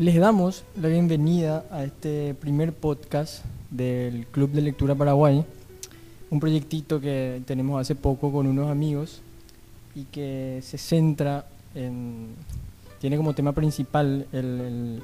Les 0.00 0.16
damos 0.16 0.64
la 0.80 0.88
bienvenida 0.88 1.64
a 1.70 1.84
este 1.84 2.34
primer 2.34 2.72
podcast 2.72 3.44
del 3.70 4.26
Club 4.28 4.50
de 4.52 4.62
Lectura 4.62 4.94
Paraguay, 4.94 5.44
un 6.30 6.40
proyectito 6.40 7.00
que 7.02 7.42
tenemos 7.46 7.78
hace 7.80 7.94
poco 7.94 8.32
con 8.32 8.46
unos 8.46 8.70
amigos 8.70 9.20
y 9.94 10.04
que 10.04 10.60
se 10.62 10.78
centra 10.78 11.44
en, 11.74 12.28
tiene 12.98 13.18
como 13.18 13.34
tema 13.34 13.52
principal 13.52 14.26
el, 14.32 14.44
el- 14.60 15.02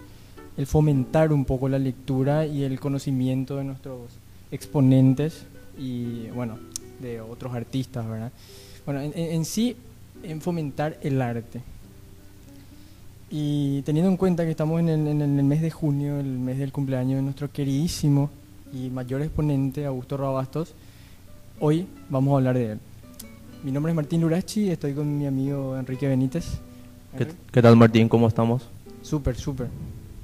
el 0.56 0.66
fomentar 0.66 1.34
un 1.34 1.44
poco 1.44 1.68
la 1.68 1.78
lectura 1.78 2.46
y 2.46 2.62
el 2.64 2.80
conocimiento 2.80 3.56
de 3.56 3.64
nuestros 3.64 4.00
exponentes 4.50 5.44
y 5.78 6.28
bueno, 6.28 6.58
de 7.02 7.20
otros 7.20 7.54
artistas, 7.54 8.08
¿verdad? 8.08 8.32
Bueno, 8.86 9.02
en, 9.02 9.12
en- 9.14 9.44
sí, 9.44 9.76
en 10.22 10.40
fomentar 10.40 10.96
el 11.02 11.20
arte. 11.20 11.60
Y 13.30 13.82
teniendo 13.82 14.10
en 14.10 14.16
cuenta 14.16 14.44
que 14.44 14.50
estamos 14.50 14.78
en 14.78 14.88
el, 14.88 15.06
en 15.08 15.38
el 15.38 15.44
mes 15.44 15.60
de 15.60 15.70
junio, 15.70 16.20
el 16.20 16.26
mes 16.26 16.58
del 16.58 16.70
cumpleaños 16.70 17.16
de 17.16 17.22
nuestro 17.22 17.50
queridísimo 17.50 18.30
y 18.72 18.88
mayor 18.90 19.20
exponente, 19.22 19.84
Augusto 19.84 20.16
Rabastos, 20.16 20.74
hoy 21.58 21.86
vamos 22.08 22.32
a 22.32 22.36
hablar 22.36 22.56
de 22.56 22.72
él. 22.72 22.78
Mi 23.64 23.72
nombre 23.72 23.90
es 23.90 23.96
Martín 23.96 24.20
Lurachi 24.20 24.70
estoy 24.70 24.92
con 24.92 25.18
mi 25.18 25.26
amigo 25.26 25.76
Enrique 25.76 26.06
Benítez. 26.06 26.60
¿Qué, 27.18 27.26
qué 27.50 27.62
tal 27.62 27.74
Martín? 27.74 28.08
¿Cómo 28.08 28.28
estamos? 28.28 28.68
Súper, 29.02 29.34
súper. 29.34 29.68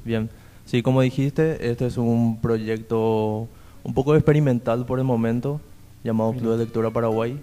Bien. 0.05 0.31
Sí, 0.65 0.81
como 0.81 1.01
dijiste, 1.01 1.71
este 1.71 1.87
es 1.87 1.97
un 1.97 2.39
proyecto 2.41 3.49
un 3.83 3.95
poco 3.95 4.15
experimental 4.15 4.87
por 4.87 5.01
el 5.01 5.05
momento, 5.05 5.61
llamado 6.05 6.35
Club 6.35 6.53
de 6.53 6.59
Lectura 6.59 6.91
Paraguay, 6.91 7.37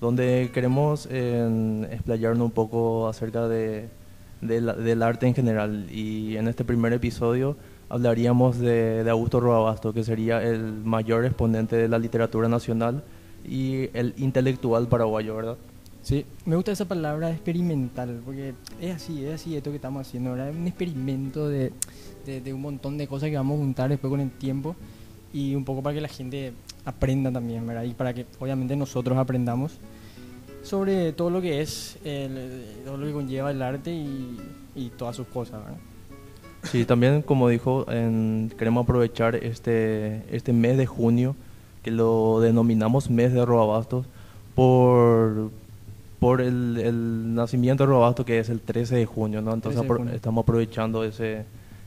donde 0.00 0.50
queremos 0.54 1.08
eh, 1.10 1.88
explayarnos 1.90 2.44
un 2.44 2.50
poco 2.52 3.08
acerca 3.08 3.48
de, 3.48 3.88
de 4.42 4.60
la- 4.60 4.74
del 4.74 5.02
arte 5.02 5.26
en 5.26 5.34
general. 5.34 5.86
Y 5.90 6.36
en 6.36 6.48
este 6.48 6.64
primer 6.64 6.92
episodio 6.92 7.56
hablaríamos 7.88 8.58
de, 8.58 9.02
de 9.04 9.10
Augusto 9.10 9.40
Roabasto, 9.40 9.92
que 9.92 10.04
sería 10.04 10.42
el 10.42 10.60
mayor 10.84 11.24
exponente 11.24 11.76
de 11.76 11.88
la 11.88 11.98
literatura 11.98 12.48
nacional 12.48 13.02
y 13.48 13.88
el 13.96 14.14
intelectual 14.18 14.88
paraguayo, 14.88 15.34
¿verdad? 15.36 15.56
Sí, 16.02 16.26
me 16.46 16.56
gusta 16.56 16.72
esa 16.72 16.84
palabra 16.86 17.30
experimental, 17.30 18.20
porque 18.24 18.54
es 18.80 18.96
así, 18.96 19.24
es 19.24 19.34
así 19.34 19.56
esto 19.56 19.70
que 19.70 19.76
estamos 19.76 20.06
haciendo, 20.06 20.32
¿verdad? 20.32 20.48
Es 20.50 20.56
un 20.56 20.66
experimento 20.66 21.48
de, 21.48 21.72
de, 22.26 22.40
de 22.40 22.52
un 22.52 22.60
montón 22.60 22.98
de 22.98 23.06
cosas 23.06 23.30
que 23.30 23.36
vamos 23.36 23.56
a 23.56 23.62
juntar 23.62 23.88
después 23.90 24.10
con 24.10 24.20
el 24.20 24.30
tiempo 24.30 24.74
y 25.32 25.54
un 25.54 25.64
poco 25.64 25.80
para 25.82 25.94
que 25.94 26.00
la 26.00 26.08
gente 26.08 26.52
aprenda 26.84 27.30
también, 27.30 27.64
¿verdad? 27.66 27.84
Y 27.84 27.94
para 27.94 28.12
que 28.12 28.26
obviamente 28.40 28.74
nosotros 28.74 29.16
aprendamos 29.16 29.78
sobre 30.62 31.12
todo 31.12 31.30
lo 31.30 31.40
que 31.40 31.60
es, 31.60 31.98
el- 32.04 32.62
todo 32.84 32.96
lo 32.96 33.06
que 33.06 33.12
conlleva 33.12 33.50
el 33.50 33.62
arte 33.62 33.92
y, 33.92 34.38
y 34.74 34.90
todas 34.90 35.16
sus 35.16 35.26
cosas, 35.26 35.60
¿verdad? 35.64 35.78
Sí, 36.64 36.84
también 36.84 37.22
como 37.22 37.48
dijo, 37.48 37.84
en- 37.90 38.52
queremos 38.56 38.84
aprovechar 38.84 39.34
este, 39.36 40.22
este 40.30 40.52
mes 40.52 40.76
de 40.76 40.86
junio, 40.86 41.34
que 41.82 41.90
lo 41.90 42.38
denominamos 42.40 43.10
mes 43.10 43.32
de 43.32 43.44
Robabastos, 43.44 44.06
por, 44.54 45.50
por 46.20 46.40
el, 46.40 46.78
el 46.78 47.34
nacimiento 47.34 47.82
de 47.82 47.88
Robabastos 47.88 48.24
que 48.24 48.38
es 48.38 48.48
el 48.48 48.60
13 48.60 48.94
de 48.96 49.06
junio, 49.06 49.42
¿no? 49.42 49.52
Entonces 49.52 49.80
13 49.80 49.82
de 49.82 49.88
apro- 49.94 49.98
junio. 49.98 50.14
estamos 50.14 50.42
aprovechando 50.44 51.02
ese, 51.02 51.44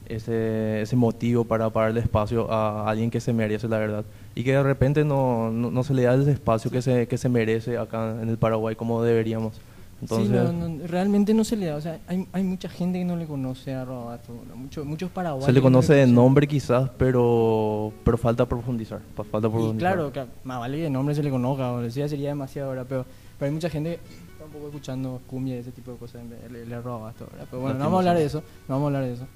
ese, 0.09 0.81
ese 0.81 0.95
motivo 0.97 1.45
para, 1.45 1.69
para 1.69 1.85
darle 1.87 2.01
espacio 2.01 2.51
a 2.51 2.89
alguien 2.89 3.09
que 3.09 3.21
se 3.21 3.31
merece, 3.31 3.69
la 3.69 3.77
verdad. 3.77 4.03
Y 4.35 4.43
que 4.43 4.51
de 4.51 4.61
repente 4.63 5.05
no, 5.05 5.49
no, 5.49 5.71
no 5.71 5.83
se 5.83 5.93
le 5.93 6.03
da 6.03 6.15
ese 6.15 6.31
espacio 6.31 6.69
que 6.69 6.81
se, 6.81 7.07
que 7.07 7.17
se 7.17 7.29
merece 7.29 7.77
acá 7.77 8.17
en 8.21 8.27
el 8.29 8.37
Paraguay 8.37 8.75
como 8.75 9.01
deberíamos. 9.01 9.53
Entonces, 10.01 10.27
sí, 10.27 10.33
no, 10.33 10.51
no, 10.67 10.85
realmente 10.87 11.33
no 11.33 11.45
se 11.45 11.55
le 11.55 11.67
da, 11.67 11.77
o 11.77 11.81
sea, 11.81 11.99
hay, 12.07 12.27
hay 12.33 12.43
mucha 12.43 12.67
gente 12.67 12.99
que 12.99 13.05
no 13.05 13.15
le 13.15 13.25
conoce 13.25 13.73
a 13.73 13.85
Robato, 13.85 14.33
muchos, 14.53 14.85
muchos 14.85 15.09
paraguayos. 15.09 15.45
Se 15.45 15.53
le 15.53 15.61
conoce 15.61 15.93
de 15.93 16.05
nombre 16.05 16.45
quizás, 16.47 16.89
pero, 16.97 17.93
pero 18.03 18.17
falta 18.17 18.45
profundizar. 18.45 18.99
Falta 19.15 19.47
Y 19.47 19.51
profundizar. 19.51 19.77
claro, 19.93 20.11
que 20.11 20.25
más 20.43 20.59
vale 20.59 20.77
que 20.77 20.83
de 20.83 20.89
nombre 20.89 21.15
se 21.15 21.23
le 21.23 21.29
conozca, 21.29 21.71
o 21.71 21.89
sea, 21.89 22.09
sería 22.09 22.27
demasiado 22.29 22.67
ahora, 22.69 22.83
pero, 22.83 23.05
pero 23.39 23.47
hay 23.47 23.53
mucha 23.53 23.69
gente 23.69 23.97
que 24.05 24.15
está 24.33 24.43
un 24.45 24.51
poco 24.51 24.65
escuchando 24.67 25.21
cumbia 25.27 25.55
y 25.55 25.59
ese 25.59 25.71
tipo 25.71 25.93
de 25.93 25.97
cosas, 25.97 26.21
le, 26.51 26.65
le 26.65 26.81
roba 26.81 27.13
¿verdad? 27.17 27.47
Pero 27.49 27.61
bueno, 27.61 27.75
no 27.79 27.85
vamos 27.85 27.95
a 27.95 27.99
hablar 27.99 28.17
de 28.17 28.25
eso, 28.25 28.43
no 28.67 28.75
vamos 28.75 28.83
a 28.83 28.97
hablar 28.97 29.03
de 29.05 29.13
eso. 29.13 29.27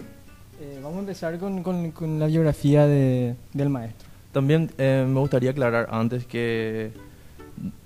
Eh, 0.60 0.80
vamos 0.82 0.96
a 0.96 1.00
empezar 1.02 1.38
con, 1.38 1.62
con- 1.62 1.92
con 1.92 2.18
la 2.18 2.26
biografía 2.26 2.84
de, 2.84 3.36
del 3.54 3.68
maestro. 3.68 4.07
También 4.32 4.70
eh, 4.78 5.06
me 5.08 5.20
gustaría 5.20 5.50
aclarar 5.50 5.88
antes 5.90 6.26
que, 6.26 6.92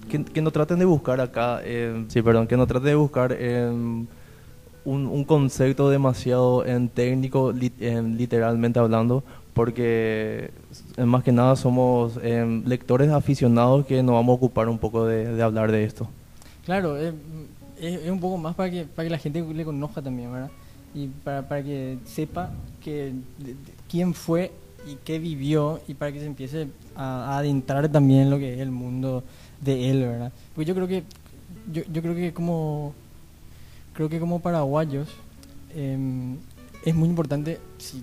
que, 0.08 0.24
que 0.24 0.42
no 0.42 0.50
traten 0.50 0.78
de 0.78 0.84
buscar 0.84 1.20
acá, 1.20 1.60
eh, 1.64 2.04
sí, 2.08 2.20
perdón, 2.22 2.46
que 2.46 2.56
no 2.56 2.66
traten 2.66 2.86
de 2.88 2.94
buscar 2.96 3.34
eh, 3.38 3.68
un, 3.70 4.08
un 4.84 5.24
concepto 5.24 5.88
demasiado 5.88 6.66
en 6.66 6.88
técnico, 6.88 7.52
en 7.80 8.16
literalmente 8.16 8.78
hablando, 8.80 9.22
porque 9.54 10.50
eh, 10.96 11.04
más 11.04 11.22
que 11.22 11.30
nada 11.32 11.54
somos 11.56 12.18
eh, 12.22 12.62
lectores 12.66 13.10
aficionados 13.10 13.86
que 13.86 14.02
nos 14.02 14.14
vamos 14.14 14.32
a 14.34 14.36
ocupar 14.36 14.68
un 14.68 14.78
poco 14.78 15.06
de, 15.06 15.32
de 15.32 15.42
hablar 15.42 15.70
de 15.70 15.84
esto. 15.84 16.08
Claro, 16.64 16.98
eh, 16.98 17.12
es, 17.80 18.00
es 18.02 18.10
un 18.10 18.18
poco 18.20 18.36
más 18.36 18.54
para 18.56 18.70
que, 18.70 18.84
para 18.84 19.06
que 19.06 19.10
la 19.10 19.18
gente 19.18 19.42
le 19.42 19.64
conozca 19.64 20.02
también, 20.02 20.32
¿verdad? 20.32 20.50
Y 20.94 21.06
para, 21.06 21.48
para 21.48 21.62
que 21.62 21.98
sepa 22.04 22.50
que, 22.82 23.12
de- 23.38 23.54
de- 23.54 23.56
quién 23.88 24.12
fue 24.12 24.50
y 24.86 24.96
qué 25.04 25.18
vivió 25.18 25.80
y 25.88 25.94
para 25.94 26.12
que 26.12 26.20
se 26.20 26.26
empiece 26.26 26.68
a, 26.96 27.34
a 27.34 27.38
adentrar 27.38 27.88
también 27.88 28.22
en 28.22 28.30
lo 28.30 28.38
que 28.38 28.54
es 28.54 28.60
el 28.60 28.70
mundo 28.70 29.22
de 29.60 29.90
él, 29.90 30.00
¿verdad? 30.00 30.32
Porque 30.54 30.68
yo 30.68 30.74
creo 30.74 30.88
que, 30.88 31.04
yo, 31.72 31.82
yo 31.92 32.02
creo 32.02 32.14
que 32.14 32.32
como, 32.32 32.92
creo 33.94 34.08
que 34.08 34.18
como 34.20 34.40
paraguayos 34.40 35.08
em, 35.76 36.36
es 36.84 36.94
muy 36.94 37.08
importante, 37.08 37.58
sí, 37.78 38.02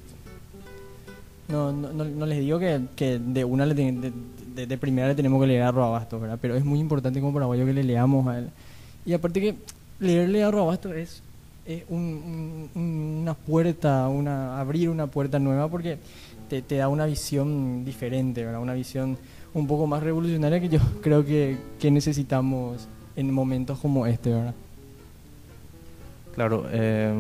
no, 1.50 1.72
no, 1.72 1.92
no, 1.92 2.06
no 2.06 2.26
les 2.26 2.40
digo 2.40 2.60
que, 2.60 2.82
que 2.96 3.18
de 3.20 3.44
una 3.44 3.66
le 3.66 3.74
ten- 3.76 4.00
de, 4.02 4.14
de- 4.56 4.68
de 4.68 4.78
primera 4.78 5.08
le 5.08 5.16
tenemos 5.16 5.42
que 5.42 5.48
leer 5.48 5.64
a 5.64 5.72
Roabastos, 5.72 6.22
¿verdad? 6.22 6.38
Pero 6.42 6.56
es 6.56 6.64
muy 6.64 6.80
importante 6.80 7.20
como 7.20 7.34
paraguayo 7.34 7.66
que 7.66 7.74
le 7.74 7.84
leamos 7.84 8.28
a 8.28 8.40
él. 8.40 8.50
Y 9.06 9.14
aparte 9.14 9.42
que 9.42 9.56
leerle 10.00 10.44
a 10.44 10.52
Roabastos 10.52 10.94
es, 10.94 11.24
es 11.66 11.84
un- 11.90 12.70
un- 12.76 13.20
una 13.22 13.34
puerta, 13.34 14.08
una, 14.10 14.60
abrir 14.60 14.90
una 14.90 15.08
puerta 15.08 15.40
nueva 15.40 15.68
porque 15.70 15.98
te, 16.50 16.62
te 16.62 16.76
da 16.78 16.88
una 16.90 17.06
visión 17.06 17.86
diferente, 17.86 18.44
¿verdad? 18.44 18.62
Una 18.62 18.74
visión 18.74 19.18
un 19.54 19.68
poco 19.68 19.88
más 19.88 20.04
revolucionaria 20.04 20.60
que 20.60 20.70
yo 20.70 20.80
creo 21.02 21.24
que, 21.26 21.58
que 21.80 21.92
necesitamos 21.92 22.88
en 23.16 23.32
momentos 23.34 23.80
como 23.80 24.06
este, 24.06 24.32
¿verdad? 24.32 24.54
Claro, 26.36 26.66
eh, 26.72 27.14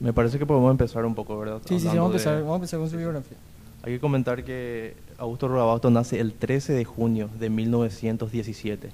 me 0.00 0.12
parece 0.12 0.38
que 0.38 0.46
podemos 0.46 0.70
empezar 0.70 1.04
un 1.04 1.14
poco, 1.14 1.38
¿verdad? 1.38 1.58
Sí, 1.64 1.74
sí, 1.74 1.80
sí, 1.80 1.88
Hablando 1.88 2.02
vamos 2.02 2.12
a, 2.14 2.16
empezar, 2.16 2.34
de- 2.36 2.40
vamos 2.42 2.52
a 2.52 2.56
empezar 2.56 2.80
con 2.80 2.90
su 2.90 2.96
biografía. 2.96 3.36
Hay 3.82 3.92
que 3.94 4.00
comentar 4.00 4.44
que 4.44 4.94
Augusto 5.18 5.48
Rodabasto 5.48 5.90
nace 5.90 6.18
el 6.18 6.32
13 6.32 6.72
de 6.72 6.84
junio 6.84 7.28
de 7.38 7.50
1917, 7.50 8.88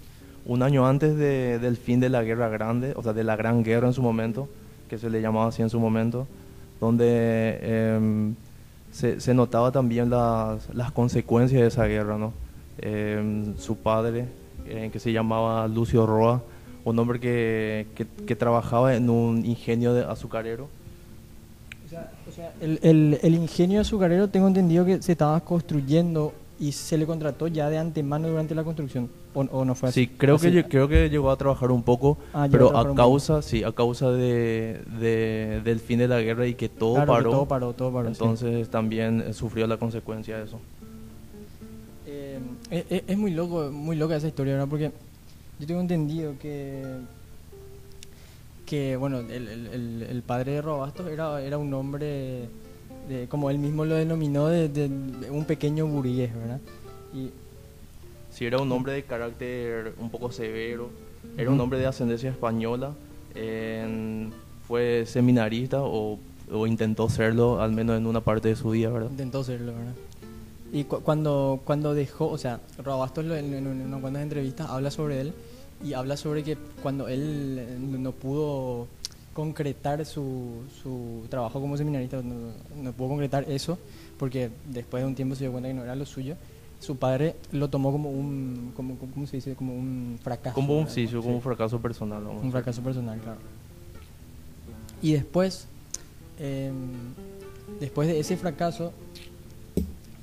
un 0.46 0.62
año 0.62 0.86
antes 0.86 1.16
de- 1.16 1.58
del 1.60 1.76
fin 1.76 2.00
de 2.00 2.08
la 2.08 2.22
Guerra 2.22 2.48
Grande, 2.48 2.94
o 2.96 3.02
sea, 3.02 3.12
de 3.12 3.22
la 3.22 3.36
Gran 3.36 3.62
Guerra 3.62 3.86
en 3.88 3.92
su 3.94 4.02
momento, 4.02 4.48
que 4.88 4.98
se 4.98 5.08
le 5.10 5.20
llamaba 5.20 5.48
así 5.48 5.62
en 5.62 5.70
su 5.70 5.78
momento, 5.78 6.26
donde 6.80 7.58
em, 7.62 8.34
se, 8.92 9.34
notaba 9.34 9.70
también 9.72 10.10
las, 10.10 10.92
consecuencias 10.92 11.60
de 11.60 11.68
esa 11.68 11.86
guerra, 11.86 12.18
¿no? 12.18 12.32
Em, 12.78 13.56
su 13.56 13.76
padre, 13.76 14.26
eh, 14.66 14.90
que 14.92 14.98
se 14.98 15.12
llamaba 15.12 15.66
Lucio 15.68 16.06
Roa, 16.06 16.42
un 16.84 16.98
hombre 16.98 17.20
que, 17.20 17.86
que- 18.26 18.36
trabajaba 18.36 18.94
en 18.94 19.10
un 19.10 19.44
ingenio 19.44 19.92
de 19.92 20.04
azucarero, 20.04 20.68
o 22.28 22.32
sea, 22.32 22.52
el, 22.60 22.78
el, 22.82 23.18
el 23.20 23.34
ingenio 23.34 23.80
azucarero 23.80 24.28
tengo 24.28 24.46
entendido 24.46 24.84
que 24.84 25.02
se 25.02 25.12
estaba 25.12 25.40
construyendo 25.40 26.32
y 26.60 26.70
se 26.72 26.96
le 26.96 27.04
contrató 27.04 27.48
ya 27.48 27.68
de 27.68 27.78
antemano 27.78 28.28
durante 28.28 28.54
la 28.54 28.62
construcción. 28.62 29.10
¿O, 29.32 29.40
o 29.42 29.64
no 29.64 29.74
fue 29.76 29.90
así? 29.90 30.06
Sí, 30.06 30.12
creo 30.18 30.38
que, 30.38 30.48
Así- 30.48 30.56
lle- 30.56 30.66
creo 30.68 30.88
que 30.88 31.08
llegó 31.08 31.30
a 31.30 31.36
trabajar 31.36 31.70
un 31.70 31.82
poco, 31.84 32.18
Ah, 32.32 32.44
a 32.44 32.48
pero 32.48 32.76
a 32.76 32.94
causa, 32.96 33.42
sí, 33.42 33.62
a 33.62 33.70
causa 33.72 34.10
de, 34.10 34.80
de- 34.98 35.60
del 35.64 35.78
fin 35.78 35.98
de 36.00 36.08
la 36.08 36.20
guerra 36.20 36.46
y 36.48 36.54
que 36.54 36.68
todo 36.68 36.94
Claro 36.94 37.06
que 37.12 37.16
paró, 37.18 37.30
todo 37.30 37.46
paró, 37.46 37.72
todo 37.72 37.92
paró, 37.92 38.08
sí. 38.08 38.12
entonces 38.14 38.68
también 38.70 39.22
eh, 39.28 39.32
sufrió 39.32 39.66
la 39.68 39.76
consecuencia 39.76 40.36
de 40.38 40.44
eso. 40.44 40.58
Eh, 42.06 42.40
es, 42.70 42.84
es- 42.90 43.02
es 43.06 43.16
muy 43.18 43.30
loco, 43.30 43.70
muy 43.70 43.94
loca 43.96 44.16
esa 44.16 44.26
historia, 44.26 44.54
¿verdad? 44.54 44.68
Porque 44.68 44.90
yo 45.60 45.66
tengo 45.66 45.80
entendido 45.80 46.34
que 46.40 46.82
que 48.66 48.96
bueno, 48.96 49.18
el, 49.20 49.48
el- 49.48 50.22
padre 50.22 50.52
de 50.52 50.62
Robastos 50.62 51.08
era, 51.10 51.42
era 51.42 51.58
un 51.58 51.74
hombre, 51.74 52.48
de, 53.08 53.26
como 53.28 53.50
él 53.50 53.58
mismo 53.58 53.84
lo 53.84 53.96
denominó, 53.96 54.46
de, 54.46 54.68
de- 54.68 54.88
de 54.88 55.30
un 55.30 55.44
pequeño 55.44 55.86
burgués, 55.86 56.32
¿verdad? 56.34 56.60
Y 57.12 57.30
Sí, 58.40 58.46
era 58.46 58.56
un 58.56 58.72
hombre 58.72 58.94
de 58.94 59.02
carácter 59.02 59.92
un 59.98 60.08
poco 60.08 60.32
severo, 60.32 60.88
era 61.36 61.50
un 61.50 61.60
hombre 61.60 61.78
de 61.78 61.84
ascendencia 61.84 62.30
española, 62.30 62.94
en- 63.34 64.32
fue 64.66 65.04
seminarista 65.04 65.82
o, 65.82 66.18
o 66.50 66.66
intentó 66.66 67.10
serlo 67.10 67.60
al 67.60 67.72
menos 67.72 67.98
en 67.98 68.06
una 68.06 68.22
parte 68.22 68.48
de 68.48 68.56
su 68.56 68.70
vida, 68.70 68.88
¿verdad? 68.88 69.10
Intentó 69.10 69.44
serlo, 69.44 69.72
¿verdad? 69.74 69.92
Y 70.72 70.84
cu- 70.84 71.00
cuando, 71.00 71.60
cuando 71.66 71.92
dejó, 71.92 72.28
o 72.30 72.38
sea, 72.38 72.60
Robastos 72.82 73.26
lo- 73.26 73.36
en, 73.36 73.52
en 73.52 73.66
unas 73.66 74.00
cuantas 74.00 74.22
entrevistas 74.22 74.70
habla 74.70 74.90
sobre 74.90 75.20
él 75.20 75.34
y 75.84 75.92
habla 75.92 76.16
sobre 76.16 76.42
que 76.42 76.56
cuando 76.82 77.08
él 77.08 77.58
eh, 77.60 77.76
no 77.78 78.12
pudo 78.12 78.86
concretar 79.34 80.06
su, 80.06 80.62
su 80.82 81.26
trabajo 81.28 81.60
como 81.60 81.76
seminarista, 81.76 82.22
no, 82.22 82.52
no 82.82 82.92
pudo 82.92 83.08
concretar 83.10 83.44
eso, 83.50 83.78
porque 84.18 84.48
después 84.64 85.02
de 85.02 85.08
un 85.08 85.14
tiempo 85.14 85.34
se 85.34 85.44
dio 85.44 85.52
cuenta 85.52 85.68
que 85.68 85.74
no 85.74 85.82
era 85.84 85.94
lo 85.94 86.06
suyo. 86.06 86.36
Su 86.80 86.96
padre 86.96 87.36
lo 87.52 87.68
tomó 87.68 87.92
como 87.92 88.10
un, 88.10 88.72
como, 88.74 88.96
¿cómo 88.96 89.26
se 89.26 89.36
dice? 89.36 89.54
Como 89.54 89.74
un 89.74 90.18
fracaso. 90.22 90.54
Como 90.54 90.78
un, 90.78 90.88
sí, 90.88 91.06
como 91.06 91.34
un 91.34 91.42
fracaso 91.42 91.78
personal. 91.78 92.24
vamos 92.24 92.42
Un 92.42 92.50
fracaso 92.50 92.80
personal, 92.82 93.18
claro. 93.20 93.38
Y 95.02 95.12
después, 95.12 95.66
em, 96.38 96.74
después 97.80 98.08
de 98.08 98.18
ese 98.18 98.36
fracaso, 98.36 98.92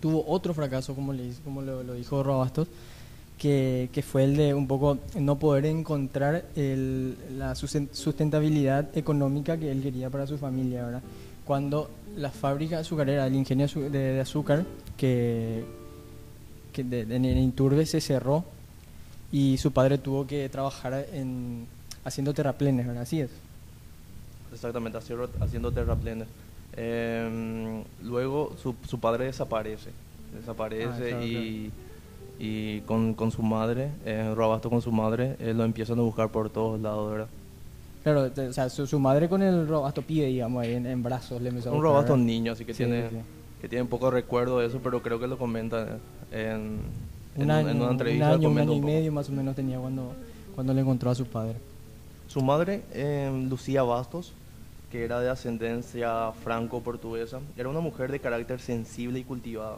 tuvo 0.02 0.24
otro 0.28 0.54
fracaso, 0.54 0.94
como, 0.96 1.14
le, 1.14 1.24
dice- 1.24 1.42
como 1.44 1.62
lo, 1.62 1.84
lo 1.84 1.94
dijo 1.94 2.24
Robastos, 2.24 2.68
que, 3.38 3.90
que 3.94 4.02
fue 4.02 4.24
el 4.24 4.36
de 4.36 4.54
un 4.56 4.68
poco 4.68 4.98
no 5.20 5.38
poder 5.38 5.68
encontrar 5.68 6.46
el- 6.56 7.16
la 7.38 7.54
susten- 7.54 7.90
sustentabilidad 7.92 8.96
económica 8.98 9.58
que 9.58 9.72
él 9.72 9.82
quería 9.84 10.10
para 10.10 10.26
su 10.26 10.38
familia, 10.40 10.84
¿verdad? 10.86 11.02
Cuando 11.46 11.90
la 12.16 12.32
fábrica 12.32 12.80
azucarera, 12.80 13.28
el 13.28 13.36
ingenio 13.36 13.68
de 13.92 14.20
azúcar, 14.20 14.66
que, 14.98 15.64
que 16.78 16.84
de, 16.84 17.06
de- 17.06 17.16
en 17.16 17.38
Iturbe 17.40 17.86
se 17.86 18.00
cerró 18.02 18.44
y 19.32 19.58
su 19.58 19.72
padre 19.72 19.98
tuvo 19.98 20.26
que 20.28 20.48
trabajar 20.50 21.06
en, 21.12 21.66
haciendo 22.06 22.34
terraplenes, 22.34 22.86
¿verdad? 22.88 23.04
Así 23.04 23.20
es. 23.22 23.30
Exactamente, 24.54 24.98
haciendo, 24.98 25.30
haciendo 25.42 25.72
terraplenes. 25.72 26.28
Em, 26.76 27.84
luego 28.04 28.54
su, 28.62 28.76
su 28.88 29.00
padre 29.00 29.26
desaparece. 29.26 29.90
Desaparece 30.34 31.12
Ah, 31.14 31.24
y, 31.24 31.72
y 32.40 32.82
con, 32.82 33.14
con 33.14 33.32
su 33.32 33.42
madre, 33.42 33.90
eh, 34.06 34.32
Robasto 34.36 34.70
con 34.70 34.82
su 34.82 34.92
madre, 34.92 35.36
eh, 35.40 35.54
lo 35.54 35.64
empiezan 35.64 36.00
a 36.00 36.04
buscar 36.04 36.30
por 36.30 36.50
todos 36.50 36.80
lados, 36.80 37.12
¿verdad? 37.12 37.28
Claro, 38.04 38.32
o 38.50 38.54
sea, 38.54 38.70
su, 38.70 38.88
su 38.88 39.00
madre 39.00 39.28
con 39.28 39.42
el 39.42 39.68
robasto 39.68 40.02
pibe, 40.02 40.28
digamos, 40.28 40.64
ahí 40.64 40.76
en, 40.76 40.86
en 40.86 41.04
brazos 41.04 41.42
le 41.42 41.50
empezó 41.50 41.70
a 41.70 41.72
Un 41.74 41.80
buscar, 41.80 41.92
Robasto 41.92 42.14
¿verdad? 42.14 42.26
niño, 42.26 42.52
así 42.54 42.64
que 42.64 42.74
Sí, 42.74 42.78
tiene 42.84 43.10
sí. 43.10 43.16
Que 43.62 43.68
tiene 43.70 43.86
poco 43.86 44.12
recuerdo 44.12 44.60
de 44.60 44.68
eso, 44.68 44.80
pero 44.84 45.02
creo 45.02 45.20
que 45.20 45.28
lo 45.28 45.38
comenta 45.38 45.98
en, 46.32 46.80
en, 47.36 47.42
Un 47.44 47.52
año, 47.52 47.70
en 47.70 47.76
una 47.78 47.86
un 47.86 47.92
entrevista. 47.92 48.32
año, 48.34 48.50
un 48.50 48.58
año 48.60 48.74
y 48.74 48.80
un 48.80 48.86
medio 48.86 49.12
más 49.12 49.30
o 49.30 49.32
menos 49.32 49.56
tenía 49.56 49.80
cuando, 49.80 50.14
cuando 50.56 50.74
le 50.74 50.82
encontró 50.82 51.10
a 51.10 51.16
su 51.16 51.26
padre. 51.26 51.56
Su 52.28 52.42
madre, 52.42 52.84
eh, 52.94 53.32
Lucía 53.50 53.84
Bastos, 53.84 54.34
que 54.92 55.04
era 55.04 55.20
de 55.20 55.30
ascendencia 55.30 56.32
franco-portuguesa, 56.44 57.40
era 57.58 57.70
una 57.70 57.80
mujer 57.80 58.12
de 58.12 58.20
carácter 58.20 58.60
sensible 58.60 59.20
y 59.20 59.24
cultivada. 59.24 59.78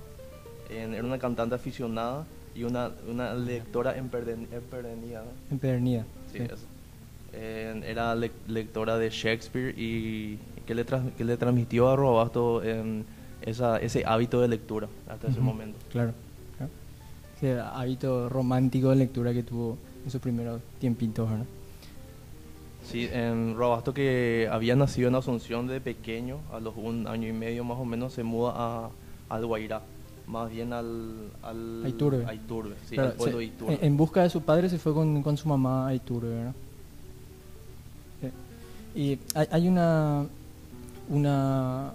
Eh, 0.70 0.88
era 0.94 1.04
una 1.04 1.18
cantante 1.20 1.56
aficionada 1.56 2.25
y 2.56 2.64
una, 2.64 2.92
una 3.10 3.34
lectora 3.34 3.96
empedernida. 3.98 5.24
Empedernida. 5.50 6.04
Sí, 6.32 6.40
sí. 6.40 6.44
eso. 6.44 6.66
Eh, 7.34 7.82
era 7.86 8.16
le- 8.16 8.32
lectora 8.48 8.98
de 8.98 9.10
Shakespeare 9.10 9.74
y 9.78 10.38
que 10.66 10.74
le, 10.75 10.84
que 11.18 11.24
le 11.24 11.38
transmitió 11.38 11.90
a 11.90 11.96
Robasto 11.96 12.64
em, 12.64 13.04
esa, 13.41 13.77
ese 13.77 14.03
hábito 14.06 14.41
de 14.41 14.47
lectura 14.47 14.88
hasta 15.07 15.27
ese 15.27 15.38
Ujú, 15.39 15.45
momento. 15.45 15.77
Claro. 15.91 16.13
claro. 16.57 16.71
Ese 17.38 17.59
hábito 17.59 18.30
romántico 18.30 18.89
de 18.89 18.97
lectura 18.97 19.33
que 19.33 19.44
tuvo 19.44 19.77
en 20.06 20.12
sus 20.12 20.21
primeros 20.21 20.62
tiempitos, 20.80 21.30
¿verdad? 21.30 21.45
Sí, 22.86 23.07
en 23.12 23.56
Robasto 23.56 23.94
que 23.94 24.47
había 24.51 24.75
nacido 24.75 25.09
en 25.09 25.15
Asunción 25.15 25.68
de 25.68 25.80
pequeño, 25.80 26.38
a 26.51 26.59
los 26.59 26.74
un 26.75 27.07
año 27.07 27.27
y 27.27 27.33
medio 27.33 27.63
más 27.63 27.77
o 27.77 27.86
menos, 27.86 28.13
se 28.13 28.24
muda 28.24 28.53
a, 28.56 28.89
al 29.30 29.45
Guairá, 29.45 29.81
más 30.27 30.50
bien 30.50 30.74
al... 30.74 31.30
al 31.44 31.83
A 31.86 31.89
Iturbe. 31.89 32.25
a 32.25 32.33
Iturbe, 32.33 32.75
sí, 32.89 32.97
al 32.97 33.13
pueblo 33.13 33.33
se- 33.33 33.39
de 33.39 33.45
Iturbe. 33.45 33.74
en, 33.75 33.86
en 33.86 33.97
busca 33.97 34.24
de 34.24 34.30
su 34.31 34.41
padre 34.41 34.69
se 34.69 34.80
fue 34.80 34.94
con, 34.94 35.21
con 35.21 35.38
su 35.38 35.47
mamá 35.47 35.88
a 35.89 35.94
Iturbe, 35.94 36.30
¿verdad? 36.30 36.53
Sí. 38.21 38.30
Y 39.00 39.19
hay, 39.36 39.47
hay 39.51 39.68
una, 39.68 40.25
una, 41.09 41.91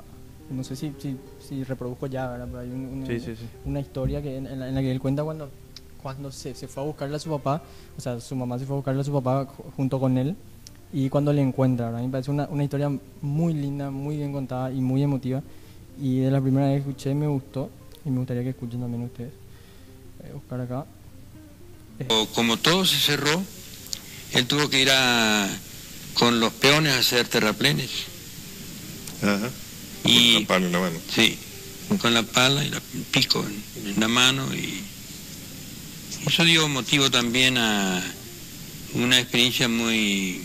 no 0.55 0.65
sé 0.65 0.77
si, 0.77 0.93
si, 0.99 1.17
si 1.47 1.65
reproduzco 1.65 2.06
ya, 2.06 2.29
¿verdad? 2.29 2.47
Pero 2.49 2.61
hay 2.61 2.69
un- 2.71 2.87
una, 2.87 3.06
Sí, 3.06 3.21
sí, 3.21 3.35
sí. 3.37 3.45
una 3.65 3.81
historia 3.81 4.23
que 4.23 4.37
en, 4.37 4.47
en 4.47 4.61
la, 4.61 4.69
en 4.69 4.75
la 4.75 4.81
que 4.81 4.91
él 4.91 5.01
cuenta 5.01 5.23
cuando, 5.25 5.51
cuando 6.03 6.31
se, 6.33 6.55
se 6.55 6.69
fue 6.69 6.83
a 6.83 6.87
buscarle 6.87 7.17
a 7.17 7.19
su 7.19 7.31
papá, 7.31 7.62
o 7.97 8.01
sea, 8.01 8.21
su 8.21 8.35
mamá 8.37 8.59
se 8.59 8.67
fue 8.67 8.75
a 8.75 8.79
buscarle 8.79 9.01
a 9.01 9.05
su 9.05 9.12
papá 9.12 9.47
ju- 9.47 9.73
junto 9.77 9.99
con 10.01 10.17
él, 10.19 10.37
y 10.93 11.09
cuando 11.09 11.33
le 11.33 11.43
encuentra, 11.43 11.87
¿verdad? 11.87 11.99
A 11.99 12.03
mí 12.03 12.09
me 12.09 12.12
parece 12.12 12.31
una, 12.31 12.47
una 12.49 12.62
historia 12.65 12.91
muy 13.21 13.53
linda, 13.55 13.91
muy 13.91 14.17
bien 14.17 14.33
contada 14.33 14.71
y 14.71 14.81
muy 14.81 15.03
emotiva, 15.03 15.43
y 16.01 16.19
de 16.21 16.31
la 16.31 16.41
primera 16.41 16.67
vez 16.69 16.83
que 16.85 16.91
escuché 16.91 17.15
me 17.15 17.27
gustó, 17.27 17.71
y 18.05 18.11
me 18.11 18.19
gustaría 18.19 18.43
que 18.43 18.51
escuchen 18.51 18.81
también 18.81 19.03
ustedes. 19.05 19.33
Voy 20.21 20.31
a 20.31 20.35
buscar 20.35 20.61
acá. 20.61 20.87
O 22.09 22.27
Como 22.35 22.56
todo 22.56 22.85
se 22.85 22.97
cerró, 22.97 23.43
él 24.33 24.47
tuvo 24.47 24.69
que 24.69 24.83
ir 24.83 24.91
a, 24.91 25.49
con 26.15 26.39
los 26.41 26.53
peones 26.53 26.93
a 26.95 26.99
hacer 26.99 27.27
terraplenes. 27.29 27.91
Ajá. 29.23 29.49
Y- 30.05 30.33
Con 30.35 30.43
la 30.43 30.47
pala 30.49 30.67
en 30.67 30.73
la 30.73 30.81
mano. 30.81 30.99
Sí, 31.15 31.39
con 32.01 32.15
la 32.15 32.23
pala 32.23 32.65
y 32.65 32.71
la- 32.71 32.83
el 32.95 33.03
pico 33.11 33.45
en, 33.47 33.89
en 33.91 34.01
la 34.01 34.09
mano 34.09 34.53
y 34.55 34.81
eso 36.27 36.45
dio 36.45 36.69
motivo 36.69 37.11
también 37.11 37.59
a 37.59 38.03
una 38.95 39.19
experiencia 39.21 39.69
muy 39.69 40.43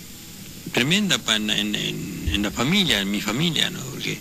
tremenda 0.73 1.19
en, 1.35 1.49
en- 1.75 2.41
la 2.41 2.51
familia, 2.51 2.99
en 3.01 3.09
mi 3.11 3.19
familia, 3.21 3.69
¿no? 3.69 3.79
Porque 3.91 4.17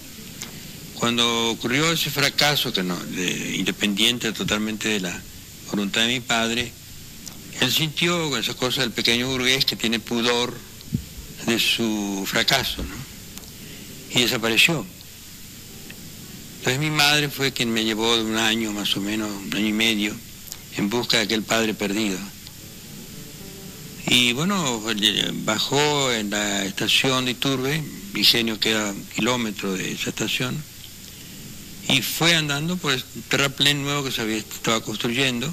cuando 0.94 1.50
ocurrió 1.50 1.93
ese 1.93 2.11
fracaso, 2.11 2.73
que 2.73 2.82
no, 2.82 2.96
de- 2.96 3.56
independiente 3.56 4.32
totalmente 4.32 4.88
de 4.88 5.00
la 5.00 5.23
voluntad 5.70 6.00
de 6.02 6.08
mi 6.08 6.20
padre, 6.20 6.73
él 7.61 7.73
sintió 7.73 8.37
esa 8.37 8.55
cosa 8.55 8.81
del 8.82 8.90
pequeño 8.93 9.29
burgués 9.29 9.64
que 9.64 9.76
tiene 9.76 10.00
pudor 10.00 10.56
de 11.46 11.58
su 11.61 12.25
fracaso, 12.26 12.82
¿no? 12.82 12.94
Y 14.19 14.23
desapareció. 14.23 14.85
Entonces 16.69 16.91
mi 16.91 16.94
madre 16.94 17.31
fue 17.31 17.50
quien 17.50 17.73
me 17.73 17.82
llevó 17.82 18.15
de 18.15 18.25
un 18.25 18.37
año 18.37 18.75
más 18.75 18.94
o 18.94 19.00
menos, 19.00 19.31
un 19.31 19.56
año 19.56 19.69
y 19.69 19.73
medio, 19.73 20.15
en 20.76 20.91
busca 20.91 21.17
de 21.17 21.23
aquel 21.23 21.43
padre 21.43 21.73
perdido. 21.73 22.19
Y 24.06 24.35
bueno, 24.35 24.82
bajó 25.47 26.12
en 26.12 26.29
la 26.29 26.67
estación 26.67 27.25
de 27.25 27.31
Iturbe, 27.31 27.82
Ingenio 28.15 28.61
queda 28.61 28.94
kilómetro 29.15 29.73
de 29.73 29.93
esa 29.93 30.11
estación, 30.11 30.62
y 31.88 32.03
fue 32.03 32.35
andando 32.35 32.76
por 32.76 32.93
el 32.93 33.03
terraplén 33.31 33.82
nuevo 33.82 34.05
que 34.05 34.12
se 34.12 34.21
había, 34.21 34.37
estaba 34.37 34.82
construyendo, 34.82 35.50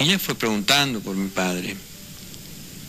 y 0.00 0.02
ella 0.02 0.18
fue 0.18 0.34
preguntando 0.34 0.98
por 0.98 1.14
mi 1.14 1.28
padre, 1.28 1.76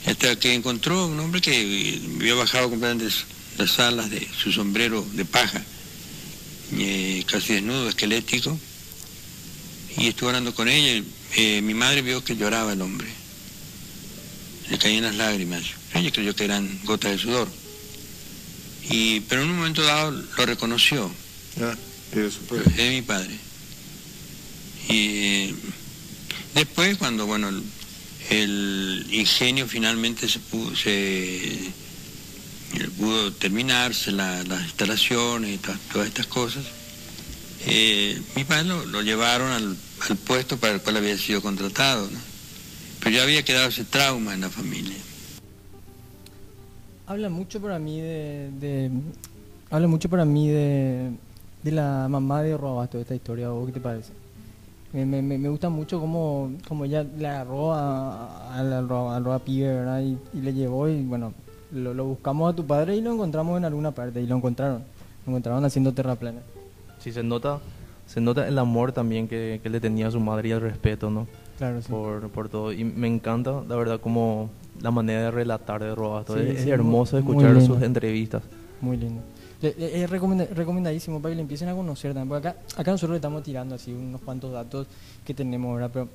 hasta 0.07 0.35
que 0.39 0.55
encontró 0.55 1.05
un 1.05 1.19
hombre 1.19 1.41
que 1.41 2.01
había 2.15 2.33
bajado 2.33 2.71
completamente 2.71 3.15
las 3.59 3.77
alas 3.77 4.09
de 4.09 4.27
su 4.35 4.51
sombrero 4.51 5.05
de 5.13 5.25
paja, 5.25 5.63
eh, 6.73 7.23
casi 7.27 7.53
desnudo, 7.53 7.89
esquelético, 7.89 8.57
y 9.97 10.07
estuvo 10.07 10.29
hablando 10.29 10.53
con 10.53 10.67
ella. 10.67 11.03
eh, 11.35 11.61
mi 11.61 11.73
madre 11.73 12.01
vio 12.01 12.23
que 12.23 12.35
lloraba 12.35 12.73
el 12.73 12.81
hombre, 12.81 13.07
le 14.69 14.77
caían 14.77 15.03
las 15.03 15.15
lágrimas. 15.15 15.63
Ella 15.93 16.11
creyó 16.11 16.35
que 16.35 16.45
eran 16.45 16.79
gotas 16.83 17.11
de 17.11 17.17
sudor. 17.19 17.47
Y, 18.89 19.21
pero 19.21 19.41
en 19.41 19.49
un 19.49 19.57
momento 19.57 19.81
dado 19.83 20.11
lo 20.11 20.45
reconoció, 20.45 21.11
Ah, 21.61 21.75
es 22.77 22.89
mi 22.91 23.01
padre. 23.01 23.33
Y 24.89 25.07
eh, 25.49 25.55
después, 26.53 26.97
cuando 26.97 27.25
bueno, 27.25 27.49
el, 27.49 27.63
el 28.29 29.07
ingenio 29.11 29.67
finalmente 29.67 30.27
se 30.27 30.39
pudo, 30.39 30.75
se, 30.75 31.57
eh, 32.73 32.89
pudo 32.97 33.31
terminarse, 33.33 34.11
la- 34.11 34.43
las 34.43 34.63
instalaciones 34.63 35.55
y 35.55 35.57
to- 35.57 35.71
todas 35.93 36.07
estas 36.07 36.27
cosas, 36.27 36.63
eh, 37.67 38.21
mi 38.35 38.43
padre 38.43 38.65
lo, 38.65 38.85
lo 38.85 39.01
llevaron 39.01 39.51
al, 39.51 39.77
al 40.09 40.17
puesto 40.17 40.57
para 40.57 40.73
el 40.73 40.81
cual 40.81 40.97
había 40.97 41.17
sido 41.17 41.41
contratado. 41.41 42.09
¿no? 42.11 42.19
Pero 42.99 43.15
ya 43.15 43.23
había 43.23 43.43
quedado 43.43 43.69
ese 43.69 43.83
trauma 43.85 44.33
en 44.33 44.41
la 44.41 44.49
familia. 44.49 44.97
Habla 47.07 47.29
mucho 47.29 47.61
para 47.61 47.77
mí 47.77 47.99
de, 48.01 48.49
de- 48.59 48.91
habla 49.69 49.87
mucho 49.87 50.09
para 50.09 50.25
mí 50.25 50.47
de, 50.49 51.11
de 51.63 51.71
la 51.71 52.07
mamá 52.09 52.41
de 52.41 52.57
Robasto, 52.57 52.99
esta 52.99 53.13
historia, 53.13 53.51
¿o 53.51 53.65
qué 53.67 53.71
te 53.73 53.79
parece? 53.79 54.11
Me, 54.91 55.05
me, 55.05 55.21
me 55.21 55.49
gusta 55.49 55.69
mucho 55.69 55.99
cómo, 55.99 56.51
cómo 56.67 56.85
ella 56.85 57.03
le 57.03 57.27
agarró 57.27 57.73
a- 57.73 58.57
a- 58.59 58.81
Roa- 58.81 59.15
al 59.17 59.23
Roa 59.23 59.39
pibe, 59.39 59.67
¿verdad? 59.67 60.01
Y, 60.01 60.17
y 60.37 60.41
le 60.41 60.53
llevó 60.53 60.87
y 60.89 61.01
bueno, 61.01 61.33
lo, 61.71 61.93
lo 61.93 62.05
buscamos 62.05 62.51
a 62.51 62.55
tu 62.55 62.65
padre 62.65 62.95
y 62.95 63.01
lo 63.01 63.13
encontramos 63.13 63.57
en 63.57 63.65
alguna 63.65 63.91
parte 63.91 64.21
y 64.21 64.27
lo 64.27 64.35
encontraron. 64.37 64.83
Lo 65.25 65.31
encontraron 65.31 65.65
haciendo 65.65 65.91
terraplanes. 65.93 66.43
Sí, 66.99 67.11
se 67.11 67.23
nota, 67.23 67.59
se 68.05 68.21
nota 68.21 68.47
el 68.47 68.57
amor 68.59 68.91
también 68.91 69.27
que, 69.27 69.59
que 69.61 69.69
le 69.69 69.79
tenía 69.79 70.07
a 70.07 70.11
su 70.11 70.19
madre 70.19 70.49
y 70.49 70.51
el 70.51 70.61
respeto, 70.61 71.09
¿no? 71.09 71.27
Claro, 71.57 71.81
sí. 71.81 71.87
Por, 71.89 72.29
por 72.29 72.49
todo. 72.49 72.71
Y 72.73 72.83
me 72.83 73.07
encanta, 73.07 73.63
la 73.67 73.75
verdad, 73.75 73.99
como 73.99 74.49
la 74.81 74.91
manera 74.91 75.21
de 75.23 75.31
relatar 75.31 75.81
de 75.81 75.95
Robasto. 75.95 76.35
Sí, 76.35 76.41
es, 76.41 76.57
es 76.57 76.63
sí, 76.63 76.69
hermoso 76.69 77.17
escuchar 77.17 77.59
sus 77.61 77.81
entrevistas. 77.81 78.43
Muy 78.81 78.97
lindo. 78.97 79.21
Le- 79.61 79.73
le- 79.77 80.03
Es 80.03 80.09
recomenda- 80.09 80.47
recomendadísimo 80.53 81.21
para 81.21 81.31
que 81.31 81.37
le 81.37 81.41
empiecen 81.43 81.69
a 81.69 81.73
conocer 81.73 82.13
también. 82.13 82.27
Porque 82.29 82.49
acá, 82.49 82.59
acá 82.75 82.91
nosotros 82.91 83.11
le 83.11 83.17
estamos 83.17 83.41
tirando 83.43 83.73
así 83.75 83.93
unos 83.93 84.21
cuantos 84.21 84.51
datos 84.51 84.85
que 85.23 85.33
tenemos, 85.33 85.73
¿verdad? 85.75 85.89
Pero 85.93 86.09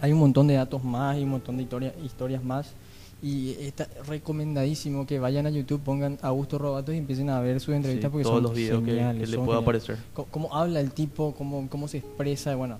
hay 0.00 0.12
un 0.12 0.18
montón 0.20 0.46
de 0.46 0.54
datos 0.54 0.82
más 0.82 1.18
y 1.18 1.22
un 1.22 1.30
montón 1.30 1.56
de 1.58 1.64
historia- 1.64 1.94
historias 2.02 2.42
más. 2.42 2.72
Y 3.20 3.50
está 3.60 3.88
recomendadísimo 4.06 5.04
que 5.06 5.18
vayan 5.18 5.46
a 5.46 5.50
YouTube, 5.50 5.80
pongan 5.80 6.18
Augusto 6.22 6.56
Robato 6.58 6.92
y 6.92 6.98
empiecen 6.98 7.30
a 7.30 7.40
ver 7.40 7.58
sus 7.60 7.74
entrevistas 7.74 8.08
Sí, 8.08 8.12
porque 8.12 8.22
todos 8.22 8.36
son 8.36 8.42
los 8.44 8.54
videos 8.54 8.80
que, 8.84 8.90
geniales, 8.92 9.28
que 9.30 9.36
le 9.36 9.44
pueda 9.44 9.58
aparecer. 9.58 9.98
Cómo 10.30 10.54
habla 10.54 10.78
el 10.80 10.92
tipo, 10.92 11.34
cómo, 11.36 11.68
cómo 11.68 11.88
se 11.88 11.98
expresa, 11.98 12.54
bueno, 12.54 12.78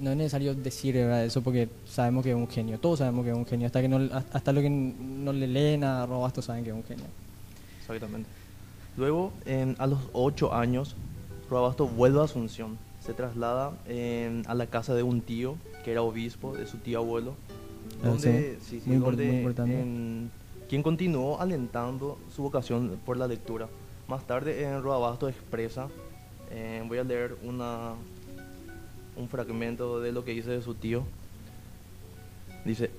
no 0.00 0.10
es 0.10 0.16
necesario 0.16 0.54
decir 0.54 0.94
¿verdad? 0.94 1.24
eso 1.24 1.42
porque 1.42 1.68
sabemos 1.86 2.24
que 2.24 2.30
es 2.30 2.36
un 2.36 2.48
genio, 2.48 2.78
todos 2.78 3.00
sabemos 3.00 3.24
que 3.24 3.30
es 3.30 3.36
un 3.36 3.44
genio, 3.46 3.66
hasta 3.66 3.80
que 3.82 3.88
no, 3.88 4.08
hasta 4.32 4.52
lo 4.52 4.60
que 4.62 4.70
no 4.70 5.32
le 5.34 5.46
leen 5.46 5.84
a 5.84 6.06
Robasto 6.06 6.40
saben 6.40 6.64
que 6.64 6.70
es 6.70 6.76
un 6.76 6.84
genio. 6.84 7.04
Exactamente. 7.80 8.28
Luego, 8.96 9.32
a 9.78 9.86
los 9.86 9.98
8 10.12 10.54
años, 10.54 10.96
Robasto 11.50 11.86
vuelve 11.88 12.20
a 12.20 12.24
Asunción. 12.24 12.78
Se 13.04 13.12
traslada 13.14 13.72
en- 13.88 14.44
a 14.46 14.54
la 14.54 14.66
casa 14.66 14.94
de 14.94 15.02
un 15.02 15.20
tío, 15.22 15.56
que 15.84 15.90
era 15.92 16.02
obispo, 16.02 16.54
de 16.56 16.66
su 16.66 16.78
tío 16.78 16.98
abuelo. 16.98 17.34
Ah, 18.02 18.08
Donde, 18.08 18.58
sí. 18.60 18.80
sí, 18.80 18.90
Muy 18.90 18.98
donde, 18.98 19.26
muy 19.26 19.36
importante. 19.36 19.80
en- 19.80 20.30
quien 20.68 20.82
continuó 20.82 21.40
alentando 21.40 22.18
su 22.34 22.42
vocación 22.42 22.98
por 23.04 23.16
la 23.16 23.28
lectura. 23.28 23.68
Más 24.08 24.26
tarde, 24.26 24.62
en 24.64 24.82
Robasto 24.82 25.28
expresa, 25.28 25.88
eh, 26.50 26.82
voy 26.88 26.98
a 26.98 27.04
leer 27.04 27.36
una, 27.44 27.92
un 29.16 29.28
fragmento 29.28 30.00
de 30.00 30.12
lo 30.12 30.24
que 30.24 30.32
dice 30.32 30.50
de 30.50 30.62
su 30.62 30.74
tío. 30.74 31.04
Dice, 32.64 32.90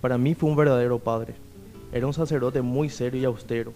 para 0.00 0.18
mí 0.18 0.34
fue 0.34 0.50
un 0.50 0.56
verdadero 0.56 0.98
padre. 0.98 1.34
Era 1.92 2.06
un 2.06 2.14
sacerdote 2.14 2.62
muy 2.62 2.88
serio 2.88 3.20
y 3.20 3.24
austero, 3.24 3.72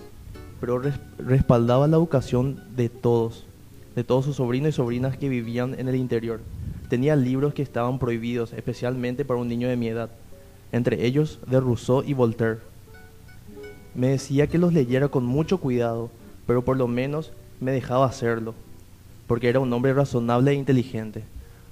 pero 0.60 0.78
res- 0.78 0.98
respaldaba 1.18 1.86
la 1.86 1.96
educación 1.96 2.60
de 2.76 2.88
todos, 2.88 3.46
de 3.94 4.04
todos 4.04 4.24
sus 4.24 4.36
sobrinos 4.36 4.70
y 4.70 4.72
sobrinas 4.72 5.16
que 5.16 5.28
vivían 5.28 5.78
en 5.78 5.88
el 5.88 5.96
interior. 5.96 6.40
Tenía 6.88 7.16
libros 7.16 7.54
que 7.54 7.62
estaban 7.62 7.98
prohibidos, 7.98 8.52
especialmente 8.52 9.24
para 9.24 9.40
un 9.40 9.48
niño 9.48 9.68
de 9.68 9.76
mi 9.76 9.88
edad, 9.88 10.10
entre 10.74 11.06
ellos 11.06 11.38
de 11.46 11.60
Rousseau 11.60 12.02
y 12.04 12.12
Voltaire. 12.14 12.58
Me 13.94 14.08
decía 14.08 14.48
que 14.48 14.58
los 14.58 14.72
leyera 14.72 15.08
con 15.08 15.24
mucho 15.24 15.58
cuidado, 15.58 16.10
pero 16.46 16.62
por 16.64 16.76
lo 16.76 16.88
menos 16.88 17.32
me 17.60 17.70
dejaba 17.70 18.06
hacerlo, 18.06 18.54
porque 19.26 19.48
era 19.48 19.60
un 19.60 19.72
hombre 19.72 19.94
razonable 19.94 20.50
e 20.50 20.54
inteligente. 20.54 21.22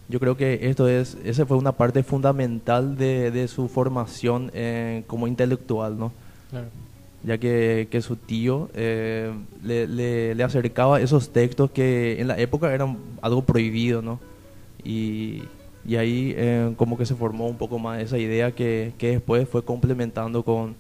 Yo 0.09 0.21
creo 0.21 0.37
que 0.37 0.68
esto 0.68 0.88
es, 0.88 1.16
esa 1.25 1.47
fue 1.47 1.56
una 1.56 1.73
parte 1.73 2.02
fundamental 2.02 2.97
de, 2.97 3.30
de 3.30 3.49
su 3.49 3.68
formación 3.68 4.50
eh, 4.54 5.02
como 5.06 5.26
intelectual, 5.26 5.99
¿no? 5.99 6.12
Claro. 6.50 6.66
ya 7.25 7.38
que, 7.38 7.88
que 7.90 8.02
su 8.02 8.16
tío 8.16 8.68
eh, 8.75 9.32
le, 9.64 9.87
le- 9.87 10.35
le 10.35 10.44
acercaba 10.44 11.00
esos 11.00 11.30
textos 11.30 11.71
que 11.71 12.21
en 12.21 12.28
la 12.28 12.38
época 12.38 12.73
eran 12.75 12.99
algo 13.23 13.42
prohibido, 13.42 14.02
¿no? 14.02 14.21
Y, 14.85 15.42
y 15.84 15.96
ahí 15.96 16.32
eh, 16.36 16.72
como 16.76 16.96
que 16.96 17.06
se 17.06 17.14
formó 17.14 17.46
un 17.48 17.56
poco 17.56 17.78
más 17.78 18.00
esa 18.02 18.18
idea 18.18 18.52
que, 18.52 18.92
que 18.98 19.10
después 19.12 19.48
fue 19.48 19.64
complementando 19.64 20.42
con, 20.44 20.74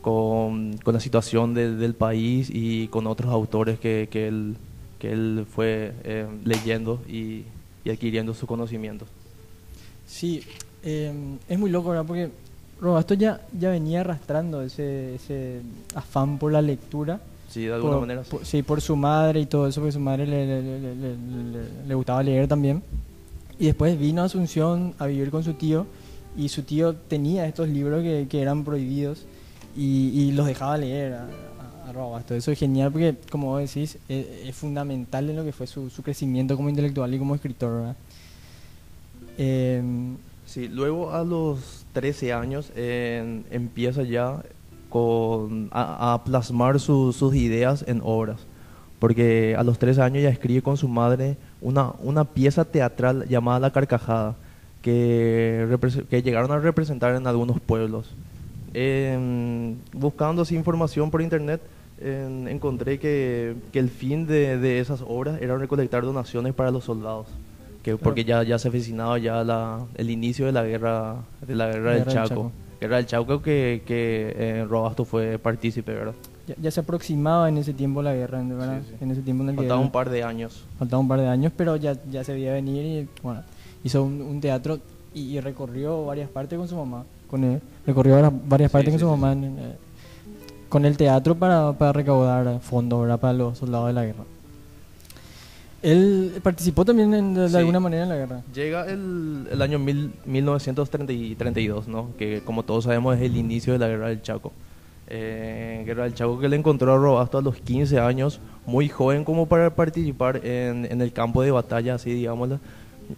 con, 0.00 0.76
con 0.78 0.94
la 0.94 1.00
situación 1.00 1.54
del- 1.54 1.78
del 1.78 1.94
país 1.94 2.50
y 2.52 2.88
con 2.88 3.06
otros 3.06 3.32
autores 3.32 3.78
que, 3.78 4.08
que 4.10 4.28
él, 4.28 4.56
que 4.98 5.12
él 5.12 5.46
fue 5.50 5.92
eh, 6.04 6.26
leyendo 6.44 7.00
y, 7.08 7.42
y 7.84 7.90
adquiriendo 7.90 8.32
sus 8.34 8.48
conocimientos. 8.48 9.08
Sí, 10.06 10.42
eh, 10.82 11.12
es 11.48 11.58
muy 11.58 11.70
loco, 11.70 11.88
¿verdad? 11.90 12.04
Porque 12.06 12.30
Robasto 12.80 13.14
ya, 13.14 13.40
ya 13.58 13.70
venía 13.70 14.00
arrastrando 14.02 14.62
ese, 14.62 15.14
ese 15.14 15.60
afán 15.94 16.38
por 16.38 16.52
la 16.52 16.60
lectura. 16.60 17.20
Sí, 17.48 17.64
de 17.64 17.74
alguna 17.74 17.92
por, 17.94 18.00
manera. 18.00 18.24
sí. 18.24 18.30
por- 18.30 18.44
sí, 18.44 18.62
por 18.62 18.80
su 18.80 18.94
madre 18.96 19.40
y 19.40 19.46
todo 19.46 19.66
eso, 19.68 19.80
porque 19.80 19.92
su 19.92 20.00
madre 20.00 20.26
le- 20.26 20.46
le- 20.46 20.80
le- 20.80 21.86
le 21.88 21.94
gustaba 21.94 22.22
leer 22.22 22.46
también. 22.48 22.82
Y 23.58 23.66
después 23.66 23.98
vino 23.98 24.22
a 24.22 24.24
Asunción 24.24 24.94
a 24.98 25.06
vivir 25.06 25.30
con 25.30 25.44
su 25.44 25.54
tío 25.54 25.86
y 26.36 26.48
su 26.48 26.62
tío 26.62 26.94
tenía 26.94 27.46
estos 27.46 27.68
libros 27.68 28.02
que, 28.02 28.26
que 28.28 28.42
eran 28.42 28.64
prohibidos 28.64 29.24
y, 29.76 30.08
y 30.08 30.32
los 30.32 30.46
dejaba 30.46 30.76
leer 30.78 31.12
a, 31.14 31.22
a- 31.24 31.88
a 31.90 31.92
Robasto. 31.92 32.34
Eso 32.34 32.50
es 32.50 32.58
genial 32.58 32.90
porque, 32.90 33.14
como 33.30 33.48
vos 33.48 33.60
decís, 33.60 33.98
es, 34.08 34.26
es 34.48 34.54
fundamental 34.56 35.28
en 35.30 35.36
lo 35.36 35.44
que 35.44 35.52
fue 35.52 35.66
su, 35.66 35.90
su 35.90 36.02
crecimiento 36.02 36.56
como 36.56 36.68
intelectual 36.68 37.12
y 37.14 37.18
como 37.18 37.34
escritor. 37.34 37.94
Em, 39.38 40.16
Sí, 40.46 40.68
luego 40.68 41.10
a 41.12 41.24
los 41.24 41.86
13 41.94 42.32
años 42.34 42.70
eh, 42.76 43.42
empieza 43.50 44.02
ya 44.02 44.42
con, 44.90 45.68
a, 45.72 46.12
a 46.14 46.22
plasmar 46.24 46.78
su- 46.80 47.12
sus 47.14 47.34
ideas 47.34 47.82
en 47.88 48.00
obras, 48.04 48.40
porque 48.98 49.56
a 49.58 49.62
los 49.64 49.78
13 49.78 50.02
años 50.02 50.22
ya 50.22 50.28
escribe 50.28 50.60
con 50.60 50.76
su 50.76 50.86
madre 50.86 51.36
una, 51.64 51.92
una 52.02 52.24
pieza 52.24 52.64
teatral 52.64 53.26
llamada 53.28 53.58
La 53.58 53.72
Carcajada, 53.72 54.36
que, 54.82 55.66
que 56.08 56.22
llegaron 56.22 56.52
a 56.52 56.58
representar 56.60 57.16
en 57.16 57.26
algunos 57.26 57.58
pueblos. 57.58 58.14
En- 58.74 59.78
buscando 59.92 60.42
así 60.42 60.54
información 60.56 61.10
por 61.10 61.22
internet, 61.22 61.60
en- 62.00 62.48
encontré 62.48 62.98
que, 62.98 63.54
que 63.72 63.78
el 63.78 63.88
fin 63.88 64.26
de, 64.26 64.58
de 64.58 64.80
esas 64.80 65.02
obras 65.06 65.40
era 65.40 65.56
recolectar 65.56 66.02
donaciones 66.04 66.52
para 66.54 66.70
los 66.70 66.84
soldados 66.84 67.26
que 67.82 67.96
porque 67.98 68.24
ya, 68.24 68.42
ya 68.42 68.58
se 68.58 68.68
avecinaba 68.68 69.18
ya 69.18 69.44
la, 69.44 69.84
el 69.96 70.08
inicio 70.10 70.46
de 70.46 70.52
la 70.52 70.64
guerra 70.64 71.16
de 71.46 71.54
la 71.54 71.66
guerra, 71.66 71.90
del 71.92 71.98
Guerra 71.98 72.04
del 72.04 72.14
Chaco. 72.14 72.28
Chaco. 72.28 72.52
Guerra 72.80 72.96
del 72.96 73.06
Chaco 73.06 73.42
que, 73.42 73.82
que 73.86 74.34
eh, 74.38 74.64
Robasto 74.66 75.04
fue 75.04 75.38
partícipe, 75.38 75.92
¿verdad? 75.92 76.14
Ya, 76.46 76.54
ya 76.60 76.70
se 76.70 76.80
aproximaba 76.80 77.48
en 77.48 77.58
ese 77.58 77.72
tiempo 77.72 78.02
la 78.02 78.14
guerra, 78.14 78.42
¿verdad? 78.42 78.80
Sí, 78.82 78.88
sí. 78.98 79.04
En 79.04 79.10
ese 79.10 79.22
tiempo 79.22 79.42
en 79.44 79.50
el 79.50 79.56
Faltaba 79.56 79.80
un 79.80 79.90
par 79.90 80.10
de 80.10 80.22
años. 80.22 80.64
faltaba 80.78 81.00
un 81.00 81.08
par 81.08 81.20
de 81.20 81.28
años, 81.28 81.52
pero 81.56 81.76
ya, 81.76 81.96
ya 82.10 82.22
se 82.24 82.32
veía 82.32 82.52
venir 82.52 82.84
y 82.84 83.08
bueno, 83.22 83.42
hizo 83.82 84.02
un, 84.04 84.20
un 84.22 84.40
teatro 84.40 84.78
y, 85.14 85.20
y 85.36 85.40
recorrió 85.40 86.04
varias 86.06 86.28
partes 86.30 86.58
con 86.58 86.68
su 86.68 86.76
mamá, 86.76 87.04
con 87.28 87.44
él, 87.44 87.60
recorrió 87.86 88.14
varias, 88.46 88.70
Sí, 88.70 88.72
partes 88.72 88.90
con 88.90 88.98
sí, 88.98 89.04
su 89.04 89.06
sí, 89.06 89.10
mamá 89.20 89.32
en- 89.32 89.44
eh, 89.58 89.74
con 90.68 90.84
el 90.84 90.96
teatro 90.96 91.34
para, 91.36 91.72
para 91.72 91.92
recaudar 91.92 92.60
fondos 92.60 93.02
¿verdad? 93.02 93.20
para 93.20 93.32
los 93.32 93.58
soldados 93.58 93.86
de 93.88 93.92
la 93.92 94.04
guerra. 94.04 94.24
Él 95.82 96.40
participó 96.42 96.84
también 96.84 97.12
en- 97.12 97.34
de, 97.34 97.42
de 97.42 97.48
Sí. 97.50 97.56
alguna 97.56 97.78
manera 97.78 98.04
en 98.04 98.08
la 98.08 98.16
guerra. 98.16 98.42
Llega 98.54 98.86
el, 98.86 99.46
el 99.52 99.60
año 99.62 99.78
mil, 99.78 100.12
1932, 100.24 101.88
¿no? 101.88 102.08
que 102.18 102.40
como 102.44 102.62
todos 102.62 102.84
sabemos 102.84 103.16
es 103.16 103.22
el 103.22 103.36
inicio 103.36 103.72
de 103.74 103.78
la 103.78 103.88
Guerra 103.88 104.08
del 104.08 104.22
Chaco. 104.22 104.52
Eh, 105.08 105.82
Guerra 105.86 106.04
del 106.04 106.14
Chaco 106.14 106.38
que 106.38 106.48
le 106.48 106.56
encontró 106.56 106.92
a 106.92 106.96
Robasto 106.96 107.38
a 107.38 107.42
los 107.42 107.56
15 107.56 107.98
años, 107.98 108.40
muy 108.66 108.88
joven 108.88 109.24
como 109.24 109.46
para 109.46 109.74
participar 109.74 110.40
en, 110.44 110.86
en 110.90 111.00
el 111.02 111.12
campo 111.12 111.42
de 111.42 111.50
batalla, 111.50 111.94
así 111.94 112.12
digámoslo. 112.12 112.58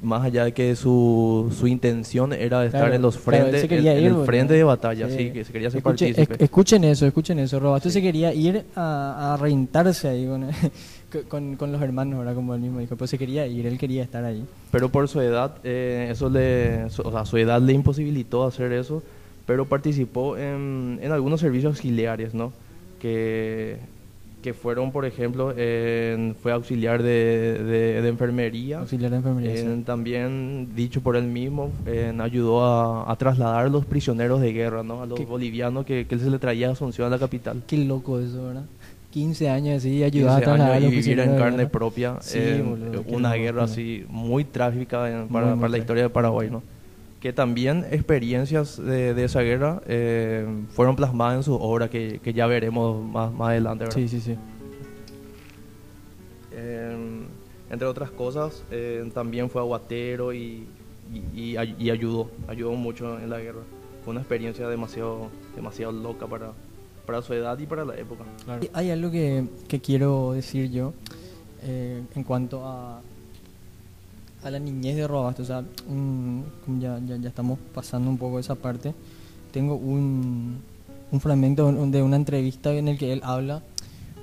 Más 0.02 0.24
allá 0.24 0.44
de 0.46 0.52
que 0.52 0.74
su, 0.74 1.54
su 1.56 1.68
intención 1.68 2.32
era 2.32 2.64
estar 2.64 2.80
Claro, 2.80 2.94
en 2.96 3.02
los 3.02 3.16
frentes, 3.18 3.62
en, 3.70 3.86
en 3.86 4.04
el 4.04 4.24
frente 4.24 4.54
de 4.54 4.64
batalla, 4.64 5.08
Sí. 5.08 5.16
sí, 5.16 5.30
que 5.30 5.44
se 5.44 5.52
quería 5.52 5.70
ser 5.70 5.80
Escuche- 5.80 6.08
partícipe. 6.12 6.42
escuchen 6.44 6.82
eso, 6.82 7.06
escuchen 7.06 7.38
eso. 7.38 7.60
Robasto 7.60 7.88
se 7.88 8.02
quería 8.02 8.34
ir 8.34 8.64
a, 8.74 9.34
a 9.34 9.36
reintarse 9.36 10.08
ahí 10.08 10.26
con, 10.26 10.48
con, 11.28 11.54
con 11.54 11.70
los 11.70 11.80
hermanos, 11.80 12.18
¿verdad? 12.18 12.34
Como 12.34 12.52
él 12.56 12.62
mismo 12.62 12.80
dijo. 12.80 12.96
Pero 12.96 13.06
se 13.06 13.16
quería 13.16 13.46
ir, 13.46 13.64
él 13.64 13.78
quería 13.78 14.02
estar 14.02 14.24
ahí. 14.24 14.44
pero 14.72 14.88
por 14.88 15.06
su 15.06 15.20
edad, 15.20 15.54
eh, 15.62 16.08
eso 16.10 16.28
le, 16.30 16.86
o 16.86 17.12
sea, 17.12 17.24
su 17.24 17.36
edad 17.36 17.62
le 17.62 17.72
imposibilitó 17.72 18.44
hacer 18.44 18.72
eso, 18.72 19.04
pero 19.46 19.64
participó 19.66 20.36
en, 20.36 20.98
en 21.02 21.12
algunos 21.12 21.40
servicios 21.40 21.74
auxiliares, 21.76 22.34
¿no? 22.34 22.52
Que, 23.00 23.78
que 24.42 24.54
fueron, 24.54 24.92
por 24.92 25.04
ejemplo, 25.06 25.52
en- 25.56 26.34
fue 26.40 26.52
auxiliar 26.52 27.02
de, 27.02 27.62
de- 27.62 28.02
de 28.02 28.08
enfermería, 28.08 28.78
Auxiliar 28.80 29.10
de 29.10 29.16
enfermería. 29.18 29.56
sí. 29.56 29.62
en- 29.66 29.84
también 29.84 30.68
dicho 30.74 31.00
por 31.00 31.16
él 31.16 31.24
mismo, 31.26 31.70
en- 31.86 32.20
ayudó 32.20 32.64
a, 32.64 33.10
a 33.10 33.16
trasladar 33.16 33.66
a 33.66 33.68
los 33.68 33.84
prisioneros 33.86 34.40
de 34.40 34.52
guerra, 34.52 34.82
¿no? 34.82 35.02
A 35.02 35.06
los 35.06 35.18
¿Qué? 35.18 35.24
bolivianos 35.24 35.84
que, 35.86 36.06
que 36.06 36.18
se 36.18 36.30
le 36.30 36.38
traía 36.38 36.68
a 36.68 36.72
Asunción 36.72 37.06
a 37.06 37.10
la 37.10 37.18
capital. 37.18 37.62
Qué 37.66 37.76
loco 37.78 38.18
eso, 38.20 38.46
¿verdad? 38.46 38.64
15 39.10 39.48
años 39.48 39.78
así, 39.78 40.02
ayudaba 40.02 40.36
a 40.36 40.40
15 40.40 40.44
trasladar 40.56 40.82
y 40.82 40.86
vivir 40.88 41.20
en 41.20 41.38
carne 41.38 41.66
propia 41.66 42.16
Sí, 42.20 42.38
en 42.38 42.68
boludo, 42.70 43.04
una 43.08 43.32
guerra 43.34 43.64
así 43.64 44.04
muy 44.10 44.44
trágica 44.44 44.98
para, 45.32 45.46
muy 45.52 45.56
para 45.60 45.68
la 45.70 45.78
historia 45.78 46.02
de 46.02 46.10
Paraguay, 46.10 46.50
¿no? 46.50 46.62
Que 47.20 47.32
también 47.32 47.84
experiencias 47.90 48.76
de, 48.76 49.14
de 49.14 49.24
esa 49.24 49.40
guerra 49.40 49.80
eh, 49.86 50.46
fueron 50.70 50.96
plasmadas 50.96 51.36
en 51.38 51.42
su 51.42 51.54
obra 51.54 51.88
que, 51.88 52.20
que 52.22 52.32
ya 52.32 52.46
veremos 52.46 53.02
más, 53.04 53.32
más 53.32 53.48
adelante, 53.48 53.84
¿verdad? 53.84 53.96
Sí, 53.96 54.08
sí, 54.08 54.20
sí. 54.20 54.36
Eh, 56.52 57.26
entre 57.70 57.86
otras 57.86 58.10
cosas, 58.10 58.62
eh, 58.70 59.08
también 59.12 59.50
fue 59.50 59.60
aguatero 59.60 60.32
y, 60.32 60.66
y, 61.12 61.56
y 61.56 61.76
y 61.78 61.90
ayudó, 61.90 62.30
ayudó 62.48 62.72
mucho 62.72 63.18
en 63.18 63.30
la 63.30 63.38
guerra. 63.40 63.60
Fue 64.04 64.12
una 64.12 64.20
experiencia 64.20 64.68
demasiado, 64.68 65.28
demasiado 65.56 65.92
loca 65.92 66.26
para, 66.26 66.52
para 67.06 67.22
su 67.22 67.34
edad 67.34 67.58
y 67.58 67.66
para 67.66 67.84
la 67.84 67.96
época. 67.96 68.24
Y 68.62 68.70
Hay 68.72 68.90
algo 68.90 69.10
que, 69.10 69.44
que 69.68 69.80
quiero 69.80 70.32
decir 70.32 70.70
yo 70.70 70.92
eh, 71.62 72.02
en 72.14 72.22
cuanto 72.22 72.64
a, 72.64 73.00
a 74.42 74.50
la 74.50 74.58
niñez 74.58 74.96
de 74.96 75.06
Robasto. 75.06 75.42
O 75.42 75.46
sea, 75.46 75.62
un- 75.88 76.44
ya, 76.80 76.98
ya, 77.06 77.16
ya 77.16 77.28
estamos 77.28 77.58
pasando 77.74 78.08
un 78.10 78.18
poco 78.18 78.38
esa 78.38 78.54
parte. 78.54 78.94
Tengo 79.52 79.74
un, 79.76 80.56
un 81.12 81.20
fragmento 81.20 81.70
de 81.72 82.02
una 82.02 82.16
entrevista 82.16 82.72
en 82.72 82.88
el 82.88 82.98
que 82.98 83.12
él 83.12 83.20
habla 83.24 83.62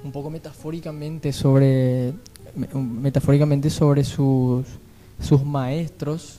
un 0.04 0.12
poco 0.12 0.30
metafóricamente 0.30 1.32
sobre 1.34 2.14
metafóricamente 2.76 3.70
sobre 3.70 4.04
sus 4.04 4.66
sus 5.20 5.44
maestros 5.44 6.38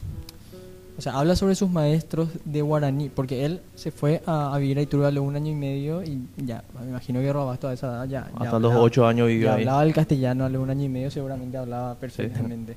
O 0.97 1.03
sea, 1.03 1.15
habla 1.19 1.35
sobre 1.35 1.55
sus 1.57 1.71
maestros 1.71 2.29
de 2.45 2.63
guaraní, 2.63 3.09
porque 3.09 3.45
él 3.45 3.61
se 3.75 3.91
fue 3.91 4.23
a, 4.27 4.55
a 4.55 4.59
vivir 4.59 4.79
a 4.79 4.83
Iturbe 4.83 5.11
los 5.11 5.25
un 5.25 5.35
año 5.35 5.51
y 5.51 5.55
medio 5.57 6.05
y 6.05 6.21
ya, 6.37 6.63
me 6.81 6.89
imagino 6.91 7.19
que 7.21 7.33
Robasto 7.33 7.67
a 7.69 7.73
esa 7.73 7.87
edad 7.89 8.05
ya... 8.05 8.09
ya 8.09 8.45
Hasta 8.45 8.59
los 8.61 8.71
hablaba- 8.71 8.81
ocho 8.81 9.05
años 9.07 9.27
vivió 9.27 9.47
ya 9.49 9.55
ahí. 9.55 9.63
hablaba 9.63 9.83
el 9.83 9.93
castellano 9.93 10.45
a 10.45 10.49
los 10.49 10.63
un 10.63 10.71
año 10.71 10.85
y 10.85 10.89
medio, 10.89 11.11
seguramente 11.11 11.57
hablaba 11.57 11.95
perfectamente. 11.97 12.77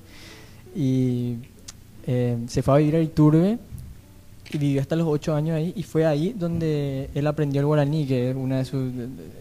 Y 0.78 1.38
eh, 2.06 2.38
se 2.48 2.62
fue 2.62 2.76
a 2.76 2.78
vivir 2.78 2.96
a 2.96 3.02
Iturbe 3.02 3.58
y 4.54 4.58
vivió 4.60 4.80
hasta 4.80 4.96
los 4.96 5.08
ocho 5.10 5.36
años 5.36 5.58
ahí 5.58 5.74
y 5.76 5.84
fue 5.84 6.06
ahí 6.06 6.34
donde 6.38 7.10
él 7.16 7.28
aprendió 7.28 7.60
el 7.60 7.66
guaraní, 7.68 8.06
que 8.06 8.30
es 8.30 8.36
una 8.36 8.60
de 8.60 8.66
sus, 8.66 8.94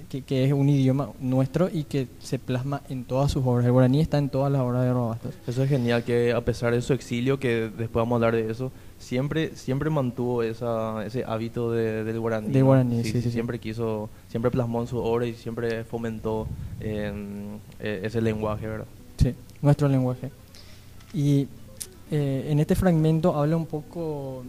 que, 0.08 0.22
que 0.22 0.44
es 0.46 0.52
un 0.52 0.68
idioma 0.68 1.10
nuestro 1.20 1.68
y 1.72 1.84
que 1.84 2.08
se 2.20 2.38
plasma 2.40 2.80
en 2.88 3.04
todas 3.04 3.30
sus 3.30 3.44
obras. 3.46 3.66
El 3.66 3.72
guaraní 3.72 4.00
está 4.00 4.18
en 4.18 4.30
todas 4.30 4.50
las 4.50 4.62
obras 4.62 4.82
de 4.82 4.92
Robastos. 4.92 5.34
Eso 5.46 5.62
es 5.62 5.68
genial, 5.68 6.02
que 6.02 6.32
a 6.32 6.40
pesar 6.40 6.72
de 6.74 6.80
su 6.82 6.92
exilio, 6.92 7.38
que 7.38 7.68
después 7.68 7.92
vamos 8.02 8.12
a 8.14 8.26
hablar 8.26 8.34
de 8.34 8.50
eso, 8.50 8.72
siempre 8.98 9.54
siempre 9.54 9.90
mantuvo 9.90 10.42
esa, 10.42 11.04
ese 11.06 11.22
hábito 11.24 11.70
de- 11.70 12.02
del 12.02 12.18
guaraní. 12.18 12.48
Del 12.48 12.60
¿no? 12.62 12.66
guaraní, 12.66 13.04
sí, 13.04 13.12
sí, 13.12 13.22
sí. 13.22 13.30
Siempre 13.30 13.60
quiso, 13.60 14.08
siempre 14.28 14.50
plasmó 14.50 14.80
en 14.80 14.88
su 14.88 14.98
obra 14.98 15.26
y 15.26 15.34
siempre 15.34 15.84
fomentó 15.84 16.48
em, 16.80 17.58
eh, 17.78 18.00
ese 18.02 18.20
lenguaje, 18.20 18.66
¿verdad? 18.66 18.86
Sí, 19.18 19.34
nuestro 19.62 19.86
lenguaje. 19.88 20.30
Y 21.16 21.48
eh, 22.10 22.48
en 22.50 22.60
este 22.60 22.74
fragmento 22.74 23.34
habla 23.34 23.56
un 23.56 23.64
poco 23.64 24.44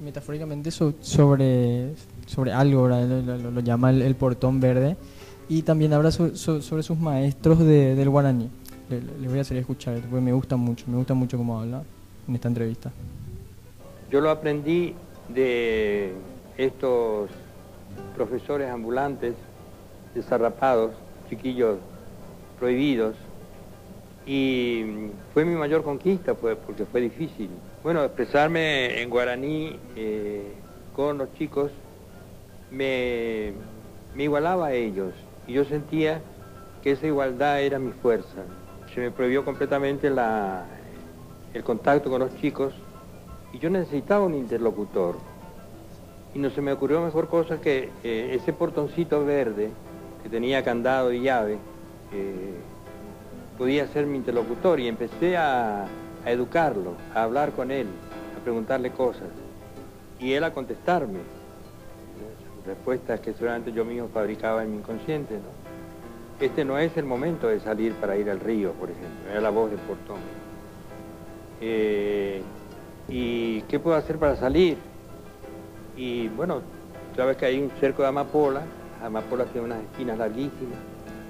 mm, 0.00 0.04
metafóricamente 0.04 0.70
so- 0.70 0.92
sobre, 1.00 1.94
sobre 2.26 2.52
algo. 2.52 2.86
Lo, 2.88 3.60
llama 3.60 3.88
el, 3.90 4.14
portón 4.16 4.60
verde. 4.60 4.98
Y 5.48 5.62
también 5.62 5.94
habla 5.94 6.10
so- 6.10 6.36
so- 6.36 6.60
sobre 6.60 6.82
sus 6.82 6.98
maestros 6.98 7.58
de- 7.60 7.94
del 7.94 8.10
guaraní. 8.10 8.50
Le, 8.90 9.00
le 9.00 9.28
voy 9.28 9.38
a 9.38 9.40
hacer 9.40 9.56
escuchar, 9.56 9.98
porque 10.00 10.20
me 10.20 10.32
gusta 10.34 10.56
mucho, 10.56 10.84
me 10.88 10.98
gusta 10.98 11.14
mucho 11.14 11.38
cómo 11.38 11.58
habla 11.58 11.82
en 12.28 12.34
esta 12.34 12.48
entrevista. 12.48 12.92
Yo 14.10 14.20
lo 14.20 14.28
aprendí 14.28 14.94
de 15.30 16.12
estos 16.58 17.30
profesores 18.14 18.68
ambulantes, 18.70 19.34
desarrapados, 20.14 20.90
chiquillos 21.30 21.78
prohibidos, 22.58 23.16
y 24.26 25.10
fue 25.34 25.44
mi 25.44 25.54
mayor 25.54 25.82
conquista, 25.82 26.34
pues, 26.34 26.56
porque 26.64 26.84
fue 26.84 27.00
difícil. 27.00 27.50
Bueno, 27.82 28.04
expresarme 28.04 29.02
en 29.02 29.10
guaraní 29.10 29.78
eh, 29.96 30.52
con 30.94 31.18
los 31.18 31.32
chicos 31.34 31.72
me, 32.70 33.52
me 34.14 34.24
igualaba 34.24 34.68
a 34.68 34.72
ellos, 34.72 35.12
y 35.46 35.54
yo 35.54 35.64
sentía 35.64 36.20
que 36.82 36.92
esa 36.92 37.06
igualdad 37.06 37.60
era 37.60 37.78
mi 37.78 37.92
fuerza. 37.92 38.42
Se 38.94 39.00
me 39.00 39.10
prohibió 39.10 39.44
completamente 39.44 40.10
la, 40.10 40.66
el 41.54 41.62
contacto 41.64 42.10
con 42.10 42.20
los 42.20 42.36
chicos, 42.36 42.74
y 43.52 43.58
yo 43.58 43.70
necesitaba 43.70 44.24
un 44.24 44.34
interlocutor. 44.34 45.16
Y 46.34 46.38
no 46.38 46.48
se 46.48 46.62
me 46.62 46.72
ocurrió 46.72 47.02
mejor 47.02 47.28
cosa 47.28 47.60
que 47.60 47.90
eh, 48.02 48.30
ese 48.32 48.54
portoncito 48.54 49.24
verde 49.24 49.68
que 50.22 50.28
tenía 50.30 50.64
candado 50.64 51.12
y 51.12 51.20
llave, 51.20 51.58
eh, 52.12 52.54
podía 53.62 53.86
ser 53.86 54.06
mi 54.06 54.18
interlocutor 54.18 54.80
y 54.80 54.88
empecé 54.88 55.36
a, 55.36 55.84
educarlo, 56.26 56.96
a 57.14 57.22
hablar 57.22 57.52
con 57.52 57.70
él, 57.70 57.86
a 58.36 58.42
preguntarle 58.42 58.90
cosas 58.90 59.28
y 60.18 60.32
él 60.32 60.42
a 60.42 60.52
contestarme. 60.52 61.20
Respuestas 62.66 63.20
que 63.20 63.32
seguramente 63.32 63.70
yo 63.70 63.84
mismo 63.84 64.08
fabricaba 64.08 64.64
en 64.64 64.72
mi 64.72 64.78
inconsciente. 64.78 65.34
¿no? 65.34 66.44
Este 66.44 66.64
no 66.64 66.76
es 66.76 66.96
el 66.96 67.04
momento 67.04 67.46
de 67.46 67.60
salir 67.60 67.92
para 67.92 68.16
ir 68.16 68.28
al 68.30 68.40
río, 68.40 68.72
por 68.72 68.90
ejemplo, 68.90 69.30
era 69.30 69.40
la 69.40 69.50
voz 69.50 69.70
del 69.70 69.78
portón. 69.78 70.18
Eh, 71.60 72.42
¿Y 73.08 73.60
qué 73.62 73.78
puedo 73.78 73.96
hacer 73.96 74.18
para 74.18 74.34
salir? 74.34 74.76
Y 75.96 76.26
bueno, 76.30 76.62
sabes 77.14 77.36
que 77.36 77.46
hay 77.46 77.62
un 77.62 77.70
cerco 77.78 78.02
de 78.02 78.08
amapola, 78.08 78.62
las 78.98 79.06
amapolas 79.06 79.46
tienen 79.52 79.70
unas 79.70 79.84
espinas 79.84 80.18
larguísimas, 80.18 80.80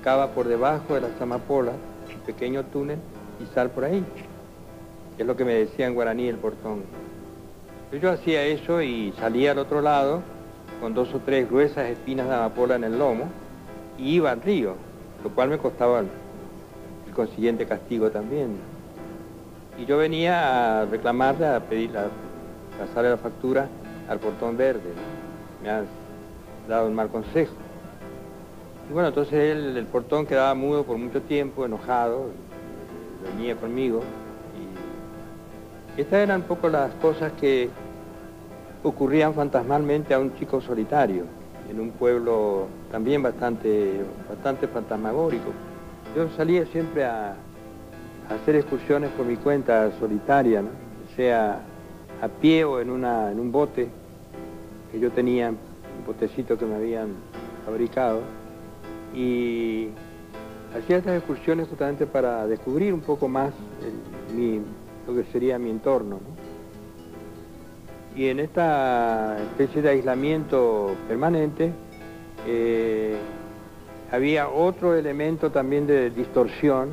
cava 0.03 0.29
por 0.29 0.49
debajo 0.49 0.95
de 0.95 1.03
las 1.03 1.21
amapolas, 1.21 1.75
pequeño 2.27 2.65
túnel 2.65 2.99
y 3.41 3.55
sal 3.55 3.71
por 3.71 3.85
ahí. 3.85 4.05
Es 5.19 5.27
lo 5.27 5.37
que 5.37 5.45
me 5.45 5.55
decía 5.55 5.87
en 5.87 5.95
guaraní 5.95 6.29
el 6.29 6.37
portón. 6.37 6.83
Yo 8.01 8.11
hacía 8.11 8.43
eso 8.45 8.81
y 8.81 9.13
salía 9.19 9.53
al 9.53 9.59
otro 9.59 9.83
lado 9.83 10.23
con 10.81 10.95
dos 10.95 11.13
o 11.15 11.19
tres 11.19 11.49
gruesas 11.49 11.91
espinas 11.91 12.27
de 12.27 12.35
amapola 12.35 12.77
en 12.77 12.85
el 12.85 12.99
lomo 12.99 13.29
y 13.99 14.15
iba 14.15 14.31
al 14.31 14.41
río, 14.41 14.75
lo 15.23 15.31
cual 15.31 15.51
me 15.51 15.59
costaba 15.59 16.01
el, 16.01 16.09
consiguiente 17.15 17.67
castigo 17.67 18.11
también. 18.11 18.57
Y 19.79 19.85
yo 19.85 19.99
venía 19.99 20.81
a 20.81 20.87
reclamarle, 20.87 21.47
a 21.47 21.61
pedirle, 21.61 21.99
a 21.99 22.09
pasarle 22.79 23.11
la 23.11 23.19
factura 23.19 23.69
al 24.09 24.19
portón 24.19 24.57
verde. 24.57 24.95
Me 25.63 25.69
has 25.69 25.85
dado 26.67 26.87
un 26.87 26.95
mal 26.95 27.09
consejo. 27.09 27.55
Y 28.93 28.95
bueno, 28.95 29.09
entonces 29.09 29.33
él, 29.33 29.75
el 29.79 29.87
portón 29.87 30.27
quedaba 30.27 30.55
mudo 30.55 30.85
por 30.85 30.99
mucho 30.99 31.23
tiempo, 31.23 31.65
enojado, 31.65 32.27
venía 33.25 33.57
conmigo. 33.57 34.03
Y 35.97 36.03
estas 36.03 36.19
eran 36.19 36.43
un 36.43 36.47
poco 36.47 36.69
las 36.69 36.93
cosas 36.97 37.33
que 37.41 37.71
ocurrían 38.83 39.33
fantasmalmente 39.33 40.13
a 40.13 40.19
un 40.19 40.35
chico 40.35 40.61
solitario, 40.61 41.25
en 41.71 41.81
un 41.81 41.93
pueblo 41.93 42.67
también 42.91 43.23
bastante, 43.23 44.03
bastante 44.29 44.69
fantasmagórico. 44.69 45.53
Yo 46.15 46.29
salía 46.37 46.67
siempre 46.67 47.07
a, 47.07 47.35
hacer 48.29 48.57
excursiones 48.57 49.09
por 49.13 49.25
mi 49.25 49.37
cuenta 49.37 49.91
solitaria, 49.99 50.63
sea 51.17 51.63
a 52.21 52.29
pie 52.29 52.63
o 52.65 52.79
en, 52.79 52.91
una, 52.91 53.33
en 53.33 53.41
un 53.41 53.51
bote 53.51 53.89
que 54.91 55.01
yo 55.01 55.11
tenía, 55.13 55.49
un 55.49 55.57
botecito 56.07 56.59
que 56.59 56.67
me 56.67 56.75
habían 56.75 57.15
fabricado, 57.65 58.21
y 59.15 59.89
hacía 60.77 60.97
estas 60.99 61.17
excursiones 61.19 61.69
justamente 61.69 62.07
para 62.07 62.47
descubrir 62.47 62.95
un 62.95 63.01
poco 63.01 63.29
más 63.29 63.53
mi- 64.35 64.61
lo 65.07 65.15
que 65.15 65.25
sería 65.31 65.59
mi 65.59 65.71
entorno. 65.71 66.17
¿no? 66.17 66.43
Y 68.17 68.29
en 68.29 68.41
esta 68.41 69.37
especie 69.41 69.83
de 69.83 69.91
aislamiento 69.91 70.95
permanente 71.09 71.73
eh, 72.47 73.17
había 74.11 74.49
otro 74.49 74.95
elemento 74.95 75.51
también 75.51 75.87
de 75.87 76.11
distorsión, 76.11 76.91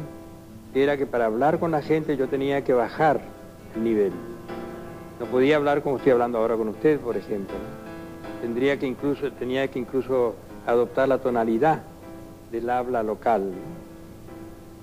que 0.74 0.84
era 0.84 0.96
que 0.98 1.06
para 1.06 1.26
hablar 1.26 1.60
con 1.60 1.72
la 1.72 1.82
gente 1.82 2.16
yo 2.16 2.28
tenía 2.30 2.64
que 2.64 2.74
bajar 2.74 3.20
el 3.76 3.84
nivel. 3.84 4.12
No 5.20 5.26
podía 5.26 5.58
hablar 5.58 5.82
como 5.84 5.98
estoy 5.98 6.14
hablando 6.14 6.38
ahora 6.38 6.56
con 6.56 6.70
usted, 6.70 7.00
por 7.00 7.18
ejemplo. 7.18 7.56
Tendría 8.42 8.80
que 8.80 8.88
incluso, 8.88 9.32
tenía 9.34 9.68
que 9.68 9.80
incluso 9.80 10.36
adoptar 10.66 11.10
la 11.10 11.18
tonalidad 11.18 11.82
del 12.52 12.70
habla 12.70 13.04
local. 13.04 13.52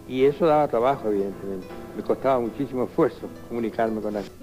Y 0.08 0.24
eso 0.24 0.46
daba 0.46 0.68
trabajo, 0.68 1.08
evidentemente. 1.08 1.66
Me 1.96 2.02
costaba 2.02 2.38
muchísimo 2.40 2.84
esfuerzo 2.84 3.28
comunicarme 3.48 4.00
con 4.00 4.14
la 4.14 4.22
gente. 4.22 4.36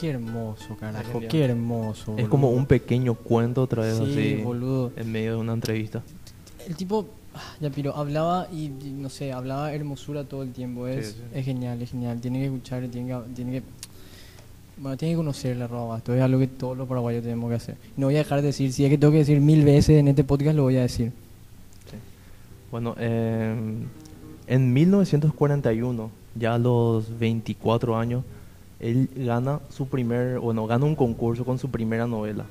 Qué 0.00 0.10
hermoso, 0.10 0.76
carajo, 0.76 1.20
qué 1.30 1.44
hermoso. 1.44 2.14
Es 2.18 2.28
como 2.28 2.50
un 2.50 2.66
pequeño 2.66 3.14
cuento 3.14 3.62
otra 3.62 3.82
vez 3.84 3.96
Sí, 3.96 4.02
así 4.04 4.42
boludo. 4.42 4.90
en 4.96 5.12
medio 5.12 5.32
de 5.32 5.36
una 5.38 5.52
entrevista. 5.52 6.02
El 6.66 6.74
tipo, 6.74 7.06
ah, 7.34 7.54
ya 7.60 7.70
piro, 7.70 7.94
hablaba 7.94 8.48
y, 8.52 8.64
y 8.82 8.92
no 8.98 9.08
sé, 9.08 9.32
hablaba 9.32 9.72
hermosura 9.72 10.24
todo 10.24 10.42
el 10.42 10.52
tiempo. 10.52 10.88
Es, 10.88 11.06
Sí, 11.08 11.12
sí. 11.12 11.22
es 11.38 11.44
genial, 11.44 11.80
es 11.80 11.90
genial. 11.92 12.20
Tiene 12.20 12.40
que 12.40 12.46
escuchar, 12.46 12.82
tiene 12.88 13.08
que, 13.08 13.20
tiene 13.36 13.52
que, 13.52 13.62
bueno, 14.78 14.96
tiene 14.96 15.12
que 15.14 15.18
conocer 15.18 15.56
la 15.56 15.68
roba. 15.68 15.98
Esto 15.98 16.12
es 16.12 16.20
algo 16.20 16.40
que 16.40 16.48
todos 16.48 16.76
los 16.76 16.88
paraguayos 16.88 17.22
tenemos 17.22 17.48
que 17.50 17.54
hacer. 17.56 17.76
No 17.96 18.06
voy 18.08 18.16
a 18.16 18.18
dejar 18.18 18.40
de 18.40 18.48
decir, 18.48 18.72
si 18.72 18.84
es 18.84 18.90
que 18.90 18.98
tengo 18.98 19.12
que 19.12 19.18
decir 19.18 19.40
mil 19.40 19.64
veces 19.64 19.90
en 20.00 20.08
este 20.08 20.24
podcast, 20.24 20.56
lo 20.56 20.64
voy 20.64 20.76
a 20.76 20.82
decir. 20.82 21.12
Bueno, 22.74 22.96
eh, 22.98 23.54
en 24.48 24.72
1941, 24.72 26.10
ya 26.34 26.54
a 26.54 26.58
los 26.58 27.20
24 27.20 27.96
años, 27.96 28.24
él 28.80 29.08
gana 29.14 29.60
su 29.68 29.86
primer, 29.86 30.40
bueno, 30.40 30.66
gana 30.66 30.84
un 30.84 30.96
concurso 30.96 31.44
con 31.44 31.60
su 31.60 31.70
primera 31.70 32.08
novela. 32.08 32.46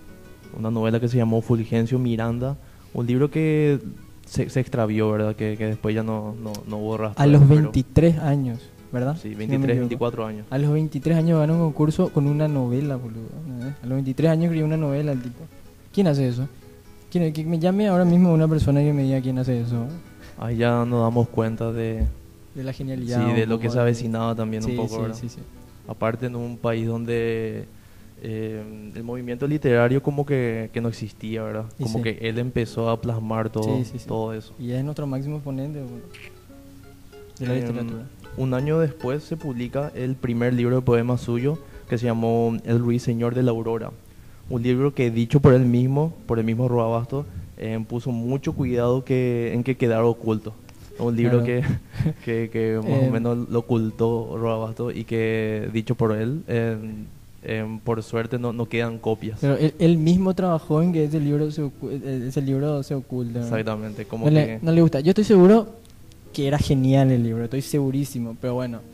Una 0.57 0.71
novela 0.71 1.01
que 1.01 1.09
se 1.09 1.17
llamó 1.17 1.41
Fulgencio 1.41 1.99
Miranda, 1.99 2.55
un 2.93 3.05
libro 3.05 3.29
que 3.29 3.81
se, 4.25 4.49
se 4.49 4.61
extravió, 4.61 5.11
¿verdad? 5.11 5.35
Que, 5.35 5.57
que 5.57 5.65
después 5.65 5.93
ya 5.93 6.03
no, 6.03 6.33
no, 6.41 6.53
no 6.67 6.77
hubo 6.77 6.95
rastro 6.95 7.21
A 7.21 7.27
los 7.27 7.41
él, 7.41 7.47
pero- 7.49 7.61
23 7.63 8.19
años, 8.19 8.59
¿verdad? 8.93 9.17
Sí, 9.21 9.23
Si 9.23 9.29
no 9.31 9.39
me 9.39 9.47
23, 9.47 9.71
equivoco. 9.71 9.89
24 9.89 10.25
años. 10.25 10.45
A 10.49 10.57
los 10.57 10.71
23 10.71 11.17
años 11.17 11.37
gana 11.41 11.51
un 11.51 11.59
concurso 11.59 12.13
con 12.13 12.27
una 12.27 12.47
novela, 12.47 12.95
boludo. 12.95 13.27
¿no 13.45 13.65
ves? 13.65 13.73
A 13.83 13.87
los 13.87 13.95
23 13.95 14.31
años 14.31 14.43
escribió 14.45 14.65
una 14.67 14.77
novela 14.77 15.11
el 15.11 15.21
tipo. 15.21 15.43
¿Quién 15.91 16.07
hace 16.07 16.29
eso? 16.29 16.47
¿Quién, 17.11 17.33
que 17.33 17.43
me 17.43 17.59
llame 17.59 17.89
ahora 17.89 18.05
mismo 18.05 18.33
una 18.33 18.47
persona 18.47 18.79
que 18.79 18.93
me 18.93 19.03
diga 19.03 19.19
quién 19.19 19.37
hace 19.37 19.59
eso. 19.59 19.85
Ahí 20.43 20.57
ya 20.57 20.83
nos 20.83 21.01
damos 21.01 21.29
cuenta 21.29 21.71
de, 21.71 22.05
De 22.53 22.63
la 22.63 22.73
sí, 22.73 22.79
genialidad. 22.79 23.33
de 23.33 23.43
un 23.43 23.49
lo 23.49 23.59
que 23.59 23.69
se 23.69 23.75
de- 23.75 23.81
avecinaba 23.81 24.35
también 24.35 24.61
Sí, 24.61 24.71
un 24.71 24.75
poco, 24.75 25.13
sí, 25.13 25.29
sí, 25.29 25.35
sí. 25.35 25.41
Aparte 25.87 26.25
en 26.25 26.35
un 26.35 26.57
país 26.57 26.85
donde 26.85 27.65
eh, 28.21 28.91
el 28.93 29.03
movimiento 29.03 29.47
literario 29.47 30.03
como 30.03 30.25
que, 30.25 30.69
que 30.73 30.81
no 30.81 30.89
existía, 30.89 31.43
¿verdad? 31.43 31.65
Y 31.79 31.83
Como 31.83 31.99
sí. 31.99 32.03
que 32.03 32.17
él 32.27 32.39
empezó 32.39 32.89
a 32.89 32.99
plasmar 32.99 33.49
todo, 33.49 33.77
Sí, 33.77 33.85
sí, 33.85 33.99
sí. 33.99 34.05
todo 34.07 34.33
eso. 34.33 34.53
Y 34.59 34.71
es 34.71 34.83
nuestro 34.83 35.07
máximo 35.07 35.35
exponente 35.37 35.79
de 37.39 37.45
la 37.47 37.53
Em, 37.53 37.59
literatura. 37.61 38.03
Un 38.35 38.53
año 38.53 38.79
después 38.79 39.23
se 39.23 39.37
publica 39.37 39.91
el 39.95 40.15
primer 40.15 40.53
libro 40.53 40.75
de 40.75 40.81
poemas 40.81 41.21
suyo 41.21 41.57
que 41.87 41.97
se 41.97 42.05
llamó 42.05 42.57
El 42.65 42.79
Ruiseñor 42.79 43.33
de 43.33 43.43
la 43.43 43.51
Aurora. 43.51 43.91
Un 44.49 44.61
libro 44.61 44.93
que 44.93 45.09
dicho 45.09 45.39
por 45.39 45.53
él 45.53 45.65
mismo, 45.65 46.13
por 46.27 46.37
el 46.39 46.45
mismo 46.45 46.67
Roabasto, 46.67 47.25
eh, 47.57 47.83
puso 47.87 48.11
mucho 48.11 48.53
cuidado 48.53 49.03
que, 49.03 49.53
en 49.53 49.63
que 49.63 49.75
quedara 49.75 50.05
oculto. 50.05 50.53
Un 50.99 51.15
libro 51.15 51.43
Claro. 51.43 51.45
que, 51.45 52.13
que, 52.25 52.49
que 52.51 52.75
más 52.77 52.85
Eh, 52.85 53.07
o 53.09 53.11
menos 53.11 53.49
lo 53.49 53.59
ocultó 53.59 54.37
Roabasto 54.37 54.91
y 54.91 55.03
que 55.05 55.69
dicho 55.73 55.95
por 55.95 56.15
él, 56.15 56.43
eh, 56.47 56.77
eh, 57.45 57.79
por 57.83 58.01
suerte 58.03 58.37
no, 58.37 58.53
no 58.53 58.67
quedan 58.67 58.99
copias. 58.99 59.39
Pero 59.41 59.55
él, 59.57 59.73
él 59.79 59.97
mismo 59.97 60.33
trabajó 60.35 60.81
en 60.81 60.93
que 60.93 61.05
ese 61.05 61.19
libro 61.19 61.49
se, 61.51 61.63
ocu- 61.63 61.89
eh, 61.91 62.25
ese 62.27 62.41
libro 62.41 62.83
se 62.83 62.93
oculta. 62.95 63.39
¿no? 63.39 63.45
Exactamente, 63.45 64.05
como 64.05 64.25
no, 64.25 64.31
le, 64.31 64.45
que... 64.45 64.59
no 64.61 64.71
le 64.71 64.81
gusta. 64.81 64.99
Yo 64.99 65.09
estoy 65.09 65.23
seguro 65.23 65.67
que 66.31 66.47
era 66.47 66.57
genial 66.59 67.11
el 67.11 67.23
libro, 67.23 67.43
estoy 67.43 67.61
segurísimo. 67.61 68.37
Pero 68.39 68.53
bueno, 68.53 68.77
eh, 68.77 68.81
eh, 68.81 68.92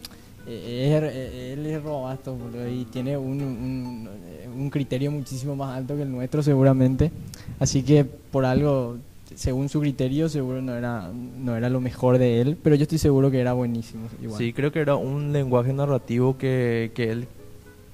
él 0.49 1.65
es 1.65 1.83
boludo, 1.83 2.67
y 2.69 2.85
tiene 2.85 3.17
un, 3.17 3.41
un, 3.41 4.09
eh, 4.27 4.47
un 4.53 4.69
criterio 4.69 5.11
muchísimo 5.11 5.55
más 5.55 5.77
alto 5.77 5.95
que 5.95 6.01
el 6.03 6.11
nuestro 6.11 6.41
seguramente. 6.43 7.11
Así 7.59 7.83
que 7.83 8.03
por 8.05 8.45
algo, 8.45 8.97
según 9.35 9.69
su 9.69 9.79
criterio, 9.79 10.27
seguro 10.29 10.61
no 10.61 10.75
era, 10.75 11.09
no 11.39 11.55
era 11.55 11.69
lo 11.69 11.79
mejor 11.81 12.17
de 12.17 12.41
él. 12.41 12.57
Pero 12.61 12.75
yo 12.75 12.83
estoy 12.83 12.97
seguro 12.97 13.29
que 13.31 13.39
era 13.39 13.53
buenísimo. 13.53 14.07
Igual. 14.21 14.37
Sí, 14.37 14.53
creo 14.53 14.71
que 14.71 14.79
era 14.79 14.95
un 14.95 15.31
lenguaje 15.31 15.71
narrativo 15.73 16.37
que, 16.37 16.91
que 16.95 17.11
él 17.11 17.27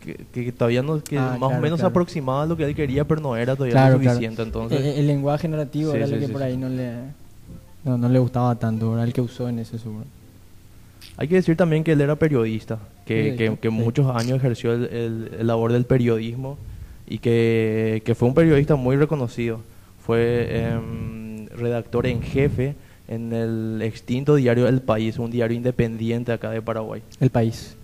que, 0.02 0.44
que 0.44 0.52
todavía 0.52 0.84
no 0.84 1.02
que 1.04 1.18
Ah, 1.18 1.30
más 1.32 1.40
claro, 1.40 1.58
o 1.58 1.62
menos 1.62 1.80
claro. 1.80 1.90
aproximaba 1.90 2.44
a 2.44 2.46
lo 2.46 2.56
que 2.56 2.64
él 2.64 2.76
quería, 2.76 3.06
pero 3.08 3.22
no 3.22 3.36
era 3.36 3.56
todavía 3.56 3.74
Claro, 3.74 3.98
lo 3.98 4.04
suficiente. 4.04 4.44
Entonces, 4.44 4.80
el, 4.80 5.00
el 5.00 5.08
lenguaje 5.08 5.48
narrativo 5.48 5.92
Sí, 5.92 5.98
era 5.98 6.06
sí, 6.06 6.14
lo 6.14 6.20
que 6.20 6.28
sí, 6.28 6.32
por 6.32 6.44
ahí 6.44 6.56
no 6.58 6.70
le, 6.70 6.92
no, 7.84 7.98
no 7.98 8.08
le 8.08 8.20
gustaba 8.20 8.54
tanto, 8.56 8.94
era 8.94 9.04
el 9.04 9.12
que 9.14 9.22
usó 9.22 9.50
en 9.50 9.58
ese 9.60 9.80
seguro. 9.80 10.06
Hay 11.18 11.28
que 11.28 11.36
decir 11.36 11.56
también 11.56 11.84
que 11.84 11.94
él 11.94 12.02
era 12.02 12.16
periodista, 12.16 12.80
que, 13.06 13.58
que, 13.62 13.70
muchos 13.70 14.14
años 14.16 14.38
ejerció 14.38 14.74
el, 14.74 14.84
el- 14.86 15.32
el 15.40 15.48
labor 15.48 15.72
del 15.72 15.86
periodismo 15.86 16.58
y 17.08 17.20
que, 17.20 18.02
que 18.06 18.16
fue 18.16 18.28
un 18.28 18.34
periodista 18.36 18.76
muy 18.76 18.96
reconocido. 18.96 19.62
Fue 20.06 20.68
em, 20.68 21.48
redactor 21.48 22.06
en 22.08 22.22
jefe 22.22 22.76
en 23.08 23.34
el 23.34 23.82
extinto 23.84 24.36
diario 24.36 24.68
El 24.68 24.82
País, 24.82 25.18
un 25.20 25.32
diario 25.32 25.56
independiente 25.56 26.32
acá 26.32 26.50
de 26.52 26.62
Paraguay. 26.62 27.02
El 27.20 27.30
País. 27.30 27.76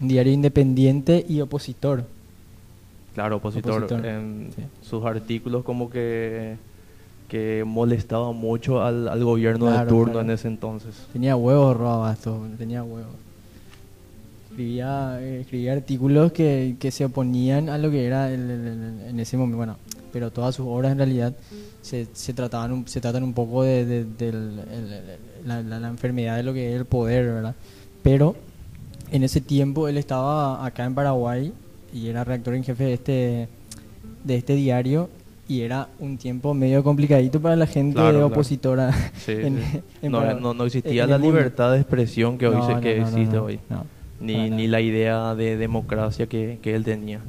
Un 0.00 0.08
diario 0.08 0.32
independiente 0.32 1.24
y 1.28 1.40
opositor. 1.40 2.04
Claro, 3.14 3.36
opositor. 3.36 3.82
Opositor, 3.84 4.06
en 4.06 4.48
sí. 4.54 4.62
sus 4.88 5.04
artículos 5.04 5.64
como 5.64 5.90
que, 5.90 6.56
que 7.28 7.62
molestaba 7.66 8.32
mucho 8.32 8.82
al, 8.82 9.06
al 9.08 9.22
gobierno 9.22 9.66
de 9.66 9.72
Claro, 9.72 9.88
turno 9.88 10.04
claro. 10.14 10.20
en 10.22 10.30
ese 10.30 10.48
entonces. 10.48 10.94
Tenía 11.12 11.36
huevos 11.36 11.76
Robasto, 11.76 12.40
tenía 12.56 12.82
huevos. 12.82 13.12
Escribía, 14.50 15.18
eh, 15.20 15.40
escribía 15.42 15.72
artículos 15.74 16.32
que, 16.32 16.76
que 16.80 16.90
se 16.90 17.04
oponían 17.04 17.68
a 17.68 17.78
lo 17.78 17.90
que 17.90 18.06
era 18.06 18.32
el- 18.32 18.50
el- 18.50 18.66
el- 18.66 19.00
en 19.10 19.20
ese 19.20 19.36
momento. 19.36 19.56
Bueno, 19.58 19.76
pero 20.12 20.30
todas 20.32 20.54
sus 20.54 20.66
obras 20.66 20.90
en 20.92 20.98
realidad 20.98 21.34
se, 21.82 22.06
se, 22.12 22.32
trataban 22.32 22.72
un- 22.72 22.88
se 22.88 23.00
tratan 23.00 23.22
un 23.22 23.34
poco 23.34 23.62
de, 23.62 23.84
de- 24.04 24.32
la- 25.46 25.62
la 25.62 25.88
enfermedad 25.88 26.36
de 26.36 26.42
lo 26.42 26.52
que 26.52 26.72
es 26.74 26.78
el 26.80 26.86
poder, 26.86 27.26
¿verdad? 27.26 27.54
Pero 28.02 28.34
en 29.12 29.22
ese 29.22 29.40
tiempo 29.40 29.86
él 29.86 29.96
estaba 29.98 30.64
acá 30.66 30.84
en 30.86 30.94
Paraguay 30.94 31.52
y 31.92 32.08
era 32.08 32.24
redactor 32.24 32.54
en 32.54 32.64
jefe 32.64 32.84
de 32.84 32.92
este, 32.94 33.48
de 34.24 34.34
este 34.36 34.54
diario 34.54 35.08
y 35.48 35.62
era 35.62 35.88
un 35.98 36.18
tiempo 36.18 36.52
medio 36.54 36.84
complicadito 36.84 37.40
para 37.40 37.56
la 37.56 37.66
gente 37.66 37.94
Claro, 37.94 38.10
claro. 38.10 38.26
opositora. 38.26 38.92
Sí, 39.16 39.32
en- 39.38 39.58
sí. 39.62 39.80
en 40.02 40.12
no, 40.12 40.34
no, 40.40 40.54
no 40.54 40.64
existía 40.66 41.06
la 41.06 41.16
libertad 41.18 41.72
de 41.72 41.78
expresión 41.80 42.36
que, 42.38 42.46
hoy 42.46 42.56
No, 42.56 42.66
se- 42.74 42.80
que 42.80 43.00
existe 43.00 43.38
hoy. 43.38 43.58
ni, 44.20 44.50
ni 44.50 44.66
la 44.66 44.80
idea 44.80 45.34
de 45.34 45.56
democracia 45.56 46.26
que, 46.26 46.58
que 46.62 46.74
él 46.74 46.84
tenía. 46.84 47.20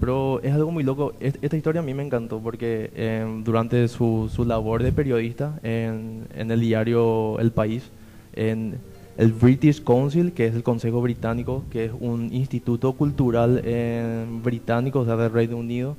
Pero 0.00 0.40
es 0.42 0.52
algo 0.52 0.70
muy 0.70 0.84
loco. 0.84 1.14
Es- 1.18 1.36
Esta 1.42 1.56
historia 1.56 1.80
a 1.80 1.84
mí 1.84 1.92
me 1.94 2.04
encantó 2.04 2.38
porque 2.38 2.90
eh, 2.94 3.26
durante 3.44 3.88
su, 3.88 4.30
su 4.32 4.44
labor 4.44 4.82
de 4.84 4.92
periodista 4.92 5.58
en, 5.64 6.26
en 6.36 6.50
el 6.52 6.60
diario 6.60 7.40
El 7.40 7.50
País, 7.50 7.90
en 8.34 8.76
el 9.16 9.32
British 9.32 9.82
Council, 9.82 10.30
que 10.32 10.46
es 10.46 10.54
el 10.54 10.62
Consejo 10.62 11.02
Británico, 11.02 11.64
que 11.72 11.86
es 11.86 11.90
un 11.98 12.32
instituto 12.32 12.92
cultural 12.92 13.60
eh, 13.64 14.24
británico, 14.44 15.00
o 15.00 15.04
sea, 15.04 15.16
del 15.16 15.32
Reino 15.32 15.56
Unido, 15.56 15.96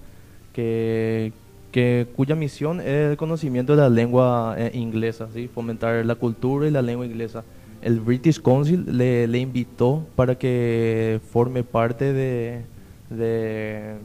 que, 0.54 1.34
que, 1.72 2.08
cuya 2.16 2.36
misión 2.36 2.80
es 2.82 3.12
el 3.12 3.18
conocimiento 3.18 3.76
de 3.76 3.82
la 3.82 3.90
lengua 3.90 4.56
eh, 4.58 4.72
inglesa, 4.74 5.28
fomentar 5.54 6.06
la 6.06 6.16
cultura 6.16 6.68
y 6.68 6.72
la 6.72 6.82
lengua 6.82 7.06
inglesa. 7.06 7.44
El 7.82 8.00
British 8.02 8.42
Council 8.42 8.86
le, 8.98 9.38
invitó 9.40 10.06
para 10.16 10.36
que 10.36 11.22
forme 11.32 11.64
parte 11.64 12.12
de, 12.12 12.64
de, 13.10 13.96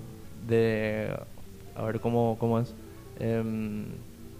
de 0.46 1.09
a 1.74 1.83
ver 1.85 1.98
cómo, 1.98 2.37
cómo 2.38 2.61
es, 2.61 2.72
Em, 3.18 3.85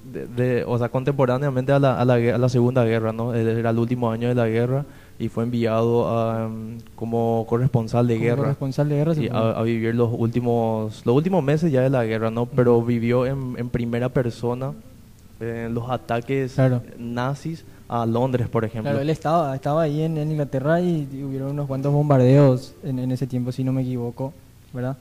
de, 0.05 0.65
o 0.67 0.77
sea, 0.79 0.91
contemporáneamente 0.91 1.73
a 1.73 1.79
la, 1.79 1.99
a 1.99 2.05
la, 2.05 2.15
a 2.15 2.39
la 2.39 2.49
Segunda 2.49 2.85
Guerra, 2.85 3.13
¿no? 3.13 3.35
Era 3.35 3.71
el 3.71 3.79
último 3.79 4.11
año 4.11 4.29
de 4.29 4.35
la 4.35 4.47
guerra 4.49 4.85
y 5.19 5.29
fue 5.29 5.45
enviado 5.45 6.09
a, 6.09 6.45
em, 6.47 6.79
como 6.97 7.47
corresponsal 7.49 8.07
de 8.09 8.15
Como 8.15 8.25
guerra. 8.25 8.37
corresponsal 8.43 8.89
de 8.89 8.97
guerra, 8.97 9.15
fue. 9.15 9.31
a, 9.31 9.51
a 9.53 9.63
vivir 9.63 9.95
los 9.95 10.11
últimos 10.13 11.07
los 11.07 11.15
últimos 11.15 11.43
meses 11.45 11.71
ya 11.71 11.83
de 11.83 11.91
la 11.91 12.05
guerra 12.05 12.31
no 12.31 12.47
pero 12.47 12.83
vivió 12.83 13.25
en, 13.27 13.55
en 13.57 13.69
primera 13.69 14.09
persona 14.09 14.73
eh, 15.41 15.69
los 15.71 15.89
ataques 15.91 16.55
Claro. 16.55 16.83
nazis 16.99 17.65
a 17.89 18.07
Londres 18.07 18.49
por 18.49 18.65
ejemplo. 18.65 18.91
Claro, 18.91 19.03
él 19.03 19.11
estaba, 19.11 19.55
estaba 19.55 19.83
ahí 19.83 20.03
en, 20.03 20.17
en 20.17 20.31
Inglaterra 20.33 20.81
y, 20.81 21.07
y 21.13 21.23
hubieron 21.23 21.51
unos 21.51 21.67
cuantos 21.67 21.93
bombardeos 21.93 22.75
en, 22.83 22.99
en 22.99 23.13
ese 23.13 23.27
tiempo, 23.27 23.53
si 23.53 23.63
no 23.63 23.73
me 23.73 23.83
equivoco, 23.83 24.33
¿verdad? 24.73 24.97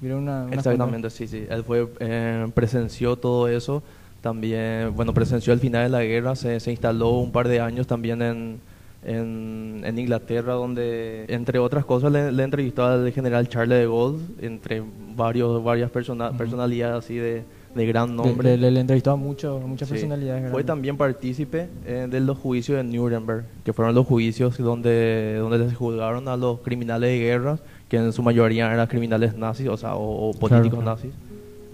Hubieron 0.00 0.22
una, 0.24 0.48
exactamente 0.50 1.08
sí 1.10 1.26
sí. 1.28 1.44
Él 1.48 1.62
fue 1.62 1.86
eh, 2.00 2.46
presenció 2.54 3.16
todo 3.16 3.48
eso. 3.48 3.82
También 4.22 4.92
bueno 4.94 5.14
presenció 5.14 5.52
el 5.52 5.60
final 5.60 5.84
de 5.84 5.88
la 5.88 6.02
guerra 6.02 6.36
se, 6.36 6.58
se 6.60 6.70
instaló 6.70 7.10
un 7.18 7.32
par 7.32 7.48
de 7.48 7.60
años 7.60 7.86
también 7.86 8.20
en 8.22 8.60
en, 9.02 9.80
en 9.84 9.98
Inglaterra 9.98 10.52
donde 10.54 11.24
entre 11.28 11.58
otras 11.58 11.84
cosas 11.84 12.12
le, 12.12 12.30
le 12.32 12.42
entrevistó 12.42 12.84
al 12.84 13.10
general 13.12 13.48
Charles 13.48 13.78
de 13.80 13.86
Gaulle 13.86 14.18
entre 14.42 14.82
varios 15.16 15.62
varias 15.64 15.90
persona- 15.90 16.32
personalidades 16.36 17.04
así 17.04 17.14
de, 17.16 17.42
de 17.74 17.86
gran 17.86 18.14
nombre 18.14 18.56
Le, 18.58 18.70
le, 18.70 18.80
entrevistó 18.80 19.12
a 19.12 19.16
mucho, 19.16 19.58
muchas 19.64 19.88
Sí. 19.88 19.94
personalidades. 19.94 20.50
Fue 20.50 20.64
también 20.64 20.96
partícipe 20.96 21.68
eh, 21.86 22.08
de 22.10 22.20
los 22.20 22.36
juicios 22.38 22.76
de 22.76 22.84
Nuremberg, 22.84 23.44
que 23.64 23.72
fueron 23.72 23.94
los 23.94 24.06
juicios 24.06 24.58
donde, 24.58 25.36
donde 25.38 25.58
les 25.58 25.74
juzgaron 25.74 26.28
a 26.28 26.36
los 26.36 26.60
criminales 26.60 27.10
de 27.10 27.18
guerra, 27.20 27.58
que 27.88 27.96
en 27.96 28.12
su 28.12 28.22
mayoría 28.22 28.72
eran 28.72 28.86
criminales 28.86 29.34
nazis, 29.36 29.68
o 29.68 29.76
sea, 29.76 29.94
o, 29.94 30.30
o 30.30 30.32
políticos 30.34 30.80
claro. 30.80 30.96
nazis. 30.96 31.12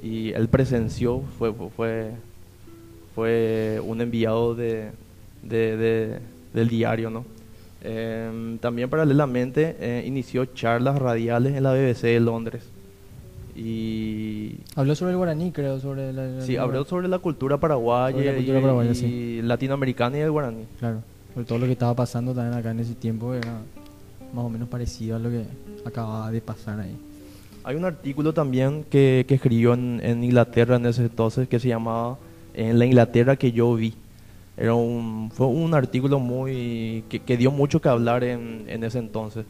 Y 0.02 0.32
él 0.32 0.48
presenció, 0.48 1.22
fue, 1.38 1.52
fue, 1.76 2.10
fue 3.14 3.80
un 3.84 4.00
enviado 4.00 4.54
de, 4.54 4.90
de- 5.42 5.76
de- 5.76 6.18
del 6.56 6.68
diario, 6.68 7.10
¿no? 7.10 7.24
Em, 7.82 8.58
también 8.58 8.88
paralelamente 8.90 9.76
eh, 9.78 10.04
inició 10.06 10.46
charlas 10.46 10.98
radiales 10.98 11.54
en 11.54 11.62
la 11.62 11.72
BBC 11.72 12.02
de 12.08 12.20
Londres. 12.20 12.62
Y 13.54 14.56
Habló 14.74 14.94
sobre 14.94 15.12
el 15.12 15.16
guaraní, 15.18 15.50
creo, 15.52 15.78
sobre 15.80 16.12
la... 16.12 16.26
la- 16.26 16.42
Sí, 16.42 16.56
habló 16.56 16.84
sobre 16.84 17.08
la 17.08 17.18
cultura 17.18 17.58
paraguaya, 17.58 18.12
Sobre 18.16 18.26
la 18.30 18.34
cultura 18.36 18.58
y, 18.58 18.62
paraguaya, 18.62 18.90
y 18.90 18.94
sí. 18.94 19.40
latinoamericana 19.42 20.18
y 20.18 20.20
el 20.20 20.30
guaraní. 20.30 20.64
Claro, 20.78 21.00
sobre 21.32 21.46
todo 21.46 21.58
lo 21.60 21.66
que 21.66 21.72
estaba 21.72 21.94
pasando 21.94 22.34
también 22.34 22.58
acá 22.58 22.70
en 22.70 22.80
ese 22.80 22.94
tiempo 22.94 23.32
era 23.34 23.52
más 24.34 24.44
o 24.44 24.48
menos 24.50 24.68
parecido 24.68 25.16
a 25.16 25.18
lo 25.18 25.30
que 25.30 25.44
acababa 25.84 26.30
de 26.30 26.40
pasar 26.40 26.80
ahí. 26.80 26.96
Hay 27.64 27.76
un 27.76 27.84
artículo 27.84 28.32
también 28.32 28.84
que, 28.90 29.24
que 29.26 29.34
escribió 29.36 29.74
en, 29.74 30.00
en 30.02 30.22
Inglaterra 30.22 30.76
en 30.76 30.86
ese 30.86 31.02
entonces 31.02 31.48
que 31.48 31.58
se 31.58 31.68
llamaba 31.68 32.16
En 32.54 32.78
la 32.78 32.84
Inglaterra 32.86 33.36
que 33.36 33.52
yo 33.52 33.74
vi. 33.74 33.94
Era 34.56 34.74
un, 34.74 35.30
fue 35.32 35.46
un 35.46 35.74
artículo 35.74 36.18
muy 36.18 37.04
que, 37.08 37.20
que 37.20 37.36
dio 37.36 37.50
mucho 37.50 37.80
que 37.80 37.88
hablar 37.88 38.24
en, 38.24 38.64
en 38.68 38.84
ese 38.84 38.98
entonces, 38.98 39.44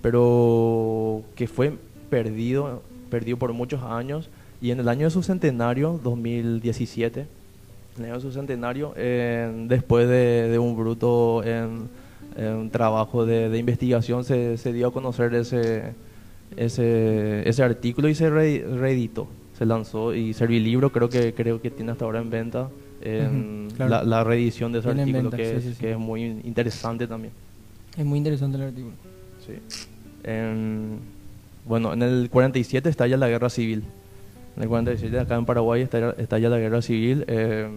pero 0.00 1.22
que 1.34 1.46
fue 1.48 1.72
perdido, 2.10 2.82
perdido 3.10 3.36
por 3.38 3.52
muchos 3.52 3.82
años. 3.82 4.28
Y 4.60 4.70
en 4.70 4.78
el 4.78 4.88
año 4.88 5.06
de 5.06 5.10
su 5.10 5.22
centenario, 5.22 5.98
2017, 6.04 7.20
en 7.20 7.26
el 7.98 8.04
año 8.04 8.14
de 8.14 8.20
su 8.20 8.32
centenario, 8.32 8.92
eh, 8.96 9.50
después 9.68 10.08
de, 10.08 10.48
de 10.48 10.58
un 10.58 10.76
bruto 10.76 11.42
en, 11.44 11.88
trabajo 12.70 13.26
de, 13.26 13.48
de 13.48 13.58
investigación, 13.58 14.24
se, 14.24 14.56
se 14.56 14.72
dio 14.72 14.86
a 14.88 14.92
conocer 14.92 15.34
ese, 15.34 15.92
ese, 16.56 17.46
ese 17.48 17.62
artículo 17.62 18.08
y 18.08 18.14
se 18.14 18.30
re- 18.30 18.64
reeditó, 18.78 19.26
se 19.58 19.66
lanzó 19.66 20.14
y 20.14 20.32
Servilibro 20.32 20.92
creo 20.92 21.08
que 21.10 21.34
creo 21.34 21.60
que 21.60 21.70
tiene 21.70 21.92
hasta 21.92 22.04
ahora 22.06 22.20
en 22.20 22.30
venta 22.30 22.70
Ujú, 23.02 23.74
claro. 23.76 23.90
la, 23.90 24.04
la 24.04 24.24
reedición 24.24 24.72
de 24.72 24.78
ese 24.78 24.88
Tiene 24.88 25.02
en 25.02 25.08
artículo 25.16 25.30
venta, 25.30 25.36
que, 25.36 25.50
sí, 25.50 25.56
es, 25.56 25.62
sí, 25.64 25.72
sí. 25.74 25.80
que 25.80 25.90
es 25.92 25.98
muy 25.98 26.22
interesante 26.44 27.06
también. 27.06 27.32
Es 27.96 28.04
muy 28.04 28.18
interesante 28.18 28.56
el 28.58 28.62
artículo. 28.64 28.94
En- 30.24 30.98
bueno, 31.66 31.92
en 31.92 32.02
el 32.02 32.28
47 32.30 32.88
estalla 32.88 33.16
la 33.16 33.28
guerra 33.28 33.48
civil. 33.50 33.84
En 34.56 34.62
el 34.64 34.68
47 34.68 35.18
acá 35.18 35.36
en 35.36 35.44
Paraguay 35.46 35.82
estalla, 35.82 36.14
estalla 36.18 36.48
la 36.48 36.58
guerra 36.58 36.82
civil 36.82 37.24
eh, 37.28 37.68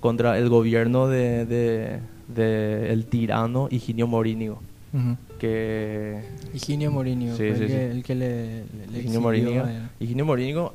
contra 0.00 0.38
el 0.38 0.48
gobierno 0.48 1.06
de, 1.08 1.46
de- 1.46 1.98
de 2.28 2.92
el 2.92 3.06
tirano 3.06 3.68
Higinio 3.70 4.06
Morínigo. 4.06 4.60
Ujú. 4.92 5.16
que 5.38 6.20
Higinio 6.52 6.90
Morinio, 6.90 7.36
Sí, 7.36 7.48
fue 7.48 7.56
sí, 7.56 7.62
el, 7.62 7.68
sí. 7.68 7.74
que, 7.74 7.90
el 7.92 8.02
que 8.02 8.14
le, 8.14 8.64
le- 8.92 8.98
Higinio 8.98 9.20
a 9.64 9.72
él. 9.72 9.82
Higinio 10.00 10.24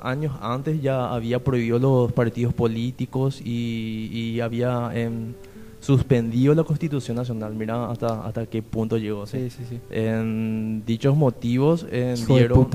años 0.01 0.33
antes 0.41 0.81
ya 0.81 1.13
había 1.13 1.43
prohibido 1.43 1.79
los 1.79 2.11
partidos 2.13 2.53
políticos 2.53 3.41
y, 3.43 4.09
y 4.13 4.39
había 4.39 4.89
em, 4.93 5.33
suspendido 5.81 6.55
la 6.55 6.63
Constitución 6.63 7.17
Nacional. 7.17 7.53
Mira 7.55 7.91
hasta, 7.91 8.25
hasta 8.25 8.45
qué 8.45 8.63
punto 8.63 8.97
llegó. 8.97 9.27
¿sí? 9.27 9.49
Sí, 9.49 9.57
sí, 9.57 9.63
sí. 9.69 9.79
En 9.91 10.83
dichos 10.85 11.15
motivos 11.15 11.85
de 11.91 12.15
dieron, 12.25 12.67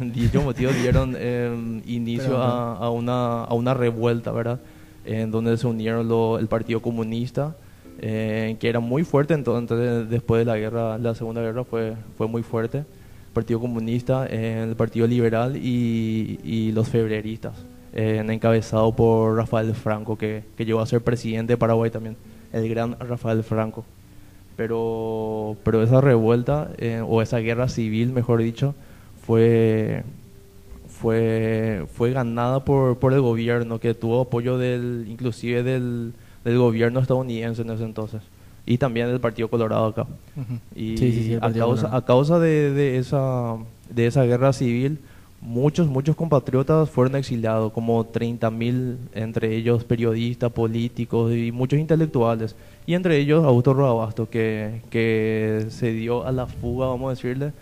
dichos 0.12 0.44
motivos 0.44 0.74
dieron 0.82 1.14
em, 1.18 1.80
inicio 1.86 2.24
Pero, 2.24 2.42
a, 2.42 2.76
a 2.76 2.90
una, 2.90 3.44
a 3.44 3.54
una 3.54 3.72
revuelta, 3.72 4.32
¿verdad? 4.32 4.60
En 5.04 5.30
donde 5.30 5.56
se 5.56 5.66
unieron 5.66 6.08
lo- 6.08 6.38
el 6.38 6.48
Partido 6.48 6.82
Comunista, 6.82 7.56
eh, 7.98 8.56
que 8.60 8.68
era 8.68 8.80
muy 8.80 9.04
fuerte 9.04 9.34
entonces 9.34 10.08
después 10.08 10.40
de 10.40 10.44
la 10.44 10.56
guerra, 10.56 10.98
la 10.98 11.14
Segunda 11.14 11.40
Guerra 11.40 11.64
fue, 11.64 11.94
fue 12.16 12.28
muy 12.28 12.42
fuerte. 12.42 12.84
Partido 13.32 13.60
Comunista, 13.60 14.26
eh, 14.28 14.64
el 14.68 14.74
Partido 14.74 15.06
Liberal 15.06 15.56
y, 15.56 16.40
y 16.42 16.72
los 16.72 16.88
febreristas, 16.88 17.54
eh, 17.92 18.24
encabezado 18.28 18.90
por 18.92 19.36
Rafael 19.36 19.74
Franco, 19.74 20.16
que, 20.16 20.42
que 20.56 20.64
llegó 20.64 20.80
a 20.80 20.86
ser 20.86 21.02
presidente 21.02 21.52
de 21.52 21.56
Paraguay 21.56 21.90
también, 21.90 22.16
el 22.52 22.68
gran 22.68 22.98
Rafael 22.98 23.44
Franco. 23.44 23.84
Pero, 24.56 25.56
pero 25.62 25.82
esa 25.84 26.00
revuelta, 26.00 26.70
eh, 26.78 27.00
o 27.06 27.22
esa 27.22 27.38
guerra 27.38 27.68
civil, 27.68 28.12
mejor 28.12 28.42
dicho, 28.42 28.74
fue, 29.24 30.02
fue, 30.88 31.86
fue 31.92 32.10
ganada 32.10 32.64
por, 32.64 32.98
por 32.98 33.12
el 33.12 33.20
gobierno, 33.20 33.78
que 33.78 33.94
tuvo 33.94 34.22
apoyo 34.22 34.58
del, 34.58 35.06
inclusive 35.08 35.62
del, 35.62 36.12
del 36.48 36.58
gobierno 36.58 37.00
estadounidense 37.00 37.62
en 37.62 37.70
ese 37.70 37.84
entonces, 37.84 38.22
y 38.66 38.78
también 38.78 39.08
del 39.08 39.20
Partido 39.20 39.48
Colorado 39.48 39.86
acá. 39.86 40.02
Ujú. 40.36 40.58
Y 40.74 40.96
Sí, 40.98 41.12
sí, 41.12 41.24
sí, 41.24 41.34
a 41.40 41.52
causa, 41.52 41.94
a 41.96 42.04
causa 42.04 42.38
de, 42.38 42.72
de 42.72 42.98
esa, 42.98 43.56
de 43.90 44.06
esa 44.06 44.24
guerra 44.24 44.52
civil, 44.52 44.98
muchos, 45.40 45.86
muchos 45.86 46.16
compatriotas 46.16 46.90
fueron 46.90 47.16
exiliados, 47.16 47.72
como 47.72 48.04
30.000, 48.04 48.96
entre 49.14 49.54
ellos 49.54 49.84
periodistas, 49.84 50.52
políticos 50.52 51.32
y 51.32 51.52
muchos 51.52 51.78
intelectuales. 51.78 52.56
Y 52.86 52.94
entre 52.94 53.18
ellos 53.18 53.44
Augusto 53.44 53.74
Rodabasto, 53.74 54.28
que, 54.28 54.80
que 54.90 55.66
se 55.68 55.92
dio 55.92 56.26
a 56.26 56.32
la 56.32 56.46
fuga, 56.46 56.86
vamos 56.86 57.08
a 57.08 57.10
decirle, 57.10 57.52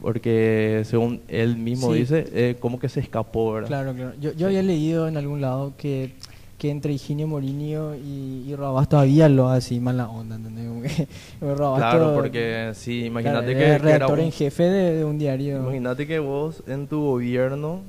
porque 0.00 0.82
según 0.84 1.20
él 1.28 1.56
mismo 1.56 1.92
dice, 1.92 2.26
eh, 2.32 2.56
como 2.60 2.78
que 2.78 2.88
se 2.88 3.00
escapó, 3.00 3.52
¿verdad? 3.52 3.68
Claro, 3.68 3.94
claro. 3.94 4.12
Yo, 4.20 4.32
yo 4.32 4.46
había 4.46 4.62
leído 4.62 5.08
en 5.08 5.16
algún 5.16 5.40
lado 5.40 5.72
que, 5.76 6.12
que 6.58 6.70
entre 6.70 6.92
Higinio 6.92 7.28
Morinio 7.28 7.94
y, 7.94 8.44
y 8.48 8.54
había 8.98 9.28
lo 9.28 9.48
así 9.48 9.78
mala 9.80 10.08
onda, 10.08 10.36
¿entendés? 10.36 10.66
Como 10.68 10.82
que 10.82 11.08
Claro, 11.76 12.14
porque 12.14 12.72
sí, 12.74 13.04
imagínate 13.04 13.52
claro, 13.54 13.76
que, 13.80 13.86
que 13.86 13.90
era 13.94 14.06
un- 14.22 14.26
en 14.26 14.32
jefe 14.32 14.64
de, 14.64 14.94
de 14.96 15.04
un 15.04 15.18
diario. 15.18 15.58
Imagínate 15.58 16.06
que 16.06 16.18
vos 16.18 16.62
en 16.66 16.88
tu 16.88 17.00
gobierno 17.00 17.80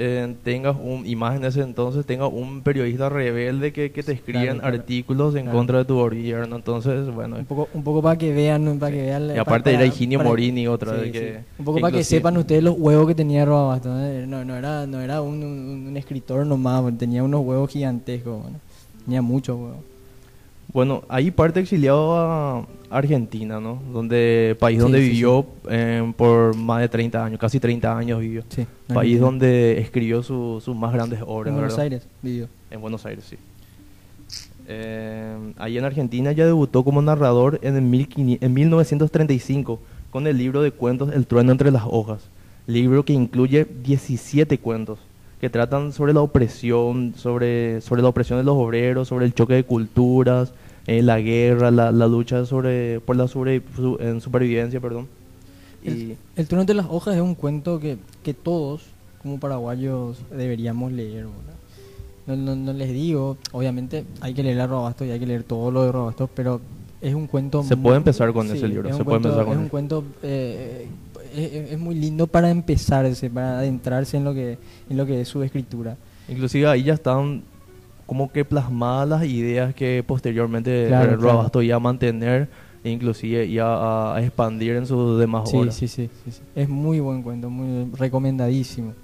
eh, 0.00 0.34
tengas 0.44 0.76
un, 0.80 1.04
y 1.04 1.16
más 1.16 1.36
en 1.36 1.44
ese 1.44 1.60
entonces, 1.60 2.06
tengas 2.06 2.30
un 2.32 2.62
periodista 2.62 3.08
rebelde 3.08 3.72
que, 3.72 3.90
que 3.90 4.02
te 4.02 4.16
Claro, 4.16 4.60
claro. 4.60 4.76
artículos 4.76 5.34
en 5.34 5.42
Claro. 5.42 5.58
contra 5.58 5.78
de 5.78 5.84
tu 5.84 5.96
gobierno. 5.96 6.56
Entonces, 6.56 7.12
bueno. 7.12 7.36
Un 7.36 7.44
poco, 7.44 7.68
un 7.74 7.82
poco 7.82 8.00
para 8.00 8.16
que 8.16 8.32
vean, 8.32 8.78
para 8.78 8.92
que 8.92 9.02
vean. 9.02 9.34
Y 9.34 9.38
aparte 9.38 9.74
era 9.74 9.84
Higinio 9.84 10.20
Morini 10.22 10.66
otra 10.68 10.92
Sí, 10.94 10.98
vez 11.00 11.06
sí. 11.06 11.12
que... 11.12 11.40
Un 11.58 11.64
poco 11.64 11.80
para 11.80 11.96
que 11.96 12.04
sepan 12.04 12.36
ustedes 12.38 12.62
los 12.62 12.76
huevos 12.78 13.06
que 13.08 13.14
tenía 13.14 13.44
Robasto. 13.44 13.88
¿no? 13.88 14.26
No, 14.26 14.44
no 14.44 14.56
era, 14.56 14.86
no 14.86 15.00
era 15.00 15.20
un, 15.20 15.42
un- 15.42 15.86
un 15.88 15.96
escritor 15.96 16.46
nomás, 16.46 16.96
tenía 16.96 17.22
unos 17.24 17.40
huevos 17.44 17.68
gigantescos. 17.70 18.40
bueno. 18.42 18.58
Tenía 19.04 19.20
muchos 19.22 19.56
huevos. 19.58 19.78
Bueno, 20.78 21.02
ahí 21.08 21.32
parte 21.32 21.58
exiliado 21.58 22.16
a 22.16 22.64
Argentina, 22.88 23.58
¿no? 23.58 23.82
Donde, 23.92 24.56
país 24.60 24.76
Sí, 24.76 24.82
donde 24.82 25.00
sí, 25.00 25.08
vivió 25.08 25.44
eh, 25.68 26.12
por 26.16 26.54
más 26.54 26.80
de 26.82 26.88
30 26.88 27.24
años, 27.24 27.40
casi 27.40 27.58
30 27.58 27.98
años 27.98 28.20
vivió. 28.20 28.42
Sí, 28.48 28.64
País 28.86 28.96
Argentina. 29.16 29.20
donde 29.26 29.80
escribió 29.80 30.22
su- 30.22 30.62
sus 30.64 30.76
más 30.76 30.92
grandes 30.92 31.18
obras, 31.26 31.48
En 31.48 31.54
Buenos 31.56 31.72
¿verdad? 31.72 31.82
Aires 31.82 32.06
vivió. 32.22 32.46
En 32.70 32.80
Buenos 32.80 33.04
Aires, 33.06 33.24
sí. 33.28 33.36
Eh, 34.68 35.52
ahí 35.56 35.78
en 35.78 35.84
Argentina 35.84 36.30
ya 36.30 36.46
debutó 36.46 36.84
como 36.84 37.02
narrador 37.02 37.58
en, 37.62 37.74
el 37.74 37.82
1500 37.82 38.46
en 38.46 38.54
1935 38.54 39.80
con 40.12 40.28
el 40.28 40.38
libro 40.38 40.62
de 40.62 40.70
cuentos 40.70 41.12
El 41.12 41.26
trueno 41.26 41.50
entre 41.50 41.72
las 41.72 41.82
hojas, 41.88 42.20
libro 42.68 43.04
que 43.04 43.14
incluye 43.14 43.66
17 43.82 44.58
cuentos 44.58 45.00
que 45.40 45.50
tratan 45.50 45.92
sobre 45.92 46.12
la 46.12 46.20
opresión, 46.20 47.14
sobre, 47.16 47.80
sobre 47.80 48.00
la 48.00 48.08
opresión 48.10 48.38
de 48.38 48.44
los 48.44 48.54
obreros, 48.56 49.08
sobre 49.08 49.26
el 49.26 49.34
choque 49.34 49.54
de 49.54 49.64
culturas, 49.64 50.52
eh, 50.88 51.02
la 51.02 51.20
guerra, 51.20 51.70
la, 51.70 51.92
la 51.92 52.06
lucha 52.08 52.44
sobre, 52.46 52.98
por 53.00 53.14
la 53.14 53.28
sobre, 53.28 53.62
su- 53.76 53.96
en 54.00 54.20
supervivencia, 54.20 54.80
perdón. 54.80 55.06
Y, 55.84 55.88
El, 55.88 56.16
el 56.34 56.48
trono 56.48 56.64
de 56.64 56.74
las 56.74 56.86
hojas 56.90 57.14
es 57.14 57.20
un 57.22 57.34
cuento 57.36 57.78
que, 57.78 57.98
que 58.24 58.34
todos, 58.34 58.82
como 59.22 59.38
paraguayos, 59.38 60.18
deberíamos 60.30 60.90
leer. 60.92 61.26
No, 62.26 62.36
no, 62.36 62.56
no 62.56 62.72
les 62.72 62.90
digo, 62.92 63.36
obviamente 63.52 64.04
hay 64.20 64.34
que 64.34 64.42
leer 64.42 64.60
a 64.60 64.66
Robasto 64.66 65.04
y 65.04 65.10
hay 65.10 65.20
que 65.20 65.26
leer 65.26 65.44
todo 65.44 65.70
lo 65.70 65.84
de 65.84 65.92
Robasto, 65.92 66.28
pero 66.34 66.60
es 67.00 67.14
un 67.14 67.26
cuento... 67.26 67.62
Se 67.62 67.74
muy- 67.76 67.84
puede 67.84 67.96
empezar 67.98 68.32
con 68.32 68.46
ese 68.50 68.66
libro, 68.68 68.88
es 68.88 68.96
se 68.96 69.04
puede 69.04 69.18
cuento- 69.20 69.28
empezar 69.28 69.44
con 69.44 69.52
Es 69.54 69.58
él. 69.58 69.62
un 69.64 69.68
cuento... 69.68 70.04
eh, 70.22 70.86
es, 71.34 71.72
es 71.72 71.78
muy 71.78 71.94
lindo 71.94 72.26
para 72.26 72.50
empezarse, 72.50 73.28
para 73.30 73.58
adentrarse 73.58 74.16
en 74.16 74.24
lo 74.24 74.32
que, 74.34 74.58
en 74.90 74.96
lo 74.96 75.04
que 75.06 75.20
es 75.20 75.28
su 75.28 75.42
escritura. 75.42 75.96
Inclusive 76.28 76.66
ahí 76.66 76.82
ya 76.84 76.94
están 76.94 77.42
como 78.08 78.32
que 78.32 78.44
plasmadas 78.44 79.06
las 79.08 79.24
ideas 79.24 79.72
que 79.74 80.02
posteriormente 80.04 80.86
Claro, 80.88 81.12
eh, 81.12 81.16
claro. 81.18 81.32
Robasto 81.34 81.62
iba 81.62 81.76
a 81.76 81.78
mantener 81.78 82.48
e 82.82 82.90
inclusive 82.90 83.44
iba 83.44 83.66
a, 83.66 84.16
a 84.16 84.22
expandir 84.22 84.74
en 84.76 84.86
sus 84.86 85.20
demás 85.20 85.50
Sí, 85.50 85.56
obras. 85.58 85.74
sí, 85.76 85.86
sí, 85.86 86.08
sí, 86.24 86.30
sí. 86.32 86.40
Es 86.56 86.68
muy 86.68 87.00
buen 87.00 87.22
cuento, 87.22 87.50
muy 87.50 87.88
recomendadísimo. 87.96 88.94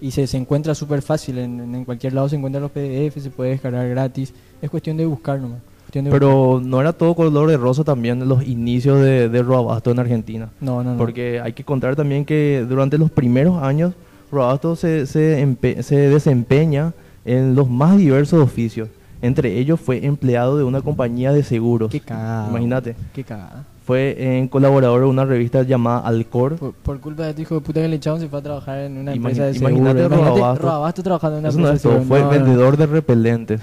Y 0.00 0.10
se, 0.10 0.26
se 0.26 0.36
encuentra 0.36 0.74
súper 0.74 1.00
fácil, 1.02 1.38
en, 1.38 1.74
en 1.74 1.84
cualquier 1.84 2.12
lado 2.14 2.28
se 2.28 2.36
encuentran 2.36 2.62
los 2.62 2.72
PDF, 2.72 3.16
se 3.22 3.30
puede 3.30 3.50
descargar 3.52 3.88
gratis. 3.88 4.34
Es 4.60 4.68
cuestión 4.68 4.96
de 4.98 5.06
buscar 5.06 5.38
nomás. 5.40 5.60
Pero 5.92 6.60
no 6.62 6.80
era 6.80 6.92
todo 6.92 7.14
color 7.14 7.48
de 7.48 7.56
rosa 7.56 7.82
también 7.84 8.28
los 8.28 8.46
inicios 8.46 9.00
de, 9.00 9.28
de 9.30 9.42
Robasto 9.42 9.90
en 9.92 9.98
Argentina. 10.00 10.50
No, 10.60 10.82
no, 10.82 10.90
no. 10.92 10.98
Porque 10.98 11.40
hay 11.40 11.52
que 11.54 11.64
contar 11.64 11.94
también 11.96 12.24
que 12.26 12.66
durante 12.68 12.98
los 12.98 13.10
primeros 13.10 13.62
años 13.62 13.94
Robasto 14.32 14.74
se, 14.76 15.06
se, 15.06 15.56
se 15.82 15.96
desempeña 15.96 16.92
en 17.26 17.54
los 17.54 17.68
más 17.68 17.96
diversos 17.98 18.40
oficios. 18.42 18.88
Entre 19.22 19.58
ellos 19.58 19.80
fue 19.80 20.04
empleado 20.06 20.56
de 20.58 20.64
una 20.64 20.80
compañía 20.82 21.32
de 21.32 21.42
seguros. 21.42 21.90
Qué 21.90 22.00
cagada. 22.00 22.48
Imagínate. 22.48 22.96
Qué 23.14 23.24
cagada. 23.24 23.64
Fue 23.84 24.16
en 24.38 24.48
colaborador 24.48 25.00
de 25.00 25.06
una 25.06 25.24
revista 25.24 25.62
llamada 25.62 26.00
Alcor. 26.00 26.56
Por, 26.56 26.72
por 26.74 27.00
culpa 27.00 27.24
de 27.24 27.34
tu 27.34 27.42
hijo 27.42 27.54
de 27.54 27.60
puta 27.60 27.80
que 27.80 27.88
le 27.88 27.96
echaron, 27.96 28.18
se 28.20 28.28
fue 28.28 28.40
a 28.40 28.42
trabajar 28.42 28.78
en 28.80 28.98
una 28.98 29.12
Imagi- 29.12 29.16
empresa 29.16 29.44
de 29.46 29.56
imagínate 29.56 30.00
seguros. 30.00 30.06
Imagínate 30.18 30.30
Robabasto. 30.38 30.62
Robabasto 30.66 31.02
trabajando 31.02 31.36
en 31.38 31.40
una 31.44 31.48
Eso 31.50 31.58
no 31.60 31.66
empresa 31.68 31.88
es 31.88 31.94
de 31.94 31.98
todo, 32.00 32.08
fue. 32.08 32.18
No, 32.20 32.24
no. 32.24 32.30
vendedor 32.30 32.76
de 32.76 32.86
repelentes. 32.86 33.60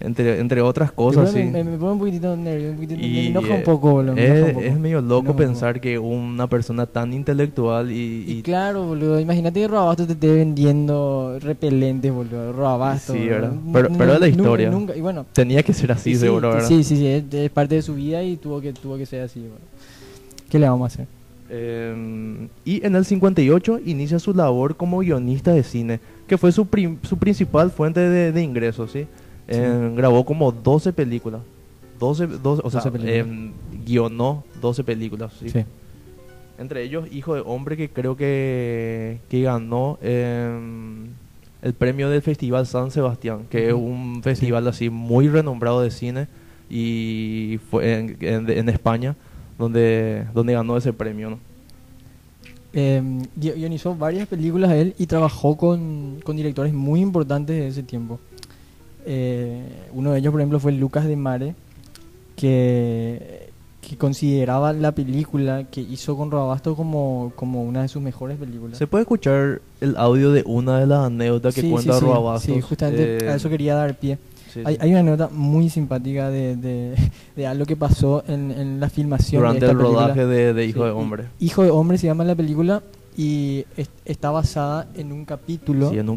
Entre, 0.00 0.38
entre 0.40 0.60
otras 0.62 0.92
cosas, 0.92 1.30
sí. 1.32 1.38
me, 1.38 1.62
me, 1.62 1.64
me 1.64 1.78
pone 1.78 1.92
un 1.92 1.98
poquitito 1.98 2.36
nervioso, 2.36 2.70
un 2.70 2.74
poquitito, 2.76 3.00
me 3.00 3.06
Y, 3.06 3.26
enoja 3.28 3.46
un 3.48 3.52
eh, 3.54 3.62
poco, 3.64 3.90
boludo. 3.92 4.14
me 4.14 4.24
enoja 4.26 4.40
un 4.42 4.46
es, 4.48 4.54
poco. 4.54 4.64
es 4.66 4.78
medio 4.78 5.02
Me 5.02 5.08
loco 5.08 5.24
poco. 5.26 5.36
pensar 5.36 5.80
que 5.80 5.98
una 5.98 6.46
persona 6.48 6.86
tan 6.86 7.12
intelectual 7.12 7.90
y, 7.90 8.24
Y, 8.26 8.32
y- 8.38 8.42
claro, 8.42 8.84
boludo, 8.84 9.20
imagínate 9.20 9.60
que 9.60 9.68
Robabasto 9.68 10.06
te 10.06 10.12
esté 10.14 10.32
vendiendo 10.34 11.38
repelentes, 11.40 12.12
boludo, 12.12 12.52
Robabasto. 12.52 13.12
Sí. 13.12 13.28
¿verdad? 13.28 13.52
Pero- 13.72 13.88
pero 13.96 14.14
es 14.14 14.20
la 14.20 14.28
historia. 14.28 14.70
Nunca, 14.70 14.96
y 14.96 15.00
bueno, 15.00 15.26
tenía 15.32 15.62
que 15.62 15.72
ser 15.72 15.92
así, 15.92 16.14
sí, 16.14 16.20
seguro, 16.20 16.50
¿verdad? 16.50 16.68
Sí, 16.68 16.82
sí, 16.84 16.96
sí, 16.96 17.06
es, 17.06 17.24
es 17.32 17.50
parte 17.50 17.74
de 17.76 17.82
su 17.82 17.94
vida 17.94 18.22
y 18.22 18.36
tuvo 18.36 18.60
que, 18.60 18.72
tuvo 18.72 18.96
que 18.96 19.06
ser 19.06 19.22
así, 19.22 19.40
boludo. 19.40 19.58
¿Qué 20.50 20.58
le 20.58 20.68
vamos 20.68 20.84
a 20.90 20.94
hacer? 20.94 21.06
Eh, 21.50 22.48
y 22.64 22.84
en 22.86 22.96
el 22.96 23.04
58 23.04 23.80
inicia 23.84 24.18
su 24.18 24.32
labor 24.34 24.76
como 24.76 24.98
guionista 25.00 25.52
de 25.52 25.62
cine, 25.62 26.00
que 26.26 26.38
fue 26.38 26.52
su, 26.52 26.66
su 27.02 27.16
principal 27.18 27.70
fuente 27.70 28.00
de, 28.00 28.32
de 28.32 28.42
ingresos, 28.42 28.90
¿sí? 28.92 29.06
Eh, 29.48 29.92
grabó 29.96 30.24
como 30.24 30.52
12 30.52 30.92
películas. 30.92 31.40
12, 31.98 32.26
12 32.26 32.62
o 32.64 32.70
sea, 32.70 32.80
12 32.80 32.90
películas. 32.90 33.26
em, 33.26 33.52
guionó 33.84 34.44
12 34.60 34.84
películas, 34.84 35.32
¿sí? 35.38 35.48
Sí. 35.50 35.64
Entre 36.58 36.82
ellos, 36.82 37.06
Hijo 37.12 37.34
de 37.34 37.42
Hombre, 37.44 37.76
que 37.76 37.88
creo 37.88 38.16
que, 38.16 39.18
que 39.28 39.42
ganó 39.42 39.98
em, 40.02 41.06
el 41.62 41.72
premio 41.74 42.08
del 42.10 42.22
Festival 42.22 42.66
San 42.66 42.90
Sebastián, 42.90 43.40
que 43.50 43.68
es 43.68 43.74
un 43.74 44.20
festival 44.22 44.66
así 44.68 44.88
muy 44.90 45.28
renombrado 45.28 45.80
de 45.82 45.90
cine 45.90 46.26
y 46.70 47.58
fue 47.70 47.94
en, 47.98 48.16
en- 48.20 48.50
en 48.50 48.68
España 48.68 49.16
donde, 49.58 50.24
donde 50.34 50.52
ganó 50.54 50.76
ese 50.76 50.92
premio, 50.92 51.30
¿no? 51.30 51.38
Eh, 52.72 53.00
gui- 53.38 53.54
guionizó 53.54 53.94
varias 53.94 54.26
películas 54.26 54.72
él 54.72 54.94
y 54.98 55.06
trabajó 55.06 55.56
con, 55.56 56.20
con 56.24 56.36
directores 56.36 56.72
muy 56.74 57.00
importantes 57.00 57.56
de 57.56 57.68
ese 57.68 57.82
tiempo. 57.84 58.18
Eh, 59.06 59.62
uno 59.92 60.12
de 60.12 60.18
ellos, 60.18 60.30
por 60.32 60.40
ejemplo, 60.40 60.58
fue 60.60 60.72
Lucas 60.72 61.04
de 61.06 61.16
Mare, 61.16 61.54
que, 62.36 63.50
que 63.80 63.96
consideraba 63.96 64.72
la 64.72 64.92
película 64.92 65.64
que 65.70 65.80
hizo 65.80 66.16
con 66.16 66.30
Robasto 66.30 66.74
como, 66.74 67.32
como 67.36 67.62
una 67.64 67.82
de 67.82 67.88
sus 67.88 68.02
mejores 68.02 68.38
películas. 68.38 68.78
Se 68.78 68.86
puede 68.86 69.02
escuchar 69.02 69.60
el 69.80 69.96
audio 69.96 70.32
de 70.32 70.42
una 70.46 70.80
de 70.80 70.86
las 70.86 71.00
anécdotas 71.06 71.54
que 71.54 71.60
Sí, 71.62 71.70
cuenta 71.70 71.94
sí, 71.94 71.98
sí, 72.00 72.04
Roabastos. 72.04 72.54
Sí, 72.54 72.60
justamente 72.60 73.24
eh, 73.26 73.28
a 73.28 73.34
eso 73.36 73.48
quería 73.48 73.74
dar 73.74 73.94
pie. 73.98 74.18
Sí, 74.52 74.60
hay, 74.64 74.74
sí. 74.76 74.80
hay 74.82 74.90
una 74.90 75.00
anécdota 75.00 75.28
muy 75.34 75.68
simpática 75.68 76.30
de, 76.30 76.56
de, 76.56 76.94
de 77.34 77.46
algo 77.46 77.66
que 77.66 77.76
pasó 77.76 78.22
en, 78.28 78.50
en 78.52 78.78
la 78.80 78.88
filmación 78.88 79.40
Durante 79.42 79.60
de 79.60 79.66
esta 79.66 79.72
el 79.72 79.78
película. 79.78 80.02
rodaje 80.08 80.26
de, 80.26 80.54
de 80.54 80.64
Hijo 80.66 80.78
Sí, 80.80 80.84
de 80.84 80.90
Hombre. 80.92 81.24
Hijo 81.40 81.62
de 81.62 81.70
Hombre 81.70 81.98
se 81.98 82.06
llama 82.06 82.24
la 82.24 82.34
película 82.36 82.82
y 83.16 83.64
es- 83.76 83.90
está 84.04 84.30
basada 84.30 84.86
en 84.94 85.12
un 85.12 85.24
capítulo, 85.24 85.92
en 85.92 86.08
un 86.08 86.16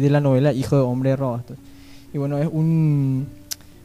de 0.00 0.10
la 0.10 0.20
novela 0.20 0.52
Hijo 0.52 0.76
de 0.76 0.82
Hombre 0.82 1.10
de 1.10 1.16
Robastos. 1.16 1.56
Y 2.12 2.18
bueno, 2.18 2.38
es 2.38 2.48
un, 2.50 3.26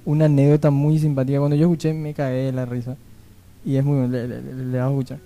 una 0.06 0.26
anécdota 0.26 0.72
muy 0.72 1.00
simpática. 1.00 1.40
Cuando 1.40 1.56
yo 1.56 1.64
escuché 1.66 1.94
me 1.94 2.14
cagué 2.14 2.46
de 2.46 2.52
la 2.52 2.66
risa. 2.66 2.96
Y 3.66 3.76
es 3.78 3.84
muy 3.84 3.98
bueno, 4.00 4.12
le, 4.14 4.28
le, 4.28 4.42
le- 4.42 4.66
le 4.72 4.78
vas 4.78 4.88
a 4.88 4.90
escuchar. 4.92 5.20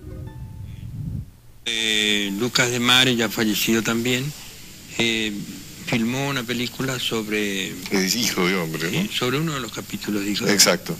Eh, 1.66 2.32
Lucas 2.38 2.70
de 2.70 2.80
Mare, 2.80 3.14
ya 3.16 3.28
fallecido 3.28 3.82
también, 3.82 4.24
eh, 4.98 5.32
filmó 5.86 6.28
una 6.28 6.42
película 6.42 6.98
sobre, 6.98 7.68
Es 7.90 8.16
hijo 8.16 8.46
de 8.46 8.56
hombre, 8.56 8.88
eh, 8.92 9.04
¿no? 9.04 9.12
sobre 9.12 9.38
uno 9.38 9.52
de 9.54 9.60
los 9.60 9.72
capítulos 9.72 10.24
de 10.24 10.30
Hijo 10.32 10.46
de 10.46 10.52
Exacto. 10.52 10.96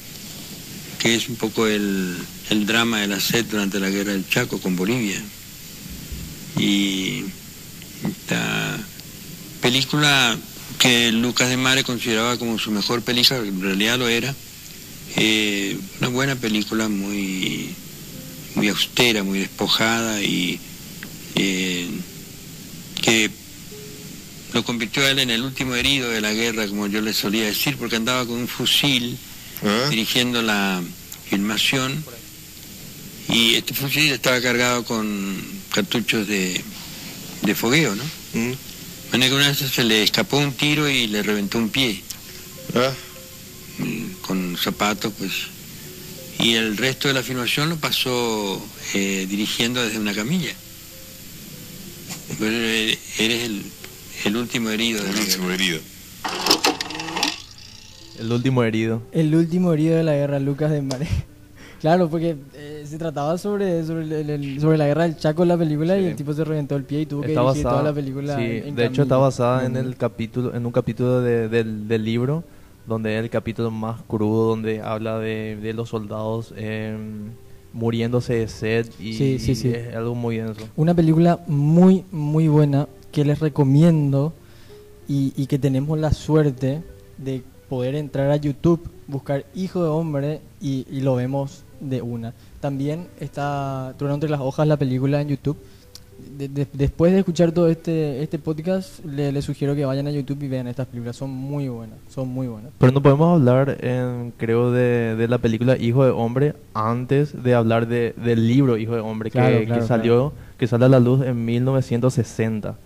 que 0.99 1.15
es 1.15 1.29
un 1.29 1.37
poco 1.37 1.67
el, 1.67 2.17
el 2.51 2.67
drama 2.67 3.01
de 3.01 3.07
la 3.09 3.21
sed 3.21 3.47
durante 3.51 3.81
la 3.81 3.89
guerra 3.89 4.13
del 4.13 4.29
Chaco 4.29 4.61
con 4.61 4.77
Bolivia. 4.77 5.21
Y 6.59 7.25
esta 8.05 8.79
película 9.63 10.37
que 10.81 11.13
Lucas 11.13 11.51
de 11.51 11.59
Mare 11.59 11.85
consideraba 11.85 12.39
como 12.39 12.59
su 12.59 12.71
mejor 12.71 13.03
película, 13.03 13.39
en 13.41 13.61
realidad 13.61 13.99
lo 13.99 14.09
era, 14.09 14.35
eh, 15.17 15.79
una 16.01 16.09
buena 16.09 16.37
película 16.37 16.89
muy, 16.89 17.69
muy 18.55 18.69
austera, 18.69 19.23
muy 19.23 19.41
despojada 19.41 20.23
y 20.23 20.59
eh, 21.35 21.87
que 23.03 23.31
lo 24.55 24.65
convirtió 24.65 25.05
a 25.05 25.11
él 25.11 25.19
en 25.19 25.29
el 25.29 25.43
último 25.43 25.75
herido 25.75 26.09
de 26.09 26.23
la 26.23 26.33
guerra, 26.33 26.67
como 26.67 26.87
yo 26.87 27.03
le 27.03 27.13
solía 27.13 27.45
decir, 27.45 27.77
porque 27.77 27.97
andaba 27.97 28.25
con 28.25 28.39
un 28.39 28.49
fusil 28.49 29.19
¿Ah? 29.63 29.89
dirigiendo 29.91 30.41
la 30.41 30.83
filmación 31.29 32.03
y 33.29 33.55
este 33.57 33.75
fusil 33.75 34.11
estaba 34.13 34.41
cargado 34.41 34.83
con 34.85 35.37
cartuchos 35.75 36.27
de, 36.27 36.59
de 37.43 37.55
fogueo, 37.55 37.95
¿no? 37.95 38.05
¿Mm? 38.33 38.70
Que 39.11 39.17
una 39.17 39.49
vez 39.49 39.59
se 39.59 39.85
le 39.85 40.03
escapó 40.03 40.39
un 40.39 40.53
tiro 40.53 40.89
y 40.89 41.07
le 41.07 41.23
reventó 41.23 41.59
un 41.59 41.69
pie 41.69 42.03
Ah, 42.75 42.93
mm, 43.79 44.05
con 44.23 44.57
zapatos, 44.57 45.13
pues. 45.19 45.33
Y 46.39 46.55
el 46.55 46.77
resto 46.77 47.09
de 47.09 47.15
la 47.15 47.23
filmación 47.23 47.69
lo 47.69 47.77
pasó 47.77 48.65
eh, 48.95 49.27
dirigiendo 49.29 49.83
desde 49.83 49.99
una 49.99 50.15
camilla. 50.15 50.53
Pero 52.39 52.57
eres 52.57 52.99
el, 53.19 53.63
el 54.25 54.37
último 54.37 54.71
herido 54.71 55.03
de 55.03 55.11
el 55.11 55.17
último 55.19 55.49
guerra. 55.49 55.55
herido. 55.55 55.81
El 58.19 58.33
último 58.33 58.63
herido. 58.65 59.03
El 59.13 59.35
último 59.35 59.73
herido 59.73 59.97
de 59.97 60.05
la 60.05 60.15
guerra, 60.15 60.39
Lucas 60.39 60.71
de 60.71 60.83
Mare. 60.83 61.09
claro, 61.81 62.09
porque 62.09 62.37
eh, 62.81 62.87
se 62.87 62.99
trataba 62.99 63.37
sobre, 63.39 63.85
sobre, 63.85 64.03
el- 64.05 64.13
el- 64.13 64.31
el- 64.31 64.61
sobre 64.61 64.79
la 64.79 64.87
guerra 64.87 65.03
del 65.05 65.17
Chaco 65.17 65.43
en 65.43 65.49
la 65.49 65.57
película 65.59 65.99
y 65.99 66.05
el 66.07 66.17
tipo 66.17 66.33
se 66.33 66.45
reventó 66.45 66.77
el 66.77 66.85
pie 66.85 67.03
y 67.03 67.07
tuvo 67.07 67.23
que 67.23 67.29
dirigir 67.29 67.45
basada, 67.47 67.71
toda 67.71 67.83
la 67.83 67.93
película. 67.95 68.37
sí, 68.37 68.43
en- 68.43 68.69
en 68.69 68.75
de 68.77 68.87
hecho 68.87 69.03
está 69.03 69.17
basada 69.17 69.65
en 69.67 69.77
el 69.77 69.97
capítulo, 69.97 70.55
en 70.55 70.67
un 70.67 70.73
capítulo 70.73 71.21
de- 71.21 71.49
del, 71.49 71.89
del 71.89 72.05
libro, 72.05 72.45
donde 72.87 73.17
es 73.19 73.23
el 73.25 73.31
capítulo 73.31 73.71
más 73.71 74.01
crudo, 74.09 74.49
donde 74.49 74.81
habla 74.81 75.19
de, 75.19 75.57
de 75.61 75.73
los 75.75 75.89
soldados 75.91 76.53
em, 76.57 77.31
muriéndose 77.73 78.35
de 78.35 78.49
sed 78.49 78.87
y, 78.99 79.13
Sí, 79.15 79.39
sí, 79.39 79.55
sí. 79.55 79.69
es 79.69 79.95
algo 79.95 80.15
muy 80.15 80.39
denso. 80.39 80.63
Una 80.77 80.95
película 80.95 81.39
muy, 81.47 82.05
muy 82.11 82.49
buena 82.49 82.89
que 83.13 83.25
les 83.25 83.39
recomiendo 83.39 84.33
y, 85.09 85.33
y 85.37 85.47
que 85.47 85.59
tenemos 85.59 85.99
la 85.99 86.13
suerte 86.13 86.83
de 87.19 87.43
poder 87.69 87.95
entrar 87.95 88.31
a 88.31 88.37
YouTube, 88.37 88.81
buscar 89.07 89.45
Hijo 89.55 89.83
de 89.85 89.89
Hombre 89.91 90.41
y, 90.61 90.87
y 90.91 91.01
lo 91.03 91.15
vemos 91.15 91.63
de 91.81 92.03
una. 92.03 92.35
También 92.61 93.07
está 93.21 93.95
Trueno 93.97 94.15
entre 94.15 94.31
las 94.31 94.41
hojas 94.41 94.67
la 94.67 94.77
película 94.77 95.21
en 95.21 95.29
YouTube. 95.29 95.57
De- 96.37 96.49
de- 96.49 96.67
después 96.75 97.13
de 97.13 97.19
escuchar 97.21 97.51
todo 97.53 97.69
este, 97.69 98.23
este 98.23 98.39
podcast, 98.39 99.03
le- 99.07 99.41
sugiero 99.41 99.75
que 99.75 99.87
vayan 99.87 100.07
a 100.07 100.11
YouTube 100.11 100.43
y 100.43 100.49
vean 100.49 100.67
estas 100.69 100.87
películas. 100.87 101.17
Son 101.17 101.31
muy 101.31 101.69
buenas, 101.69 101.97
son 102.11 102.29
muy 102.29 102.47
buenas. 102.47 102.71
Pero 102.77 102.93
no 102.93 103.01
podemos 103.01 103.41
hablar, 103.41 103.79
em, 103.81 104.31
creo, 104.37 104.71
de, 104.71 105.17
de 105.17 105.29
la 105.29 105.39
película 105.39 105.79
Hijo 105.79 106.05
de 106.05 106.11
Hombre 106.11 106.55
antes 106.75 107.43
de 107.43 107.55
hablar 107.55 107.89
de, 107.89 108.15
del 108.23 108.47
libro 108.47 108.77
Hijo 108.77 108.95
de 108.95 109.01
Hombre, 109.01 109.31
que, 109.31 109.39
Claro, 109.39 109.59
que 109.61 109.65
claro, 109.67 109.87
salió, 109.87 110.33
que 110.59 110.67
sale 110.67 110.85
a 110.85 110.89
la 110.91 111.01
luz 111.01 111.23
en 111.25 111.43
1960. 111.43 112.77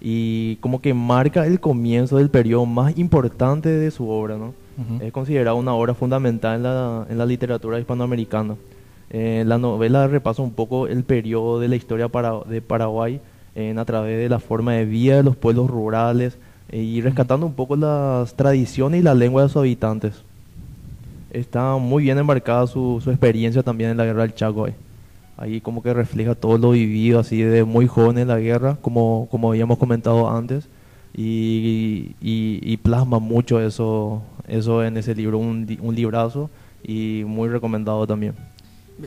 Y 0.00 0.56
como 0.56 0.82
que 0.82 0.92
marca 0.92 1.46
el 1.46 1.60
comienzo 1.60 2.18
del 2.18 2.28
periodo 2.28 2.66
más 2.66 2.98
importante 2.98 3.70
de 3.70 3.90
su 3.90 4.08
obra, 4.10 4.36
¿no? 4.36 4.52
Es 5.00 5.12
considerada 5.12 5.54
una 5.54 5.74
obra 5.74 5.94
fundamental 5.94 6.56
en 6.56 6.62
la, 6.64 7.06
en 7.08 7.16
la 7.18 7.24
literatura 7.26 7.78
hispanoamericana. 7.78 8.56
Eh, 9.14 9.44
la 9.46 9.58
novela 9.58 10.08
repasa 10.08 10.40
un 10.42 10.52
poco 10.52 10.86
el 10.88 11.04
periodo 11.04 11.60
de 11.60 11.68
la 11.68 11.76
historia 11.76 12.08
para- 12.08 12.40
de 12.48 12.62
Paraguay 12.62 13.20
en, 13.54 13.78
a 13.78 13.84
través 13.84 14.18
de 14.18 14.28
la 14.30 14.38
forma 14.38 14.72
de 14.72 14.86
vida 14.86 15.16
de 15.16 15.22
los 15.22 15.36
pueblos 15.36 15.68
rurales 15.70 16.38
eh, 16.70 16.78
y 16.82 17.00
rescatando 17.02 17.44
un 17.44 17.52
poco 17.52 17.76
las 17.76 18.34
tradiciones 18.34 19.00
y 19.00 19.04
la 19.04 19.14
lengua 19.14 19.42
de 19.42 19.48
sus 19.48 19.58
habitantes. 19.58 20.22
Está 21.30 21.76
muy 21.76 22.04
bien 22.04 22.18
enmarcada 22.18 22.66
su, 22.66 23.00
su 23.02 23.10
experiencia 23.10 23.62
también 23.62 23.90
en 23.90 23.96
la 23.98 24.04
guerra 24.04 24.22
del 24.22 24.34
Chaco. 24.34 24.66
eh. 24.66 24.74
Ahí 25.36 25.60
como 25.60 25.82
que 25.82 25.92
refleja 25.94 26.34
todo 26.34 26.56
lo 26.58 26.70
vivido 26.70 27.18
así 27.18 27.40
de 27.42 27.64
muy 27.64 27.86
joven 27.86 28.18
en 28.18 28.28
la 28.28 28.38
guerra, 28.38 28.76
como, 28.80 29.28
como 29.30 29.50
habíamos 29.50 29.78
comentado 29.78 30.28
antes, 30.30 30.68
y, 31.14 32.14
y- 32.20 32.60
y 32.62 32.76
plasma 32.78 33.18
mucho 33.18 33.60
eso, 33.60 34.22
eso 34.46 34.84
en 34.84 34.96
ese 34.96 35.14
libro, 35.14 35.38
un, 35.38 35.66
un 35.80 35.94
librazo 35.94 36.48
y 36.84 37.24
muy 37.26 37.48
recomendado 37.48 38.06
también. 38.06 38.34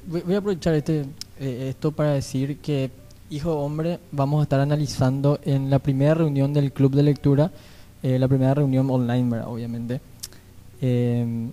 Voy 0.08 0.34
a 0.34 0.38
aprovechar 0.40 0.74
este, 0.74 1.06
eh, 1.40 1.68
esto 1.70 1.92
para 1.92 2.14
decir 2.14 2.58
que 2.58 2.90
Hijo 3.30 3.52
de 3.52 3.58
Hombre 3.58 4.00
vamos 4.12 4.40
a 4.40 4.44
estar 4.44 4.60
analizando 4.60 5.40
en 5.44 5.70
la 5.70 5.80
primera 5.80 6.14
reunión 6.14 6.54
del 6.54 6.72
club 6.72 6.94
de 6.94 7.04
lectura, 7.04 7.52
eh, 8.04 8.20
la 8.20 8.28
primera 8.28 8.54
reunión 8.54 8.90
online, 8.90 9.42
obviamente. 9.42 10.02
Eh, 10.82 11.50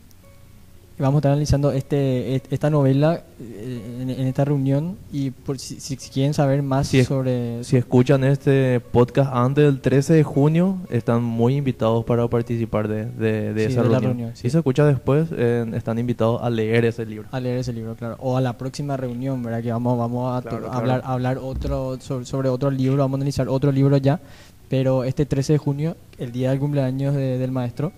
vamos 0.99 1.17
a 1.17 1.19
estar 1.21 1.33
analizando 1.33 1.73
este, 1.73 2.37
esta 2.51 2.71
novela 2.71 3.23
eh, 3.41 3.99
en, 4.03 4.11
en 4.11 4.27
esta 4.29 4.45
reunión 4.45 4.97
y 5.13 5.31
por 5.31 5.59
si, 5.59 5.81
si- 5.81 5.97
quieren 5.97 6.33
saber 6.35 6.63
más 6.63 6.87
Si 6.89 7.01
es- 7.01 7.09
sobre... 7.09 7.65
Si 7.65 7.77
escuchan 7.77 8.23
este 8.25 8.79
podcast 8.79 9.31
antes 9.35 9.65
del 9.65 9.81
13 9.81 10.15
de 10.15 10.23
junio, 10.23 10.77
están 10.91 11.23
muy 11.25 11.57
invitados 11.57 12.05
para 12.05 12.29
participar 12.29 12.87
de, 12.89 13.07
de- 13.07 13.53
de 13.53 13.67
Sí, 13.67 13.73
esa 13.73 13.83
de 13.83 13.89
reunión. 13.89 14.03
reunión, 14.03 14.31
sí. 14.37 14.43
Si 14.43 14.51
se 14.51 14.59
escucha 14.59 14.85
después, 14.87 15.29
eh, 15.33 15.65
están 15.75 15.99
invitados 15.99 16.41
a 16.43 16.51
leer 16.51 16.85
ese 16.85 17.05
libro. 17.05 17.27
a 17.33 17.41
leer 17.41 17.59
ese 17.59 17.73
libro, 17.73 17.95
claro. 17.97 18.17
O 18.21 18.37
a 18.37 18.41
la 18.41 18.57
próxima 18.57 18.97
reunión, 18.97 19.43
¿verdad? 19.43 19.63
Que 19.63 19.73
vamos, 19.73 19.99
vamos 19.99 20.39
a 20.39 20.49
Claro, 20.49 20.71
a 20.71 20.77
hablar, 20.77 21.01
claro. 21.01 21.13
hablar 21.15 21.39
otro, 21.39 21.99
sobre, 22.01 22.25
sobre 22.27 22.49
otro 22.49 22.71
libro, 22.71 22.99
vamos 22.99 23.17
a 23.17 23.21
analizar 23.23 23.49
otro 23.49 23.73
libro 23.73 23.97
ya. 23.97 24.21
Pero 24.69 25.05
este 25.05 25.27
13 25.27 25.55
de 25.55 25.59
junio, 25.59 25.97
el 26.19 26.33
día 26.33 26.51
del 26.51 26.59
cumpleaños 26.61 27.15
de- 27.15 27.37
del 27.39 27.51
maestro, 27.51 27.93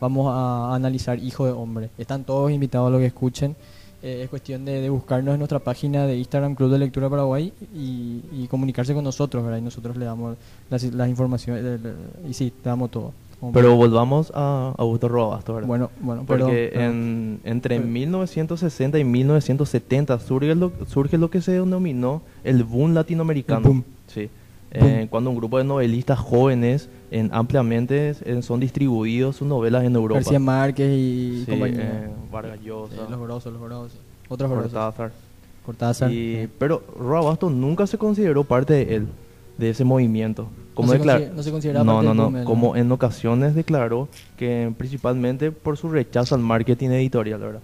vamos 0.00 0.26
a 0.34 0.74
analizar 0.74 1.18
Hijo 1.18 1.46
de 1.46 1.52
Hombre. 1.52 1.90
Están 1.98 2.24
todos 2.24 2.50
invitados 2.50 2.88
a 2.88 2.90
lo 2.90 2.98
que 2.98 3.06
escuchen. 3.06 3.56
Eh, 4.02 4.20
es 4.22 4.30
cuestión 4.30 4.64
de, 4.64 4.80
de 4.80 4.90
buscarnos 4.90 5.32
en 5.34 5.38
nuestra 5.40 5.58
página 5.58 6.06
de 6.06 6.16
Instagram 6.18 6.54
Club 6.54 6.70
de 6.70 6.78
Lectura 6.78 7.10
Paraguay 7.10 7.52
y, 7.74 8.20
y 8.32 8.46
comunicarse 8.48 8.94
con 8.94 9.02
nosotros, 9.02 9.42
¿verdad? 9.42 9.58
Y 9.58 9.62
nosotros 9.62 9.96
le 9.96 10.04
damos 10.04 10.36
las, 10.70 10.84
las 10.84 11.08
informaciones 11.08 11.80
y 12.28 12.32
sí, 12.32 12.52
te 12.62 12.68
damos 12.68 12.90
todo. 12.92 13.12
Pero 13.52 13.76
volvamos 13.76 14.32
a 14.34 14.74
Augusto 14.78 15.08
Robasto, 15.08 15.54
¿verdad? 15.54 15.68
bueno, 15.68 15.90
bueno, 16.00 16.24
Porque 16.26 16.42
perdón, 16.42 16.50
perdón. 16.72 16.84
en- 16.96 17.40
entre 17.44 17.76
Pero- 17.76 17.88
1960 17.88 18.98
y 18.98 19.04
1970 19.04 20.18
surge 20.20 20.54
lo, 20.54 20.72
surge 20.88 21.18
lo 21.18 21.30
que 21.30 21.40
se 21.40 21.52
denominó 21.52 22.22
el 22.44 22.64
boom 22.64 22.94
latinoamericano. 22.94 23.60
El 23.60 23.64
boom. 23.66 23.84
Sí. 24.08 24.28
Eh, 24.70 25.06
cuando 25.10 25.30
un 25.30 25.36
grupo 25.36 25.58
de 25.58 25.64
novelistas 25.64 26.18
jóvenes 26.18 26.88
en, 27.10 27.30
ampliamente 27.32 28.14
son 28.42 28.60
distribuidos 28.60 29.36
sus 29.36 29.48
novelas 29.48 29.84
en 29.84 29.94
Europa. 29.94 30.20
García 30.20 30.38
Márquez 30.38 30.90
y 30.90 31.42
Sí, 31.44 31.50
compañía. 31.50 31.80
eh, 31.82 32.10
Vargas 32.30 32.60
Llosa, 32.62 32.96
los 33.08 33.20
grosos, 33.20 33.52
los 33.52 33.62
grosos. 33.62 33.98
Otros 34.28 34.50
grosos. 34.50 34.72
Cortázar. 34.72 35.12
Cortázar. 35.64 36.10
Y- 36.12 36.42
sí. 36.42 36.48
Pero 36.58 36.82
Robasto 36.98 37.48
nunca 37.50 37.86
se 37.86 37.96
consideró 37.98 38.44
parte 38.44 38.72
de 38.74 38.96
él, 38.96 39.06
de 39.56 39.70
ese 39.70 39.84
movimiento. 39.84 40.48
Como 40.74 40.88
se 40.92 40.98
declar- 40.98 41.16
consider- 41.18 41.36
no 41.36 41.42
se 41.42 41.50
consideraba 41.50 41.84
no, 41.84 41.92
parte 41.94 42.06
no, 42.14 42.30
no. 42.30 42.38
él, 42.38 42.44
Como 42.44 42.68
¿no? 42.74 42.76
en 42.76 42.92
ocasiones 42.92 43.54
declaró 43.54 44.08
que 44.36 44.72
principalmente 44.78 45.50
por 45.50 45.76
su 45.76 45.88
rechazo 45.88 46.34
al 46.34 46.40
marketing 46.42 46.90
editorial, 46.90 47.40
¿verdad? 47.40 47.60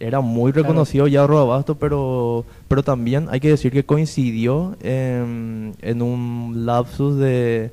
Era 0.00 0.20
muy 0.20 0.52
Claro. 0.52 0.64
reconocido 0.68 1.06
ya 1.06 1.24
Robasto, 1.26 1.76
pero, 1.76 2.44
pero 2.66 2.82
también 2.82 3.28
hay 3.30 3.38
que 3.38 3.48
decir 3.50 3.70
que 3.70 3.84
coincidió 3.86 4.76
en, 4.82 5.74
en 5.80 6.02
un 6.02 6.66
lapsus 6.66 7.16
de 7.16 7.70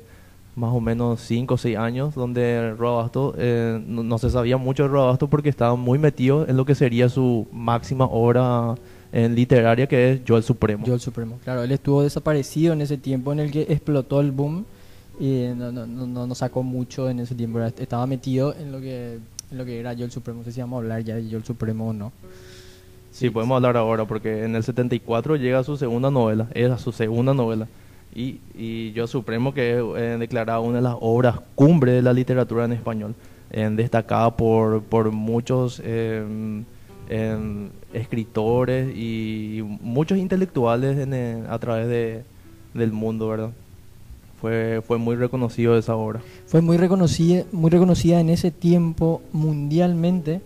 más 0.54 0.72
o 0.74 0.80
menos 0.80 1.20
5 1.20 1.54
o 1.54 1.56
6 1.56 1.76
años 1.78 2.14
donde 2.14 2.74
Robasto, 2.78 3.34
eh, 3.38 3.82
no, 3.86 4.02
no 4.02 4.18
se 4.18 4.28
sabía 4.30 4.56
mucho 4.58 4.82
de 4.82 4.88
Robasto 4.90 5.28
porque 5.28 5.48
estaba 5.48 5.76
muy 5.76 5.98
metido 5.98 6.46
en 6.48 6.56
lo 6.56 6.64
que 6.66 6.74
sería 6.74 7.08
su 7.08 7.46
máxima 7.52 8.04
obra 8.04 8.74
en 9.12 9.34
literaria 9.34 9.86
que 9.86 10.12
es 10.12 10.24
Yo 10.24 10.36
el 10.36 10.42
Supremo. 10.42 10.84
Yo 10.86 10.94
el 10.94 11.00
Supremo. 11.00 11.38
Claro, 11.44 11.62
él 11.62 11.72
estuvo 11.72 12.02
desaparecido 12.02 12.72
en 12.74 12.80
ese 12.82 12.98
tiempo 12.98 13.32
en 13.32 13.40
el 13.40 13.50
que 13.50 13.62
explotó 13.62 14.20
el 14.20 14.30
boom 14.30 14.64
y 15.20 15.46
no, 15.56 15.70
no, 15.72 15.86
no, 15.86 16.26
no- 16.26 16.34
sacó 16.34 16.62
mucho 16.62 17.08
en 17.10 17.20
ese 17.20 17.34
tiempo. 17.34 17.60
Estaba 17.60 18.06
metido 18.06 18.54
en 18.54 18.72
lo 18.72 18.80
que 18.80 19.18
en 19.50 19.58
lo 19.58 19.64
que 19.66 19.78
era 19.80 19.92
Yo 19.92 20.04
el 20.06 20.10
Supremo. 20.10 20.38
No 20.40 20.44
sé 20.44 20.52
si 20.52 20.60
vamos 20.60 20.76
a 20.78 20.80
hablar 20.82 21.02
ya 21.04 21.14
de 21.16 21.28
Yo 21.28 21.36
el 21.38 21.44
Supremo 21.44 21.88
o 21.90 21.92
no. 21.92 22.10
Sí, 23.10 23.28
podemos 23.28 23.56
hablar 23.56 23.76
ahora 23.76 24.06
porque 24.06 24.44
en 24.44 24.56
el 24.56 24.62
74 24.62 25.36
llega 25.36 25.62
su 25.64 25.76
segunda 25.76 26.10
novela, 26.10 26.48
era 26.54 26.78
su 26.78 26.92
segunda 26.92 27.34
novela. 27.34 27.68
Y, 28.14 28.92
Yo 28.92 29.06
Supremo, 29.06 29.54
que 29.54 29.72
es 29.78 29.82
eh, 29.96 30.16
declarada 30.18 30.60
una 30.60 30.76
de 30.76 30.82
las 30.82 30.96
obras 31.00 31.40
cumbre 31.54 31.92
de 31.92 32.02
la 32.02 32.12
literatura 32.12 32.64
en 32.66 32.72
español, 32.72 33.14
eh, 33.50 33.68
destacada 33.72 34.36
por, 34.36 34.82
por 34.82 35.10
muchos 35.12 35.80
eh, 35.84 36.22
escritores 37.92 38.94
y 38.96 39.62
muchos 39.80 40.18
intelectuales 40.18 40.98
el- 40.98 41.46
a 41.48 41.58
través 41.58 41.88
de, 41.88 42.22
del 42.74 42.92
mundo, 42.92 43.28
¿verdad? 43.28 43.50
Fue, 44.40 44.82
fue 44.86 44.98
muy 44.98 45.14
reconocido 45.16 45.78
esa 45.78 45.94
obra. 45.94 46.20
Fue 46.46 46.60
muy 46.62 46.76
reconocida, 46.76 47.44
muy 47.52 47.70
reconocida 47.70 48.20
en 48.20 48.28
ese 48.28 48.50
tiempo 48.50 49.22
mundialmente, 49.32 50.40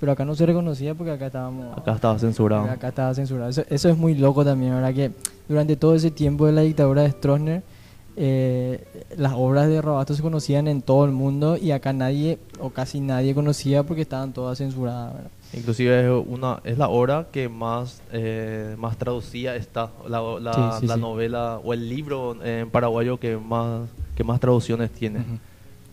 pero 0.00 0.12
acá 0.12 0.24
no 0.24 0.34
se 0.34 0.46
reconocía 0.46 0.94
porque 0.94 1.10
acá 1.12 1.26
estábamos... 1.26 1.76
Acá 1.76 1.94
estaba 1.94 2.18
censurado. 2.18 2.64
Acá 2.70 2.88
estaba 2.88 3.14
censurado. 3.14 3.50
Eso, 3.50 3.62
eso 3.68 3.88
es 3.88 3.96
muy 3.96 4.14
loco 4.14 4.44
también, 4.44 4.72
¿verdad? 4.74 4.94
Que 4.94 5.10
durante 5.48 5.76
todo 5.76 5.94
ese 5.94 6.10
tiempo 6.10 6.46
de 6.46 6.52
la 6.52 6.60
dictadura 6.62 7.02
de 7.02 7.10
Stroessner, 7.10 7.62
eh, 8.16 8.84
las 9.16 9.32
obras 9.36 9.68
de 9.68 9.80
Robasto 9.80 10.14
se 10.14 10.22
conocían 10.22 10.66
en 10.66 10.82
todo 10.82 11.04
el 11.04 11.12
mundo 11.12 11.56
y 11.56 11.70
acá 11.70 11.92
nadie 11.92 12.38
o 12.58 12.70
casi 12.70 12.98
nadie 13.00 13.32
conocía 13.34 13.84
porque 13.84 14.02
estaban 14.02 14.32
todas 14.32 14.58
censuradas, 14.58 15.14
¿verdad? 15.14 15.30
Inclusive 15.54 16.00
es 16.18 16.24
una 16.26 16.60
es 16.64 16.76
la 16.78 16.88
obra 16.88 17.28
que 17.32 17.48
más 17.48 18.02
eh, 18.12 18.74
más 18.76 18.96
traducida 18.98 19.54
está 19.56 19.90
la, 20.08 20.20
la, 20.40 20.52
Sí, 20.52 20.80
sí, 20.80 20.86
la 20.88 20.94
sí. 20.96 21.00
novela 21.00 21.60
o 21.64 21.72
el 21.72 21.88
libro 21.88 22.36
en 22.44 22.68
paraguayo 22.70 23.18
que 23.18 23.36
más 23.36 23.88
que 24.16 24.24
más 24.24 24.40
traducciones 24.40 24.90
tiene 24.90 25.20
Ujú. 25.20 25.38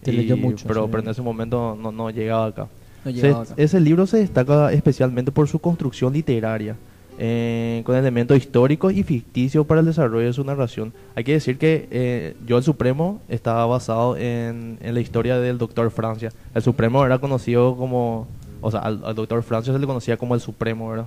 Se 0.03 0.11
Y- 0.11 0.17
leyó 0.17 0.35
mucho, 0.35 0.65
pero, 0.67 0.87
pero 0.87 1.03
en 1.03 1.09
ese 1.09 1.21
momento 1.21 1.77
no, 1.79 1.91
no 1.91 2.09
llegaba 2.09 2.47
acá. 2.47 2.67
No 3.05 3.45
Se- 3.45 3.63
ese 3.63 3.79
libro 3.79 4.05
se 4.07 4.17
destaca 4.17 4.71
especialmente 4.73 5.31
por 5.31 5.47
su 5.47 5.59
construcción 5.59 6.11
literaria 6.13 6.75
eh, 7.17 7.81
con 7.85 7.95
elementos 7.95 8.35
históricos 8.37 8.91
y 8.93 9.03
ficticios 9.03 9.65
para 9.65 9.79
el 9.79 9.85
desarrollo 9.85 10.25
de 10.27 10.33
su 10.33 10.43
narración. 10.43 10.91
Hay 11.15 11.23
que 11.23 11.31
decir 11.33 11.57
que 11.57 11.87
eh, 11.89 12.35
Yo 12.45 12.57
el 12.57 12.63
Supremo 12.63 13.21
estaba 13.29 13.65
basado 13.65 14.17
en, 14.17 14.77
en 14.81 14.93
la 14.93 14.99
historia 14.99 15.39
del 15.39 15.57
doctor 15.57 15.89
Francia. 15.91 16.31
El 16.53 16.61
Supremo 16.61 17.05
era 17.05 17.19
conocido 17.19 17.75
como 17.77 18.27
o 18.61 18.71
sea 18.71 18.81
al, 18.81 19.01
al 19.05 19.15
doctor 19.15 19.41
Francia 19.43 19.71
se 19.71 19.79
le 19.79 19.85
conocía 19.87 20.17
como 20.17 20.33
el 20.35 20.41
Supremo 20.41 20.89
¿verdad? 20.89 21.05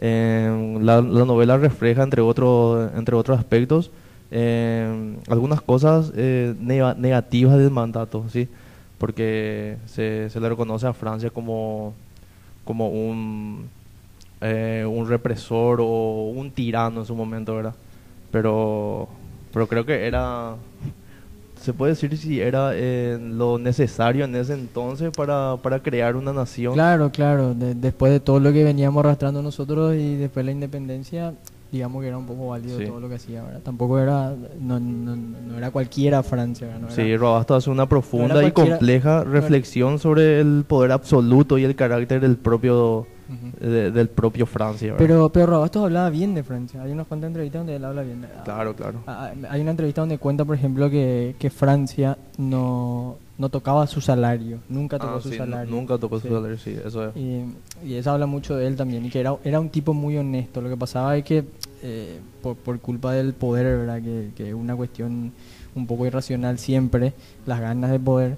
Eh, 0.00 0.78
la, 0.80 1.00
la 1.00 1.24
novela 1.24 1.56
refleja 1.56 2.02
entre 2.02 2.20
otros 2.22 2.90
entre 2.96 3.16
otros 3.16 3.36
aspectos 3.38 3.90
eh, 4.30 5.16
algunas 5.28 5.60
cosas 5.60 6.12
eh, 6.16 6.54
nega- 6.62 6.94
negativas 6.96 7.56
del 7.58 7.70
mandato 7.70 8.24
sí 8.32 8.46
porque 8.98 9.76
se, 9.86 10.28
se 10.30 10.40
le 10.40 10.48
reconoce 10.48 10.86
a 10.86 10.92
Francia 10.92 11.30
como 11.30 11.94
como 12.64 12.88
un 12.88 13.68
eh, 14.40 14.84
un 14.88 15.08
represor 15.08 15.80
o 15.80 16.30
un 16.34 16.50
tirano 16.50 17.00
en 17.00 17.06
su 17.06 17.14
momento 17.14 17.54
verdad 17.54 17.74
pero 18.30 19.08
pero 19.52 19.66
creo 19.66 19.86
que 19.86 20.06
era 20.06 20.54
se 21.60 21.72
puede 21.72 21.92
decir 21.92 22.16
si 22.16 22.40
era 22.40 22.70
eh, 22.74 23.18
lo 23.20 23.58
necesario 23.58 24.24
en 24.24 24.34
ese 24.36 24.54
entonces 24.54 25.10
para, 25.10 25.56
para 25.60 25.80
crear 25.82 26.14
una 26.14 26.32
nación 26.32 26.74
Claro, 26.74 27.10
claro. 27.10 27.52
de- 27.54 27.74
después 27.74 28.12
de 28.12 28.20
todo 28.20 28.38
lo 28.38 28.52
que 28.52 28.62
veníamos 28.62 29.04
arrastrando 29.04 29.42
nosotros 29.42 29.94
y 29.96 30.14
después 30.16 30.44
de 30.44 30.52
la 30.52 30.52
independencia, 30.52 31.34
digamos 31.70 32.00
que 32.02 32.08
era 32.08 32.16
un 32.18 32.26
poco 32.26 32.48
válido 32.48 32.78
Sí. 32.78 32.86
todo 32.86 32.98
lo 33.00 33.08
que 33.08 33.16
hacía, 33.16 33.42
¿verdad? 33.42 33.60
Tampoco 33.62 33.98
era, 33.98 34.34
no, 34.60 34.80
no, 34.80 35.14
no 35.16 35.58
era 35.58 35.70
cualquiera 35.70 36.22
Francia, 36.22 36.66
¿verdad? 36.66 36.80
No 36.82 36.90
Sí, 36.90 37.16
Robasto 37.16 37.54
hace 37.54 37.68
una 37.70 37.86
profunda 37.88 38.42
y 38.42 38.52
compleja 38.52 39.22
reflexión 39.24 39.98
sobre 39.98 40.40
el 40.40 40.64
poder 40.66 40.92
absoluto 40.92 41.58
y 41.58 41.64
el 41.64 41.76
carácter 41.76 42.20
del 42.20 42.36
propio 42.36 43.06
de- 43.60 43.90
del 43.90 44.08
propio 44.08 44.46
Francia. 44.46 44.92
¿verdad? 44.92 45.06
Pero, 45.06 45.28
pero 45.30 45.46
Rabastos 45.48 45.84
hablaba 45.84 46.08
bien 46.08 46.34
de 46.34 46.42
Francia. 46.42 46.80
Hay 46.82 46.92
unas 46.92 47.06
cuantas 47.06 47.28
entrevistas 47.28 47.60
donde 47.60 47.76
él 47.76 47.84
habla 47.84 48.00
bien. 48.02 48.24
claro, 48.44 48.74
claro. 48.74 49.00
Ah, 49.06 49.32
Hay 49.50 49.60
una 49.60 49.72
entrevista 49.72 50.00
donde 50.00 50.16
cuenta, 50.16 50.46
por 50.46 50.56
ejemplo, 50.56 50.88
que, 50.88 51.36
que 51.38 51.50
Francia 51.50 52.16
no, 52.38 53.16
no 53.38 53.48
tocaba 53.48 53.86
su 53.86 54.00
salario. 54.00 54.58
Nunca 54.68 54.98
tocó 54.98 55.14
Ah, 55.16 55.20
su 55.20 55.30
sí, 55.30 55.36
salario. 55.38 55.74
Nunca 55.74 55.96
tocó 55.96 56.18
Sí. 56.20 56.28
su 56.28 56.34
salario, 56.34 56.58
sí, 56.58 56.76
eso 56.84 57.08
es. 57.08 57.16
Y, 57.16 57.44
y 57.86 57.94
eso 57.94 58.10
habla 58.10 58.26
mucho 58.26 58.56
de 58.56 58.66
él 58.66 58.76
también, 58.76 59.06
y 59.06 59.10
que 59.10 59.20
era, 59.20 59.36
era 59.44 59.60
un 59.60 59.70
tipo 59.70 59.94
muy 59.94 60.16
honesto. 60.18 60.60
Lo 60.60 60.68
que 60.68 60.76
pasaba 60.76 61.16
es 61.16 61.24
que 61.24 61.44
eh, 61.82 62.18
por, 62.42 62.56
por 62.56 62.78
culpa 62.80 63.12
del 63.12 63.32
poder, 63.34 63.64
¿verdad? 63.78 64.02
Que, 64.02 64.30
que 64.36 64.48
es 64.48 64.54
una 64.54 64.74
cuestión 64.76 65.32
un 65.76 65.86
poco 65.86 66.04
irracional 66.06 66.58
siempre, 66.58 67.12
las 67.46 67.60
ganas 67.60 67.90
de 67.92 68.00
poder, 68.00 68.36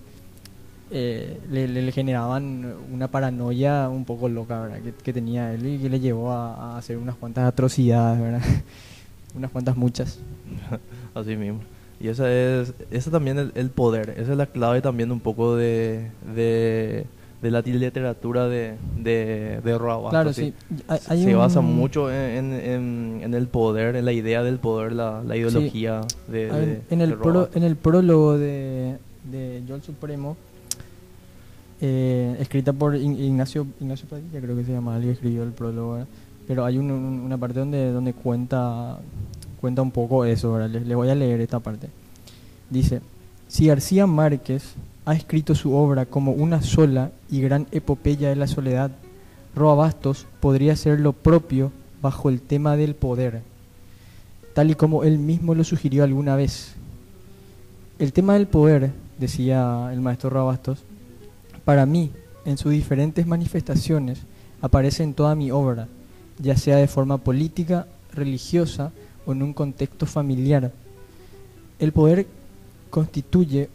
eh, 0.90 1.40
le, 1.50 1.68
le- 1.68 1.82
le 1.82 1.92
generaban 1.92 2.74
una 2.92 3.08
paranoia 3.08 3.88
un 3.88 4.04
poco 4.04 4.28
loca, 4.28 4.60
¿verdad? 4.60 4.80
Que, 4.80 4.92
que 4.92 5.12
tenía 5.12 5.54
él 5.54 5.64
y 5.66 5.78
que 5.78 5.88
le 5.88 6.00
llevó 6.00 6.32
a, 6.32 6.74
a 6.74 6.78
hacer 6.78 6.98
unas 6.98 7.14
cuantas 7.16 7.44
atrocidades, 7.46 8.20
¿verdad? 8.20 8.42
unas 9.34 9.50
cuantas 9.50 9.76
muchas. 9.76 10.18
Así 11.14 11.36
mismo. 11.36 11.60
Y 12.00 12.08
esa 12.08 12.32
es, 12.32 12.72
ese 12.90 13.10
también 13.10 13.38
el, 13.38 13.52
el 13.54 13.68
poder, 13.70 14.10
esa 14.16 14.32
es 14.32 14.38
la 14.38 14.46
clave 14.46 14.80
también 14.80 15.12
un 15.12 15.20
poco 15.20 15.54
de, 15.54 16.10
de, 16.34 17.04
de 17.42 17.50
la 17.50 17.60
literatura 17.60 18.48
de, 18.48 18.76
de, 18.96 19.60
de 19.62 19.78
Claro, 20.10 20.32
¿sí? 20.32 20.54
sí. 20.70 20.82
Hay- 20.88 21.00
hay 21.08 21.24
Se 21.24 21.34
basa 21.34 21.60
mucho 21.60 22.10
en, 22.10 22.54
en, 22.54 23.20
en 23.22 23.34
el 23.34 23.48
poder, 23.48 23.96
en 23.96 24.06
la 24.06 24.12
idea 24.12 24.42
del 24.42 24.58
poder, 24.58 24.92
la, 24.92 25.22
la 25.22 25.36
ideología 25.36 26.00
de, 26.28 26.50
Hay- 26.50 26.66
de- 26.66 26.80
en, 26.88 27.00
el 27.02 27.14
pro- 27.14 27.50
en 27.54 27.62
el 27.64 27.76
prólogo 27.76 28.38
de, 28.38 28.96
de 29.30 29.62
Yo 29.68 29.74
el 29.74 29.82
Supremo, 29.82 30.38
eh, 31.82 32.36
escrita 32.40 32.72
por 32.72 32.94
Ignacio 32.96 33.66
Ignacio 33.80 34.06
Padilla, 34.08 34.40
creo 34.40 34.56
que 34.56 34.64
se 34.64 34.72
llama, 34.72 34.94
alguien 34.96 35.12
escribió 35.12 35.42
el 35.42 35.52
prólogo, 35.52 35.92
¿verdad? 35.94 36.08
pero 36.46 36.64
hay 36.64 36.78
un- 36.78 36.90
un- 36.90 37.20
una 37.20 37.38
parte 37.38 37.58
donde, 37.60 37.92
donde 37.92 38.12
cuenta, 38.12 38.98
cuenta 39.60 39.82
un 39.82 39.90
poco 39.90 40.24
eso, 40.24 40.52
¿verdad? 40.52 40.80
Voy 40.94 41.08
a 41.10 41.14
leer 41.14 41.40
esta 41.40 41.60
parte. 41.60 41.88
Dice, 42.70 43.00
si 43.48 43.66
García 43.66 44.06
Márquez 44.06 44.74
ha 45.04 45.14
escrito 45.14 45.54
su 45.54 45.74
obra 45.74 46.06
como 46.06 46.32
una 46.32 46.62
sola 46.62 47.10
y 47.30 47.40
gran 47.40 47.66
epopeya 47.72 48.28
de 48.28 48.36
la 48.36 48.46
soledad, 48.46 48.90
Roa 49.54 49.74
Bastos 49.74 50.26
podría 50.40 50.74
hacer 50.74 51.00
lo 51.00 51.12
propio 51.12 51.72
bajo 52.00 52.28
el 52.28 52.40
tema 52.40 52.76
del 52.76 52.94
poder 52.94 53.42
tal 54.54 54.70
y 54.70 54.74
como 54.74 55.04
él 55.04 55.18
mismo 55.18 55.54
lo 55.54 55.64
sugirió 55.64 56.04
alguna 56.04 56.36
vez. 56.36 56.72
El 57.98 58.12
tema 58.12 58.34
del 58.34 58.46
poder, 58.46 58.90
decía 59.18 59.90
el 59.92 60.00
maestro 60.00 60.30
Rabastos, 60.30 60.82
para 61.64 61.86
mí, 61.86 62.10
en 62.44 62.56
sus 62.56 62.72
diferentes 62.72 63.26
manifestaciones, 63.26 64.20
aparece 64.60 65.02
en 65.02 65.14
toda 65.14 65.34
mi 65.34 65.50
obra, 65.50 65.88
ya 66.38 66.56
sea 66.56 66.76
de 66.76 66.88
forma 66.88 67.18
política, 67.18 67.86
religiosa 68.12 68.92
en 69.32 69.42
un 69.42 69.52
contexto 69.52 70.06
familiar. 70.06 70.72
El 71.78 71.92
poder 71.92 72.26
constituye 72.90 73.68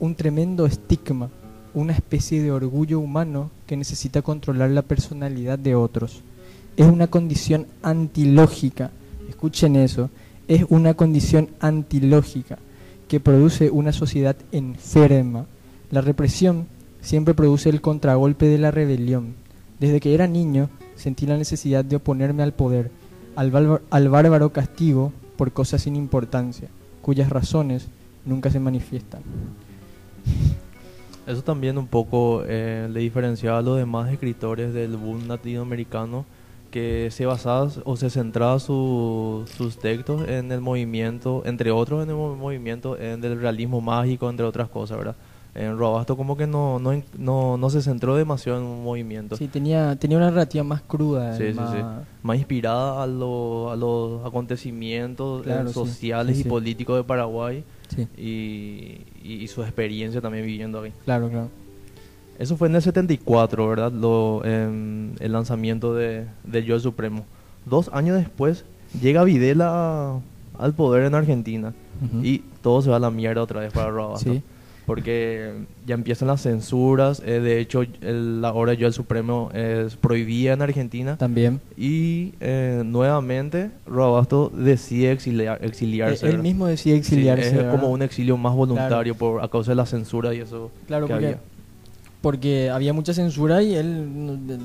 un 0.00 0.14
tremendo 0.14 0.66
estigma, 0.66 1.30
una 1.74 1.92
especie 1.92 2.42
de 2.42 2.52
orgullo 2.52 3.00
humano 3.00 3.50
que 3.66 3.76
necesita 3.76 4.22
controlar 4.22 4.70
la 4.70 4.82
personalidad 4.82 5.58
de 5.58 5.74
otros. 5.74 6.22
Es 6.76 6.86
una 6.86 7.06
condición 7.08 7.66
antilógica, 7.82 8.90
escuchen 9.28 9.76
eso, 9.76 10.10
es 10.48 10.64
una 10.68 10.94
condición 10.94 11.48
antilógica 11.60 12.58
que 13.08 13.20
produce 13.20 13.70
una 13.70 13.92
sociedad 13.92 14.36
enferma. 14.52 15.46
La 15.90 16.00
represión 16.00 16.66
siempre 17.00 17.34
produce 17.34 17.68
el 17.68 17.80
contragolpe 17.80 18.46
de 18.46 18.58
la 18.58 18.70
rebelión. 18.70 19.34
Desde 19.78 20.00
que 20.00 20.14
era 20.14 20.26
niño 20.26 20.70
sentí 20.96 21.26
la 21.26 21.36
necesidad 21.36 21.84
de 21.84 21.96
oponerme 21.96 22.42
al 22.42 22.52
poder, 22.52 22.90
al, 23.36 24.08
bárbaro 24.08 24.50
castigo 24.50 25.12
por 25.36 25.52
cosas 25.52 25.82
sin 25.82 25.96
importancia, 25.96 26.68
cuyas 27.02 27.30
razones 27.30 27.88
nunca 28.24 28.50
se 28.50 28.60
manifiestan. 28.60 29.22
Eso 31.26 31.42
también 31.42 31.78
un 31.78 31.86
poco 31.86 32.42
eh, 32.46 32.88
le 32.92 33.00
diferenciaba 33.00 33.58
a 33.58 33.62
los 33.62 33.78
demás 33.78 34.12
escritores 34.12 34.74
del 34.74 34.96
boom 34.96 35.26
latinoamericano 35.26 36.26
que 36.70 37.08
se 37.12 37.24
basaba 37.24 37.70
o 37.84 37.96
se 37.96 38.10
centraba 38.10 38.58
su- 38.58 39.44
sus 39.56 39.78
textos 39.78 40.28
en 40.28 40.50
el 40.52 40.60
movimiento, 40.60 41.42
entre 41.46 41.70
otros 41.70 42.02
en 42.02 42.10
el 42.10 42.16
mo- 42.16 42.34
movimiento 42.36 42.98
en 42.98 43.20
del 43.20 43.40
realismo 43.40 43.80
mágico, 43.80 44.28
entre 44.28 44.44
otras 44.44 44.68
cosas, 44.68 44.98
¿verdad? 44.98 45.16
En 45.56 45.78
Robasto 45.78 46.16
como 46.16 46.36
que 46.36 46.48
no, 46.48 46.80
no, 46.80 47.00
no, 47.16 47.56
no 47.56 47.70
se 47.70 47.80
centró 47.80 48.16
demasiado 48.16 48.58
en 48.58 48.64
un 48.64 48.82
movimiento. 48.82 49.36
Sí, 49.36 49.46
tenía, 49.46 49.94
tenía 49.94 50.16
una 50.16 50.30
narrativa 50.30 50.64
más 50.64 50.82
cruda, 50.82 51.36
Sí, 51.36 51.52
sí, 51.52 51.54
más, 51.54 51.70
sí. 51.70 51.78
Más 52.24 52.38
inspirada 52.38 53.04
a, 53.04 53.06
lo- 53.06 53.70
a 53.70 53.76
los 53.76 54.26
acontecimientos 54.26 55.42
eh, 55.42 55.44
Claro, 55.44 55.68
sí, 55.68 55.74
sociales 55.74 56.34
sí, 56.34 56.40
y 56.40 56.42
sí. 56.44 56.48
políticos 56.48 56.96
de 56.96 57.04
Paraguay 57.04 57.62
sí, 57.94 58.08
y, 58.16 59.02
y- 59.22 59.34
y 59.44 59.46
su 59.48 59.62
experiencia 59.62 60.20
también 60.20 60.44
viviendo 60.44 60.80
aquí. 60.80 60.92
claro, 61.04 61.28
claro. 61.28 61.50
Eso 62.36 62.56
fue 62.56 62.66
en 62.66 62.74
el 62.74 62.82
74, 62.82 63.68
¿verdad? 63.68 63.92
Lo, 63.92 64.42
em, 64.44 65.12
el 65.20 65.30
lanzamiento 65.32 65.94
de, 65.94 66.26
de 66.42 66.64
Yo 66.64 66.74
el 66.74 66.80
Supremo. 66.80 67.24
Dos 67.64 67.88
años 67.92 68.16
después 68.16 68.64
llega 69.00 69.22
Videla 69.22 70.18
al 70.58 70.72
poder 70.74 71.04
en 71.04 71.14
Argentina 71.14 71.72
y 72.24 72.38
todo 72.60 72.82
se 72.82 72.90
va 72.90 72.96
a 72.96 72.98
la 73.00 73.10
mierda 73.12 73.40
otra 73.40 73.60
vez 73.60 73.72
para 73.72 73.88
Robasto. 73.90 74.32
Porque 74.86 75.52
ya 75.86 75.94
empiezan 75.94 76.28
las 76.28 76.42
censuras, 76.42 77.22
eh, 77.24 77.40
de 77.40 77.58
hecho 77.58 77.82
el- 78.02 78.42
la 78.42 78.52
hora 78.52 78.74
yo 78.74 78.86
el 78.86 78.92
Supremo 78.92 79.50
es 79.54 79.96
prohibida 79.96 80.52
en 80.52 80.60
Argentina 80.60 81.16
También. 81.16 81.60
y 81.76 82.34
eh, 82.40 82.82
nuevamente 82.84 83.70
Robasto 83.86 84.50
decide 84.54 85.12
exiliar, 85.12 85.58
exiliarse. 85.64 86.26
Eh, 86.26 86.30
Él 86.30 86.38
mismo 86.40 86.66
decide 86.66 86.94
Sí, 86.96 86.98
exiliarse. 87.00 87.46
es 87.48 87.54
¿verdad? 87.56 87.70
como 87.70 87.90
un 87.90 88.02
exilio 88.02 88.36
más 88.36 88.54
voluntario 88.54 89.14
por 89.14 89.42
a 89.42 89.48
causa 89.48 89.70
de 89.70 89.76
la 89.76 89.86
censura 89.86 90.34
y 90.34 90.40
eso 90.40 90.70
Claro, 90.86 91.06
que 91.06 91.12
porque, 91.14 91.26
había. 91.28 91.40
porque 92.20 92.68
había 92.70 92.92
mucha 92.92 93.14
censura 93.14 93.62
y 93.62 93.74
él 93.74 93.86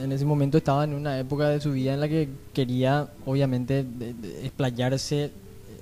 en 0.01 0.11
ese 0.11 0.25
momento 0.25 0.57
estaba 0.57 0.83
en 0.83 0.95
una 0.95 1.17
época 1.17 1.47
de 1.47 1.61
su 1.61 1.71
vida 1.71 1.93
en 1.93 2.01
la 2.01 2.09
que 2.09 2.27
quería, 2.53 3.07
obviamente, 3.25 3.85
explayarse 4.43 5.31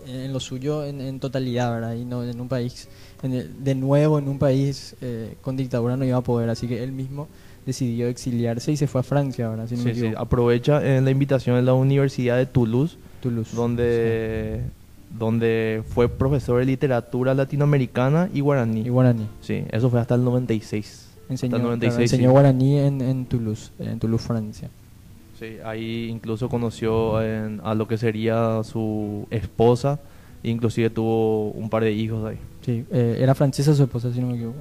en 0.06 0.32
lo 0.32 0.40
suyo 0.40 0.86
en, 0.86 1.02
en 1.02 1.20
totalidad, 1.20 1.72
¿verdad? 1.74 1.94
Y 1.96 2.06
no 2.06 2.24
en 2.24 2.40
un 2.40 2.48
país, 2.48 2.88
en 3.24 3.34
el- 3.34 3.64
de 3.64 3.76
nuevo 3.76 4.20
en 4.20 4.28
un 4.28 4.38
país 4.40 4.96
eh, 5.02 5.36
con 5.42 5.58
dictadura 5.58 5.98
no 5.98 6.06
iba 6.06 6.18
a 6.18 6.22
poder, 6.22 6.50
así 6.50 6.68
que 6.68 6.84
él 6.84 6.92
mismo 6.92 7.28
decidió 7.66 8.08
exiliarse 8.08 8.72
y 8.72 8.78
se 8.78 8.88
fue 8.88 9.02
a 9.02 9.04
Francia, 9.04 9.50
¿verdad? 9.50 9.68
Si 9.68 9.76
no 9.76 9.84
Sí, 9.94 10.14
aprovecha 10.16 10.86
en 10.98 11.04
la 11.06 11.12
invitación 11.12 11.56
de 11.58 11.62
la 11.64 11.74
Universidad 11.74 12.38
de 12.38 12.46
Toulouse, 12.46 12.98
Toulouse. 13.22 13.56
donde, 13.56 14.62
donde 15.18 15.84
fue 15.90 16.08
profesor 16.10 16.60
de 16.60 16.66
literatura 16.66 17.34
latinoamericana 17.34 18.30
y 18.34 18.40
guaraní. 18.42 18.82
Y 18.82 18.90
guaraní. 18.90 19.28
Sí, 19.42 19.64
eso 19.72 19.90
fue 19.90 20.00
hasta 20.00 20.16
el 20.16 20.24
96. 20.24 21.08
Enseñó, 21.30 21.34
hasta 21.36 21.46
el 21.46 21.50
claro, 21.50 21.64
96. 21.78 22.14
enseñó 22.14 22.32
guaraní 22.32 22.78
en, 22.80 23.02
en 23.02 23.26
Toulouse, 23.26 23.72
en 23.80 24.00
Toulouse, 24.00 24.26
Francia. 24.26 24.70
Sí, 25.38 25.58
ahí 25.66 26.08
incluso 26.10 26.50
conoció 26.50 27.22
en- 27.22 27.60
a 27.64 27.76
lo 27.76 27.88
que 27.88 27.98
sería 27.98 28.64
su 28.64 29.28
esposa, 29.30 30.00
inclusive 30.50 30.90
tuvo 30.90 31.50
un 31.52 31.70
par 31.70 31.84
de 31.84 31.92
hijos 31.92 32.26
ahí. 32.26 32.38
Sí, 32.66 32.84
eh, 32.92 33.18
era 33.20 33.34
francesa 33.36 33.74
su 33.74 33.84
esposa, 33.84 34.12
si 34.14 34.20
no 34.20 34.28
me 34.28 34.36
equivoco. 34.36 34.58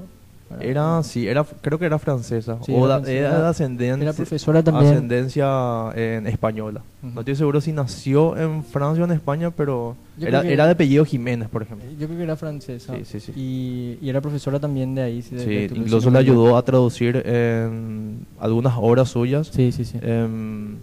Era, 0.60 1.02
sí, 1.02 1.26
era, 1.26 1.42
creo 1.42 1.76
que 1.76 1.86
era 1.86 1.98
francesa, 1.98 2.58
Sí, 2.64 2.70
o 2.72 2.86
era 2.86 2.94
francesa. 2.98 3.18
era 3.18 3.40
de 3.42 3.48
ascendencia, 3.48 4.02
Era 4.04 4.12
profesora 4.12 4.62
también. 4.62 4.92
ascendencia 4.92 5.90
en 5.96 6.28
española. 6.28 6.82
Ujú. 7.02 7.14
No 7.14 7.20
estoy 7.22 7.34
seguro 7.34 7.60
si 7.60 7.72
nació 7.72 8.36
en 8.36 8.62
Francia 8.62 9.02
o 9.02 9.06
en 9.08 9.12
España, 9.12 9.50
pero 9.50 9.96
era, 10.20 10.42
era 10.42 10.66
de 10.66 10.72
apellido 10.72 11.04
Jiménez, 11.04 11.48
por 11.48 11.62
ejemplo. 11.62 11.88
Yo 11.98 12.06
creo 12.06 12.16
que 12.18 12.22
era 12.22 12.36
francesa. 12.36 12.94
Sí, 12.96 13.04
sí, 13.04 13.18
sí. 13.18 13.32
Y, 13.34 13.98
y 14.06 14.08
era 14.08 14.20
profesora 14.20 14.60
también 14.60 14.94
de 14.94 15.02
ahí. 15.02 15.20
sí, 15.20 15.34
de- 15.34 15.42
Sí, 15.44 15.50
de 15.74 15.80
incluso 15.80 16.10
le 16.12 16.18
ayudó 16.20 16.56
a 16.56 16.62
traducir 16.62 17.16
en 17.26 18.24
algunas 18.38 18.74
obras 18.76 19.08
suyas 19.08 19.48
Sí, 19.48 19.72
sí, 19.72 19.84
sí. 19.84 19.98
en, 20.00 20.78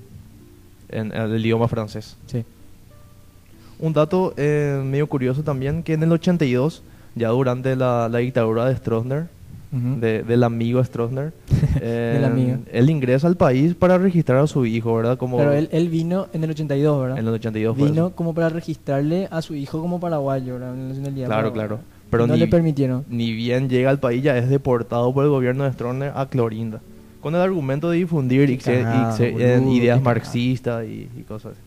en 0.89 1.11
el 1.13 1.39
idioma 1.45 1.69
francés. 1.69 2.17
sí. 2.27 2.43
Un 3.83 3.91
dato 3.93 4.33
eh, 4.37 4.81
medio 4.85 5.07
curioso 5.07 5.43
también, 5.43 5.83
que 5.83 5.93
en 5.93 6.03
el 6.03 6.11
82, 6.13 6.83
ya 7.15 7.29
durante 7.29 7.75
la, 7.75 8.07
la 8.09 8.19
dictadura 8.19 8.65
de 8.65 8.75
Stroessner, 8.77 9.27
de- 9.71 10.21
del 10.23 10.43
amigo 10.43 10.81
Stroessner, 10.83 11.33
eh, 11.81 12.11
Del 12.15 12.25
amigo. 12.25 12.57
él 12.71 12.89
ingresa 12.89 13.27
al 13.27 13.35
país 13.35 13.73
para 13.75 13.97
registrar 13.97 14.37
a 14.37 14.47
su 14.47 14.65
hijo, 14.65 14.95
¿verdad? 14.95 15.17
Como 15.17 15.37
Pero 15.37 15.51
él, 15.51 15.67
él 15.71 15.89
vino 15.89 16.27
en 16.31 16.43
el 16.45 16.51
82, 16.51 17.01
¿verdad? 17.01 17.17
en 17.19 17.27
el 17.27 17.33
82 17.33 17.77
fue 17.77 17.89
Vino 17.89 18.11
como 18.11 18.33
para 18.33 18.49
registrarle 18.49 19.27
a 19.31 19.41
su 19.41 19.53
hijo 19.55 19.81
como 19.81 19.99
paraguayo, 19.99 20.53
¿verdad? 20.53 20.73
En 20.75 20.83
la 20.83 20.87
nacionalidad 20.89 21.25
Claro, 21.27 21.41
paraguaya. 21.51 21.67
claro. 21.67 21.81
Pero 22.11 22.27
no 22.27 22.33
ni, 22.35 22.39
le 22.39 22.47
permitieron. 22.47 23.03
ni 23.09 23.33
bien 23.33 23.67
llega 23.67 23.89
al 23.89 23.99
país, 23.99 24.21
ya 24.23 24.37
es 24.37 24.47
deportado 24.47 25.11
por 25.13 25.25
el 25.25 25.31
gobierno 25.31 25.63
de 25.65 25.73
Stroessner 25.73 26.13
a 26.15 26.27
Clorinda. 26.27 26.79
Con 27.19 27.33
el 27.35 27.41
argumento 27.41 27.89
de 27.89 27.97
difundir 27.97 28.47
boludo, 28.47 29.71
ideas 29.73 30.01
marxistas 30.01 30.85
y, 30.85 31.09
y 31.17 31.21
cosas 31.23 31.53
así. 31.53 31.61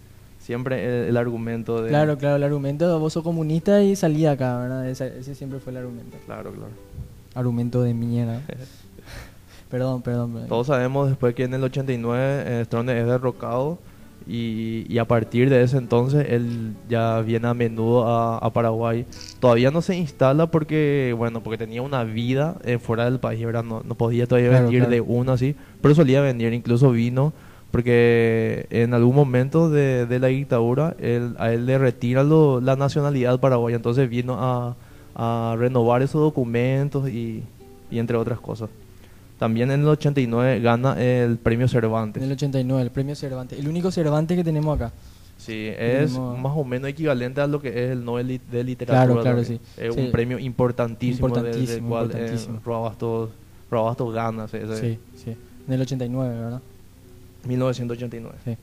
Siempre 0.46 0.84
el, 0.84 1.08
el 1.08 1.16
argumento 1.16 1.82
de... 1.82 1.88
Claro, 1.88 2.16
claro, 2.18 2.36
el 2.36 2.44
argumento, 2.44 3.00
vos 3.00 3.12
sos 3.12 3.24
comunista 3.24 3.82
y 3.82 3.96
salí 3.96 4.20
de 4.20 4.28
acá, 4.28 4.56
¿verdad? 4.58 4.88
Ese, 4.88 5.18
ese 5.18 5.34
siempre 5.34 5.58
fue 5.58 5.72
el 5.72 5.78
argumento. 5.78 6.16
Claro, 6.24 6.52
claro. 6.52 6.70
Argumento 7.34 7.82
de 7.82 7.92
mierda. 7.94 8.42
perdón, 9.70 10.02
perdón. 10.02 10.30
perdón. 10.32 10.48
Todos 10.48 10.68
sabemos 10.68 11.08
después 11.08 11.34
que 11.34 11.42
en 11.42 11.54
el 11.54 11.64
89 11.64 12.44
eh, 12.46 12.62
Stroessner 12.64 12.96
es 12.96 13.06
derrocado 13.06 13.78
y, 14.24 14.86
y 14.88 14.98
a 14.98 15.04
partir 15.04 15.50
de 15.50 15.64
ese 15.64 15.78
entonces 15.78 16.24
él 16.30 16.74
ya 16.88 17.20
viene 17.22 17.48
a 17.48 17.54
menudo 17.54 18.06
a, 18.06 18.38
a 18.38 18.52
Paraguay. 18.52 19.04
Todavía 19.40 19.72
no 19.72 19.82
se 19.82 19.96
instala 19.96 20.48
porque, 20.48 21.12
bueno, 21.18 21.42
porque 21.42 21.58
tenía 21.58 21.82
una 21.82 22.04
vida 22.04 22.54
eh, 22.64 22.78
fuera 22.78 23.06
del 23.06 23.18
país, 23.18 23.44
¿verdad? 23.44 23.64
No, 23.64 23.82
no 23.84 23.96
podía 23.96 24.28
todavía 24.28 24.50
Claro, 24.50 24.66
venir 24.66 24.82
claro. 24.82 24.92
de 24.92 25.00
uno 25.00 25.32
así, 25.32 25.56
pero 25.82 25.92
solía 25.96 26.20
venir, 26.20 26.52
incluso 26.52 26.92
vino 26.92 27.32
porque 27.70 28.66
en 28.70 28.94
algún 28.94 29.14
momento 29.14 29.68
de, 29.70 30.06
de 30.06 30.18
la 30.18 30.28
dictadura 30.28 30.94
él- 30.98 31.34
a 31.38 31.52
él 31.52 31.66
le 31.66 31.78
retiran 31.78 32.28
lo- 32.28 32.60
la 32.60 32.76
nacionalidad 32.76 33.38
paraguaya, 33.40 33.76
entonces 33.76 34.08
vino 34.08 34.36
a, 34.38 34.76
a 35.14 35.56
renovar 35.58 36.02
esos 36.02 36.20
documentos 36.20 37.08
y, 37.08 37.42
y 37.90 37.98
entre 37.98 38.16
otras 38.16 38.40
cosas. 38.40 38.70
También 39.38 39.70
en 39.70 39.80
el 39.82 39.88
89 39.88 40.60
gana 40.60 41.00
el 41.02 41.36
premio 41.36 41.68
Cervantes. 41.68 42.22
En 42.22 42.28
el 42.28 42.32
89, 42.36 42.82
el 42.82 42.90
premio 42.90 43.14
Cervantes. 43.14 43.58
El 43.58 43.68
único 43.68 43.90
Cervantes 43.90 44.36
que 44.36 44.44
tenemos 44.44 44.74
acá. 44.76 44.92
Sí, 45.36 45.66
es 45.68 46.12
Tenemos- 46.14 46.38
más 46.38 46.52
o 46.56 46.64
menos 46.64 46.88
equivalente 46.88 47.42
a 47.42 47.46
lo 47.46 47.60
que 47.60 47.68
es 47.68 47.90
el 47.90 48.02
Nobel 48.02 48.40
de 48.50 48.64
literatura. 48.64 49.04
Claro, 49.06 49.20
claro, 49.20 49.44
sí. 49.44 49.60
Es 49.76 49.94
Sí. 49.94 50.00
un 50.00 50.10
premio 50.10 50.38
importantísimo, 50.38 51.28
del- 51.28 51.34
del 51.34 51.44
Importantísimo, 51.52 51.88
cual 51.90 52.04
importantísimo. 52.06 52.56
eh, 52.56 52.60
gana 54.12 54.44
ese 54.46 54.76
Sí, 54.80 54.98
sí. 55.14 55.36
En 55.68 55.74
el 55.74 55.80
89, 55.82 56.34
¿verdad? 56.40 56.62
1989. 57.46 58.36
Sí. 58.44 58.56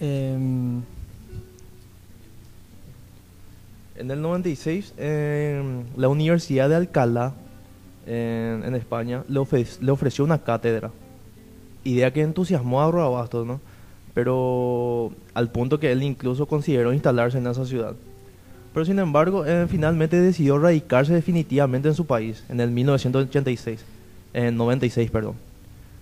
Em, 0.00 0.82
En 3.96 4.08
el 4.12 4.22
96, 4.22 4.94
eh, 4.96 5.60
la 5.96 6.08
Universidad 6.08 6.68
de 6.68 6.76
Alcalá, 6.76 7.32
en, 8.06 8.62
en 8.64 8.74
España, 8.76 9.24
le, 9.28 9.40
ofre- 9.40 9.80
le 9.80 9.90
ofreció 9.90 10.22
una 10.24 10.38
cátedra. 10.38 10.92
Idea 11.82 12.12
que 12.12 12.22
entusiasmó 12.22 12.80
a 12.80 12.92
Roabastos, 12.92 13.44
¿no? 13.44 13.60
Pero 14.14 15.10
al 15.34 15.50
punto 15.50 15.80
que 15.80 15.90
él 15.90 16.04
incluso 16.04 16.46
consideró 16.46 16.92
instalarse 16.92 17.38
en 17.38 17.48
esa 17.48 17.64
ciudad. 17.66 17.94
Pero 18.72 18.84
sin 18.86 19.00
embargo, 19.00 19.44
eh, 19.44 19.66
finalmente 19.68 20.20
decidió 20.20 20.58
radicarse 20.60 21.12
definitivamente 21.12 21.88
en 21.88 21.94
su 21.94 22.06
país, 22.06 22.44
en 22.48 22.60
el 22.60 22.70
1986, 22.70 23.84
en 24.32 24.56
96, 24.56 25.10
perdón. 25.10 25.34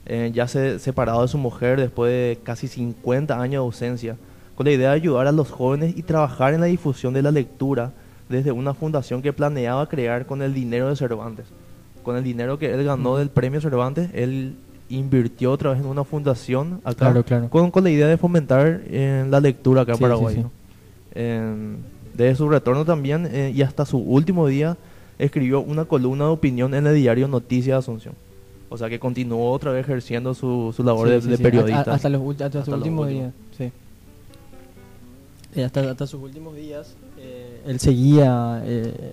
Eh, 0.07 0.30
ya 0.32 0.46
se 0.46 0.78
separado 0.78 1.22
de 1.22 1.28
su 1.28 1.36
mujer 1.38 1.80
después 1.80 2.11
de 2.11 2.38
casi 2.42 2.68
50 2.68 3.40
años 3.40 3.52
de 3.52 3.57
ausencia, 3.66 4.16
con 4.54 4.66
la 4.66 4.72
idea 4.72 4.90
de 4.90 4.94
ayudar 4.96 5.26
a 5.26 5.32
los 5.32 5.50
jóvenes 5.50 5.94
y 5.96 6.02
trabajar 6.02 6.54
en 6.54 6.61
la 6.61 6.66
difusión 6.66 7.12
de 7.12 7.22
la 7.22 7.30
lectura 7.32 7.92
desde 8.28 8.52
una 8.52 8.72
fundación 8.74 9.20
que 9.22 9.32
planeaba 9.32 9.88
crear 9.88 10.26
con 10.26 10.42
el 10.42 10.54
dinero 10.54 10.88
de 10.88 10.96
Cervantes. 10.96 11.46
Con 12.02 12.16
el 12.16 12.22
dinero 12.24 12.59
que 12.59 12.72
él 12.72 12.84
ganó 12.84 13.16
del 13.16 13.30
premio 13.30 13.61
Cervantes, 13.61 14.11
él 14.14 14.54
invirtió 14.88 15.50
otra 15.50 15.70
vez 15.72 15.80
en 15.80 15.86
una 15.86 16.04
fundación 16.04 16.80
acá 16.84 16.94
Claro, 17.07 17.24
claro. 17.24 17.48
Con, 17.50 17.72
con 17.72 17.82
la 17.82 17.90
idea 17.90 18.07
de 18.07 18.16
fomentar 18.16 18.82
eh, 18.86 19.26
la 19.28 19.40
lectura 19.40 19.82
acá 19.82 19.92
en 19.92 19.98
Sí, 19.98 20.02
Paraguay. 20.02 20.34
sí, 20.36 20.40
sí. 20.40 20.46
¿no? 20.46 21.20
En- 21.20 21.78
desde 22.14 22.36
su 22.36 22.48
retorno 22.48 22.84
también 22.84 23.28
eh, 23.30 23.52
y 23.54 23.61
hasta 23.62 23.84
su 23.84 23.98
último 23.98 24.46
día 24.46 24.76
escribió 25.18 25.61
una 25.61 25.84
columna 25.84 26.24
de 26.26 26.30
opinión 26.30 26.72
en 26.74 26.86
el 26.86 26.94
diario 26.94 27.28
Noticias 27.28 27.74
de 27.74 27.78
Asunción. 27.78 28.14
O 28.68 28.76
sea 28.76 28.88
que 28.88 28.98
continuó 28.98 29.52
otra 29.52 29.70
vez 29.72 29.84
ejerciendo 29.84 30.34
su, 30.34 30.72
su 30.76 30.82
labor 30.82 31.06
Sí, 31.08 31.14
de, 31.14 31.22
sí, 31.22 31.28
de 31.28 31.36
sí. 31.36 31.42
periodista. 31.42 31.92
Hasta, 31.94 32.08
los, 32.08 32.22
hasta 32.32 32.46
Hasta 32.46 32.60
sus 32.60 32.68
los 32.68 32.78
últimos 32.78 33.06
últimos. 33.06 33.32
días. 33.58 33.72
Sí. 35.54 35.60
Eh, 35.60 35.64
hasta, 35.64 35.90
hasta 35.90 36.06
sus 36.06 36.20
últimos 36.22 36.54
días, 36.56 36.94
eh, 37.18 37.62
él 37.66 37.78
seguía 37.80 38.60
eh, 38.64 39.12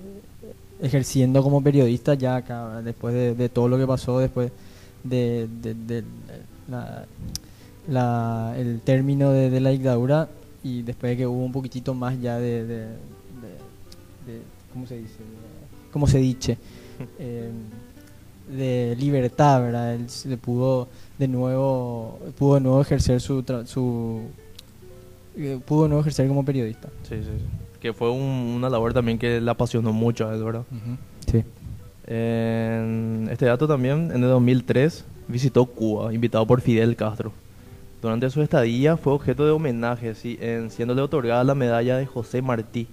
ejerciendo 0.81 1.41
como 1.43 1.61
periodista 1.63 2.15
ya 2.15 2.35
acá, 2.37 2.81
después 2.81 3.13
de, 3.13 3.33
de 3.35 3.47
todo 3.49 3.67
lo 3.69 3.77
que 3.77 3.87
pasó, 3.87 4.19
después 4.19 4.51
de, 5.03 5.47
de- 5.61 6.03
la- 6.69 7.05
la- 7.87 8.55
el 8.57 8.81
término 8.81 9.31
de, 9.31 9.59
la 9.61 9.69
dictadura 9.69 10.27
y 10.63 10.81
después 10.81 11.11
de 11.11 11.17
que 11.17 11.27
hubo 11.27 11.43
un 11.45 11.51
poquitito 11.51 11.93
más 11.93 12.19
ya 12.21 12.37
de, 12.39 12.87
¿cómo 14.73 14.87
se 14.87 14.97
dice? 14.97 15.15
¿Cómo 15.91 16.07
se 16.07 16.17
dice? 16.17 16.57
De 18.49 18.95
libertad, 18.99 19.61
¿verdad? 19.61 19.93
Él 19.95 20.09
se 20.09 20.27
le 20.29 20.37
pudo 20.37 20.87
de 21.17 21.27
nuevo, 21.27 22.19
pudo 22.37 22.55
de 22.55 22.61
nuevo 22.61 22.81
ejercer 22.81 23.21
su, 23.21 23.41
tra- 23.43 23.65
su 23.65 24.21
eh, 25.37 25.59
pudo 25.65 25.83
de 25.83 25.89
nuevo 25.89 26.01
ejercer 26.01 26.27
como 26.27 26.43
periodista. 26.43 26.89
Sí, 27.03 27.15
sí, 27.17 27.29
sí. 27.37 27.45
Que 27.79 27.93
fue 27.93 28.09
un- 28.11 28.19
una 28.57 28.69
labor 28.69 28.93
también 28.93 29.17
que 29.17 29.39
le 29.41 29.49
apasionó 29.51 29.93
mucho 29.93 30.27
a 30.27 30.35
él, 30.35 30.43
¿verdad? 30.43 30.63
Sí. 31.31 31.43
En 32.05 33.27
este 33.31 33.45
dato 33.45 33.67
también, 33.67 34.11
en 34.11 34.23
el 34.23 34.29
2003, 34.29 35.05
visitó 35.27 35.65
Cuba, 35.65 36.13
invitado 36.13 36.45
por 36.45 36.61
Fidel 36.61 36.95
Castro. 36.95 37.31
Durante 38.01 38.29
su 38.29 38.41
estadía 38.41 38.97
fue 38.97 39.13
objeto 39.13 39.45
de 39.45 39.51
homenaje, 39.51 40.13
sí, 40.15 40.37
en 40.41 40.69
siéndole 40.69 41.01
otorgada 41.01 41.43
la 41.45 41.55
medalla 41.55 41.95
de 41.97 42.05
José 42.05 42.41
Martí 42.41 42.87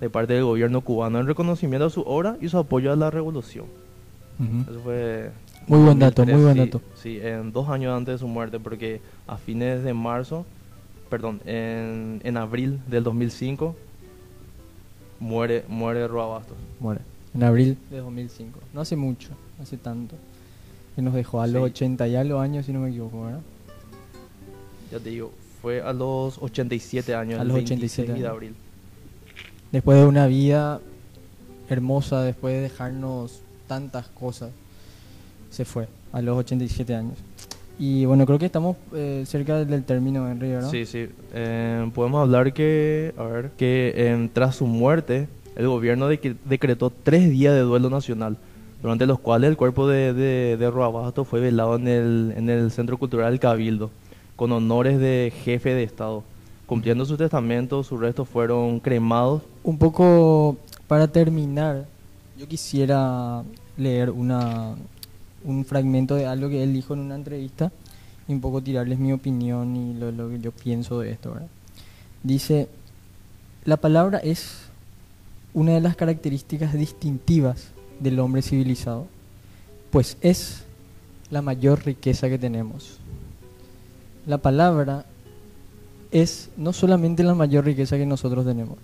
de 0.00 0.08
parte 0.10 0.32
del 0.32 0.44
gobierno 0.44 0.80
cubano 0.80 1.20
en 1.20 1.26
reconocimiento 1.26 1.86
a 1.86 1.90
su 1.90 2.00
obra 2.02 2.36
y 2.40 2.48
su 2.48 2.56
apoyo 2.58 2.92
a 2.92 2.96
la 2.96 3.10
revolución. 3.10 3.66
Eso 4.38 4.80
fue... 4.84 5.30
Muy 5.66 5.80
buen 5.80 5.98
dato, 5.98 6.22
2003, 6.24 6.36
muy 6.36 6.44
buen 6.44 6.56
dato. 6.58 6.80
Sí, 6.94 7.18
en 7.20 7.52
dos 7.52 7.68
años 7.68 7.96
antes 7.96 8.14
de 8.14 8.18
su 8.18 8.28
muerte, 8.28 8.60
porque 8.60 9.00
a 9.26 9.36
fines 9.36 9.82
de 9.82 9.94
marzo 9.94 10.44
perdón, 11.10 11.40
en, 11.46 12.20
en 12.24 12.36
abril 12.36 12.80
del 12.88 13.04
2005 13.04 13.74
muere, 15.20 15.64
muere 15.68 16.06
Roa 16.08 16.26
Bastos. 16.26 16.56
Muere. 16.80 17.00
En 17.34 17.42
abril 17.42 17.78
de 17.90 17.98
2005. 17.98 18.58
No 18.74 18.80
hace 18.80 18.96
mucho, 18.96 19.28
no 19.56 19.62
hace 19.62 19.76
tanto. 19.76 20.16
Que 20.94 21.02
nos 21.02 21.14
dejó 21.14 21.40
a 21.42 21.46
los 21.46 21.62
Sí. 21.64 21.70
80 21.70 22.08
y 22.08 22.16
algo 22.16 22.40
años, 22.40 22.66
si 22.66 22.72
no 22.72 22.80
me 22.80 22.88
equivoco, 22.90 23.24
¿verdad? 23.24 23.40
Ya 24.90 24.98
te 24.98 25.10
digo, 25.10 25.32
fue 25.62 25.80
a 25.82 25.92
los 25.92 26.38
87 26.38 27.14
años, 27.14 27.38
A 27.38 27.42
el 27.42 27.48
los 27.48 27.56
26 27.56 27.78
87 27.92 28.12
de 28.12 28.18
años. 28.18 28.30
abril. 28.30 28.54
Después 29.72 29.98
de 29.98 30.06
una 30.06 30.26
vida 30.26 30.80
hermosa, 31.68 32.22
después 32.22 32.54
de 32.54 32.60
dejarnos 32.62 33.42
tantas 33.66 34.06
cosas, 34.08 34.50
se 35.50 35.64
fue 35.64 35.88
a 36.12 36.20
los 36.22 36.36
87 36.38 36.94
años. 36.94 37.14
Y 37.78 38.06
bueno, 38.06 38.24
creo 38.24 38.38
que 38.38 38.46
estamos 38.46 38.76
eh, 38.94 39.24
cerca 39.26 39.62
del 39.64 39.84
término, 39.84 40.28
Henry, 40.30 40.48
¿verdad? 40.50 40.70
Sí, 40.70 40.86
sí. 40.86 41.08
Eh, 41.34 41.90
podemos 41.94 42.22
hablar 42.22 42.52
que, 42.54 43.12
a 43.18 43.24
ver, 43.24 43.50
que 43.58 43.92
eh, 43.94 44.30
tras 44.32 44.56
su 44.56 44.66
muerte, 44.66 45.28
el 45.56 45.68
gobierno 45.68 46.08
de- 46.08 46.36
decretó 46.46 46.90
tres 46.90 47.28
días 47.30 47.52
de 47.54 47.60
duelo 47.60 47.90
nacional, 47.90 48.38
durante 48.82 49.04
los 49.06 49.18
cuales 49.18 49.50
el 49.50 49.56
cuerpo 49.58 49.86
de, 49.88 50.14
de, 50.14 50.56
de 50.56 51.24
fue 51.24 51.40
velado 51.40 51.76
en 51.76 51.88
el, 51.88 52.34
en 52.36 52.48
el 52.48 52.70
Centro 52.70 52.96
Cultural 52.96 53.38
Cabildo, 53.40 53.90
con 54.36 54.52
honores 54.52 54.98
de 54.98 55.32
jefe 55.44 55.74
de 55.74 55.82
Estado. 55.82 56.22
Cumpliendo 56.66 57.04
su 57.04 57.16
testamento, 57.16 57.82
sus 57.84 58.00
restos 58.00 58.28
fueron 58.28 58.80
cremados. 58.80 59.42
Un 59.62 59.78
poco 59.78 60.56
para 60.88 61.06
terminar, 61.08 61.86
yo 62.38 62.46
quisiera 62.46 63.42
leer 63.76 64.10
una, 64.10 64.74
un 65.44 65.64
fragmento 65.64 66.14
de 66.14 66.26
algo 66.26 66.48
que 66.48 66.62
él 66.62 66.72
dijo 66.72 66.94
en 66.94 67.00
una 67.00 67.14
entrevista 67.14 67.72
y 68.28 68.32
un 68.32 68.40
poco 68.40 68.62
tirarles 68.62 68.98
mi 68.98 69.12
opinión 69.12 69.76
y 69.76 69.94
lo, 69.94 70.28
que 70.28 70.40
yo 70.40 70.52
pienso 70.52 71.00
de 71.00 71.12
esto. 71.12 71.36
Dice, 72.22 72.68
la 73.64 73.76
palabra 73.76 74.18
es 74.18 74.66
una 75.54 75.72
de 75.72 75.80
las 75.80 75.96
características 75.96 76.74
distintivas 76.74 77.68
del 78.00 78.18
hombre 78.18 78.42
civilizado, 78.42 79.06
pues 79.90 80.18
es 80.20 80.64
la 81.30 81.40
mayor 81.40 81.84
riqueza 81.84 82.28
que 82.28 82.38
tenemos. 82.38 82.98
La 84.26 84.38
palabra 84.38 85.06
es 86.10 86.50
no 86.56 86.72
solamente 86.72 87.22
la 87.22 87.34
mayor 87.34 87.64
riqueza 87.64 87.96
que 87.96 88.06
nosotros 88.06 88.44
tenemos, 88.44 88.76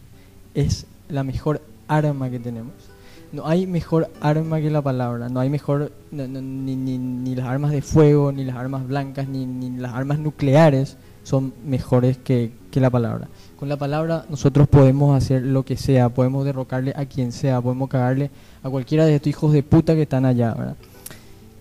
es 0.54 0.86
la 1.08 1.24
mejor 1.24 1.60
arma 1.88 2.30
que 2.30 2.38
tenemos. 2.38 2.91
No 3.32 3.46
hay 3.46 3.66
mejor 3.66 4.10
arma 4.20 4.60
que 4.60 4.70
la 4.70 4.82
palabra, 4.82 5.28
no 5.30 5.40
hay 5.40 5.48
mejor, 5.48 5.90
ni, 6.10 6.26
ni- 6.28 6.98
ni 6.98 7.34
las 7.34 7.46
armas 7.46 7.70
de 7.70 7.80
fuego, 7.80 8.30
ni 8.30 8.44
las 8.44 8.56
armas 8.56 8.86
blancas, 8.86 9.26
ni, 9.26 9.46
ni 9.46 9.70
las 9.78 9.94
armas 9.94 10.18
nucleares 10.18 10.96
son 11.24 11.54
mejores 11.64 12.18
que, 12.18 12.52
que 12.70 12.80
la 12.80 12.90
palabra. 12.90 13.28
Con 13.58 13.68
la 13.70 13.76
palabra 13.78 14.26
nosotros 14.28 14.68
podemos 14.68 15.16
hacer 15.16 15.42
lo 15.42 15.64
que 15.64 15.76
sea, 15.78 16.10
podemos 16.10 16.44
derrocarle 16.44 16.92
a 16.94 17.06
quien 17.06 17.32
sea, 17.32 17.60
podemos 17.62 17.88
cagarle 17.88 18.30
a 18.62 18.68
cualquiera 18.68 19.06
de 19.06 19.14
estos 19.14 19.28
hijos 19.28 19.52
de 19.52 19.62
puta 19.62 19.94
que 19.94 20.02
están 20.02 20.26
allá, 20.26 20.52
¿verdad? 20.52 20.76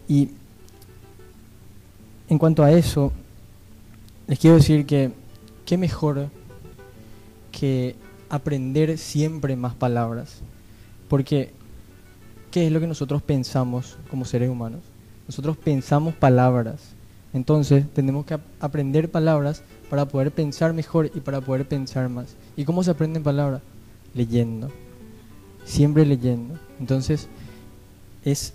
Y 0.10 0.32
en 2.28 2.38
cuanto 2.38 2.64
a 2.64 2.72
eso, 2.72 3.14
les 4.28 4.40
quiero 4.40 4.58
decir 4.58 4.86
que 4.86 5.12
qué 5.66 5.78
mejor 5.78 6.28
que 7.52 7.96
aprender 8.30 8.98
siempre 8.98 9.56
más 9.56 9.74
palabras. 9.76 10.42
Porque, 11.08 11.52
¿qué 12.52 12.68
es 12.68 12.72
lo 12.72 12.80
que 12.80 12.88
nosotros 12.88 13.22
pensamos 13.22 13.98
como 14.10 14.26
seres 14.26 14.50
humanos? 14.50 14.82
Nosotros 15.28 15.58
pensamos 15.58 16.14
palabras. 16.14 16.82
Entonces, 17.34 17.86
tenemos 17.94 18.26
que 18.26 18.34
ap- 18.36 18.42
aprender 18.60 19.10
palabras 19.10 19.64
para 19.90 20.06
poder 20.06 20.32
pensar 20.32 20.74
mejor 20.74 21.10
y 21.14 21.22
para 21.22 21.40
poder 21.42 21.68
pensar 21.68 22.10
más. 22.10 22.36
¿Y 22.58 22.66
cómo 22.66 22.84
se 22.84 22.92
aprenden 22.92 23.24
palabras? 23.24 23.62
Leyendo. 24.14 24.70
Siempre 25.64 26.06
leyendo. 26.06 26.60
Entonces, 26.80 27.28
es 28.26 28.54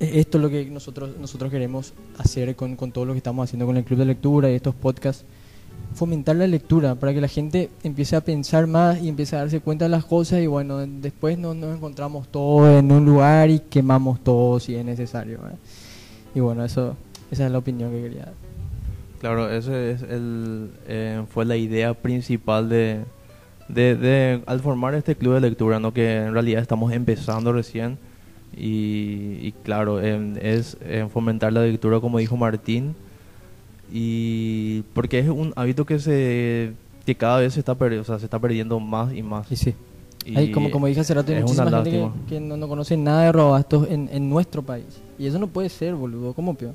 es 0.00 0.14
esto 0.14 0.38
lo 0.38 0.48
que 0.48 0.64
nosotros 0.66 1.10
nosotros 1.20 1.50
queremos 1.50 1.92
hacer 2.18 2.54
con, 2.54 2.76
con 2.76 2.92
todo 2.92 3.04
lo 3.04 3.12
que 3.14 3.18
estamos 3.18 3.44
haciendo 3.44 3.66
con 3.66 3.76
el 3.76 3.84
club 3.84 3.98
de 3.98 4.04
lectura 4.04 4.48
y 4.48 4.54
estos 4.54 4.74
podcasts 4.74 5.24
fomentar 5.94 6.36
la 6.36 6.46
lectura 6.46 6.94
para 6.94 7.12
que 7.14 7.20
la 7.20 7.28
gente 7.28 7.70
empiece 7.82 8.14
a 8.14 8.20
pensar 8.20 8.66
más 8.66 9.00
y 9.02 9.08
empiece 9.08 9.34
a 9.36 9.40
darse 9.40 9.60
cuenta 9.60 9.86
de 9.86 9.88
las 9.88 10.04
cosas 10.04 10.40
y 10.40 10.46
bueno 10.46 10.78
después 10.86 11.38
no 11.38 11.54
nos 11.54 11.74
encontramos 11.76 12.28
todos 12.28 12.68
en 12.78 12.92
un 12.92 13.04
lugar 13.04 13.50
y 13.50 13.58
quemamos 13.60 14.20
todo 14.22 14.60
si 14.60 14.74
es 14.74 14.84
necesario 14.84 15.38
¿verdad? 15.42 15.58
y 16.34 16.40
bueno 16.40 16.64
eso 16.64 16.94
esa 17.30 17.46
es 17.46 17.52
la 17.52 17.58
opinión 17.58 17.90
que 17.90 18.02
quería 18.02 18.24
dar 18.26 18.34
Claro, 19.20 19.50
ese 19.50 19.90
es 19.90 20.02
el, 20.02 20.70
eh, 20.86 21.24
fue 21.28 21.44
la 21.44 21.56
idea 21.56 21.92
principal 21.92 22.68
de, 22.68 23.00
de, 23.68 23.96
de- 23.96 24.42
al 24.46 24.60
formar 24.60 24.94
este 24.94 25.16
club 25.16 25.34
de 25.34 25.40
lectura, 25.40 25.80
¿no? 25.80 25.92
que 25.92 26.18
en 26.18 26.32
realidad 26.32 26.62
estamos 26.62 26.92
empezando 26.92 27.52
recién. 27.52 27.98
Y, 28.56 29.38
y 29.42 29.52
claro, 29.64 30.00
em, 30.00 30.36
es 30.40 30.76
em, 30.82 31.08
fomentar 31.08 31.52
la 31.52 31.62
lectura, 31.62 31.98
como 31.98 32.18
dijo 32.18 32.36
Martín, 32.36 32.94
y 33.92 34.82
porque 34.94 35.18
es 35.20 35.28
un 35.28 35.52
hábito 35.56 35.84
que 35.86 35.98
se 35.98 36.72
que 37.06 37.14
cada 37.14 37.38
vez 37.38 37.54
se 37.54 37.60
está, 37.60 37.74
perdi- 37.76 37.98
o 38.00 38.04
sea, 38.04 38.18
se 38.18 38.26
está 38.26 38.38
perdiendo 38.38 38.78
más 38.80 39.14
y 39.14 39.22
más. 39.22 39.50
y 39.50 39.56
sí 39.56 39.74
Y 40.26 40.50
como, 40.52 40.70
como 40.70 40.86
dije 40.88 41.00
hace 41.00 41.14
rato, 41.14 41.32
hay 41.32 41.38
es 41.38 41.42
muchísima 41.44 41.70
gente 41.70 41.90
que, 41.90 42.10
que 42.34 42.40
no, 42.40 42.56
no 42.58 42.68
conoce 42.68 42.96
nada 42.98 43.22
de 43.24 43.32
Robastos 43.32 43.88
en, 43.90 44.10
en 44.12 44.28
nuestro 44.28 44.62
país. 44.62 44.84
Y 45.18 45.26
eso 45.26 45.38
no 45.38 45.46
puede 45.46 45.70
ser, 45.70 45.94
boludo. 45.94 46.34
¿Cómo 46.34 46.52
peor? 46.54 46.74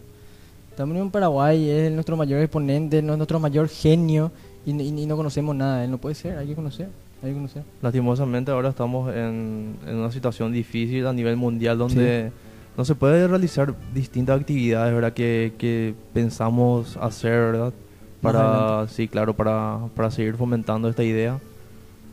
Estamos 0.71 0.97
en 0.97 1.11
Paraguay, 1.11 1.69
es 1.69 1.91
nuestro 1.91 2.17
mayor 2.17 2.41
exponente, 2.41 3.03
no- 3.03 3.15
nuestro 3.15 3.39
mayor 3.39 3.67
genio, 3.69 4.31
y, 4.65 4.71
y- 4.71 5.03
y 5.03 5.05
no 5.05 5.15
conocemos 5.15 5.55
nada. 5.55 5.83
Él 5.85 5.91
no 5.91 5.99
puede 5.99 6.15
ser, 6.15 6.35
hay 6.37 6.47
que 6.47 6.55
conocer. 6.55 6.87
Hay 7.21 7.29
que 7.29 7.35
conocer. 7.35 7.63
Lastimosamente 7.83 8.49
ahora 8.49 8.69
estamos 8.69 9.13
en, 9.15 9.75
en 9.87 9.95
una 9.97 10.11
situación 10.11 10.51
difícil 10.51 11.05
a 11.05 11.13
nivel 11.13 11.37
mundial 11.37 11.77
donde 11.77 12.31
no 12.77 12.85
se 12.85 12.95
puede 12.95 13.27
realizar 13.27 13.73
distintas 13.93 14.39
actividades 14.39 14.93
¿verdad? 14.93 15.13
Que, 15.13 15.53
que 15.57 15.93
pensamos 16.13 16.97
hacer, 16.97 17.31
¿verdad? 17.51 17.73
Para, 18.21 18.87
sí, 18.87 19.07
claro, 19.07 19.33
para, 19.35 19.79
para 19.95 20.09
seguir 20.09 20.35
fomentando 20.35 20.87
esta 20.89 21.03
idea. 21.03 21.39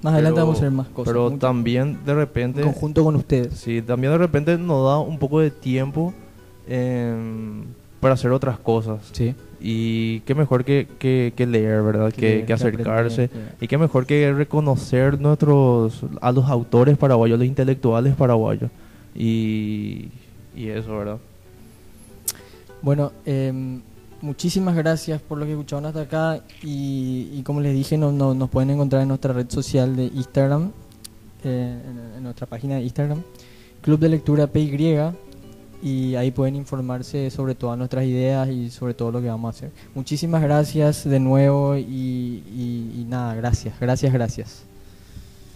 Más 0.02 0.14
adelante 0.14 0.36
Pero- 0.36 0.46
vamos 0.46 0.56
a 0.56 0.60
hacer 0.62 0.70
más 0.72 0.88
cosas. 0.88 1.12
Pero 1.12 1.30
también 1.32 1.98
de 2.04 2.14
repente, 2.14 2.60
En 2.60 2.66
conjunto 2.66 3.04
con 3.04 3.16
ustedes. 3.16 3.54
sí, 3.54 3.80
también 3.82 4.12
de 4.12 4.18
repente 4.18 4.58
nos 4.58 4.84
da 4.86 4.98
un 4.98 5.18
poco 5.18 5.40
de 5.40 5.50
tiempo 5.50 6.12
em, 6.68 7.64
para 8.00 8.14
hacer 8.14 8.30
otras 8.32 8.58
cosas. 8.58 9.08
Sí. 9.12 9.34
Y 9.60 10.20
qué 10.20 10.34
mejor 10.34 10.64
que, 10.64 10.88
que, 10.98 11.32
que 11.36 11.46
leer, 11.46 11.82
¿verdad? 11.82 12.12
Que 12.12 12.36
leer, 12.46 12.52
acercarse. 12.54 13.24
aprender, 13.24 13.54
Y 13.60 13.68
qué 13.68 13.76
mejor 13.78 14.06
que 14.06 14.32
reconocer 14.32 15.20
nuestros 15.20 16.02
a 16.22 16.32
los 16.32 16.46
autores 16.48 16.96
paraguayos, 16.96 17.38
los 17.38 17.46
intelectuales 17.46 18.14
paraguayos. 18.14 18.70
Y, 19.14 20.08
y 20.60 20.70
eso, 20.70 20.96
¿verdad? 20.96 21.18
Bueno, 22.82 23.12
em, 23.26 23.80
muchísimas 24.22 24.74
gracias 24.76 25.20
por 25.20 25.38
lo 25.38 25.44
que 25.44 25.52
escucharon 25.52 25.86
hasta 25.86 26.02
acá 26.02 26.40
y, 26.62 27.42
como 27.44 27.60
les 27.60 27.74
dije, 27.74 27.98
no, 27.98 28.12
no- 28.12 28.34
nos 28.34 28.48
pueden 28.50 28.70
encontrar 28.70 29.02
en 29.02 29.08
nuestra 29.08 29.32
red 29.32 29.48
social 29.50 29.96
de 29.96 30.04
Instagram, 30.06 30.70
eh, 31.44 31.78
en, 32.16 32.22
nuestra 32.22 32.46
página 32.46 32.76
de 32.76 32.82
Instagram, 32.82 33.22
Club 33.82 33.98
de 34.00 34.08
Lectura 34.08 34.46
PY, 34.46 34.96
y 35.82 36.14
ahí 36.14 36.30
pueden 36.30 36.56
informarse 36.56 37.30
sobre 37.30 37.54
todas 37.54 37.78
nuestras 37.78 38.04
ideas 38.04 38.48
y 38.50 38.70
sobre 38.70 38.92
todo 38.94 39.10
lo 39.12 39.20
que 39.22 39.28
vamos 39.28 39.54
a 39.54 39.56
hacer. 39.56 39.70
Muchísimas 39.94 40.42
gracias 40.42 41.08
de 41.08 41.20
nuevo 41.20 41.76
y 41.76 43.06
nada, 43.08 43.34
gracias, 43.34 43.74
gracias, 43.80 44.12
gracias. 44.12 44.69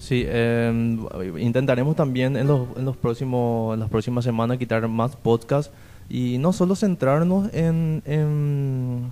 Sí, 0.01 0.25
em, 0.27 0.99
intentaremos 1.39 1.97
también 1.97 2.37
en 2.37 2.47
los, 2.47 2.69
en 2.77 2.85
los 2.85 2.97
próximos 2.97 3.75
en 3.75 3.81
las 3.81 3.89
próximas 3.89 4.25
semanas 4.25 4.59
quitar 4.59 4.87
más 4.87 5.17
podcasts 5.17 5.73
y 6.11 6.37
no 6.39 6.53
solo 6.53 6.77
centrarnos 6.77 7.49
en, 7.55 8.03
en, 8.05 9.11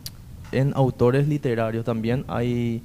en 0.53 0.73
autores 0.75 1.27
literarios, 1.29 1.85
también 1.85 2.25
hay 2.29 2.83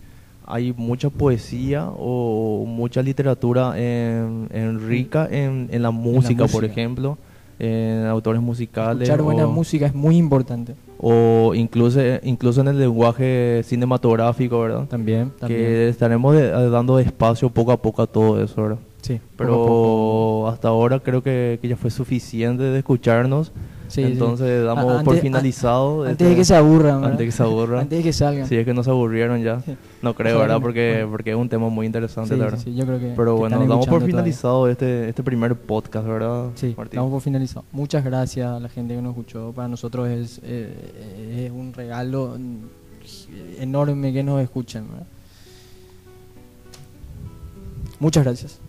hay 0.50 0.74
mucha 0.78 1.10
poesía 1.10 1.90
o 1.98 2.64
mucha 2.66 3.02
literatura 3.04 3.74
en, 3.78 4.48
en 4.54 4.88
rica 4.88 5.28
en, 5.30 5.68
en 5.70 5.82
la 5.82 5.92
música, 5.92 6.46
por 6.46 6.62
música. 6.64 6.68
ejemplo, 6.68 7.18
en 7.60 8.06
autores 8.06 8.42
musicales 8.42 9.02
Escuchar 9.10 9.22
buena 9.24 9.46
o- 9.46 9.52
música 9.52 9.88
es 9.88 9.94
muy 9.94 10.16
importante. 10.16 10.76
O 11.00 11.54
incluso 11.56 12.00
incluso 12.24 12.62
en 12.62 12.70
el 12.70 12.80
lenguaje 12.80 13.62
cinematográfico, 13.64 14.60
¿verdad? 14.62 14.86
También, 14.88 15.32
también. 15.40 15.62
que 15.62 15.90
estaremos 15.90 16.36
de- 16.36 16.48
eh, 16.48 16.70
dando 16.70 16.98
espacio 17.00 17.50
poco 17.50 17.72
a 17.72 17.82
poco 17.82 18.02
a 18.02 18.08
todo 18.08 18.42
eso, 18.44 18.62
¿verdad? 18.62 18.78
sí, 19.02 19.20
Pero 19.38 19.50
poco 19.52 19.64
a 19.64 19.68
poco. 19.68 20.48
hasta 20.50 20.68
ahora 20.70 21.00
creo 21.00 21.22
que, 21.24 21.60
que 21.62 21.68
ya 21.68 21.78
fue 21.78 21.92
suficiente 21.92 22.64
de 22.64 22.78
escucharnos. 22.80 23.52
Sí, 23.88 24.04
sí. 24.04 24.12
Entonces 24.12 24.66
damos 24.66 25.04
por 25.04 25.18
finalizado. 25.18 26.04
Antes 26.04 26.28
de 26.28 26.36
que 26.36 26.46
se 26.46 26.56
aburran, 26.56 27.02
¿verdad? 27.02 27.12
Antes 27.12 27.20
de 27.20 27.26
que 27.26 27.32
se 27.32 27.44
aburran. 27.44 27.80
Antes 27.82 27.98
de 27.98 28.04
que 28.04 28.14
salgan. 28.14 28.48
Si 28.48 28.56
es 28.56 28.66
que 28.66 28.74
no 28.74 28.84
se 28.84 28.90
aburrieron 28.90 29.42
ya. 29.42 29.62
No 30.02 30.14
creo, 30.14 30.40
¿verdad? 30.40 30.60
Porque, 30.62 31.08
porque 31.10 31.32
es 31.32 31.36
un 31.36 31.50
tema 31.50 31.70
muy 31.70 31.86
interesante, 31.86 32.36
la 32.36 32.36
sí, 32.36 32.44
verdad. 32.44 32.64
sí, 32.64 32.76
yo 32.76 32.86
creo 32.86 33.00
que. 33.00 33.14
Pero 33.16 33.36
que 33.36 33.40
bueno, 33.40 33.60
damos 33.60 33.86
por 33.86 34.00
todavía. 34.00 34.08
finalizado 34.08 34.68
este, 34.68 35.10
este 35.10 35.24
primer 35.24 35.56
podcast, 35.56 36.08
¿verdad? 36.08 36.50
Sí, 36.56 36.74
Martín? 36.78 36.98
damos 36.98 37.12
por 37.12 37.22
finalizado. 37.22 37.66
Muchas 37.72 38.04
gracias 38.04 38.48
a 38.48 38.60
la 38.60 38.70
gente 38.70 38.96
que 38.96 39.02
nos 39.02 39.12
escuchó. 39.12 39.52
Para 39.54 39.68
nosotros 39.68 40.08
es, 40.10 40.42
eh, 40.44 41.46
es 41.46 41.52
un 41.52 41.74
regalo 41.74 42.38
enorme 43.60 44.14
que 44.14 44.24
nos 44.24 44.42
escuchen. 44.42 44.88
¿verdad? 44.90 45.08
Muchas 48.00 48.24
gracias. 48.24 48.60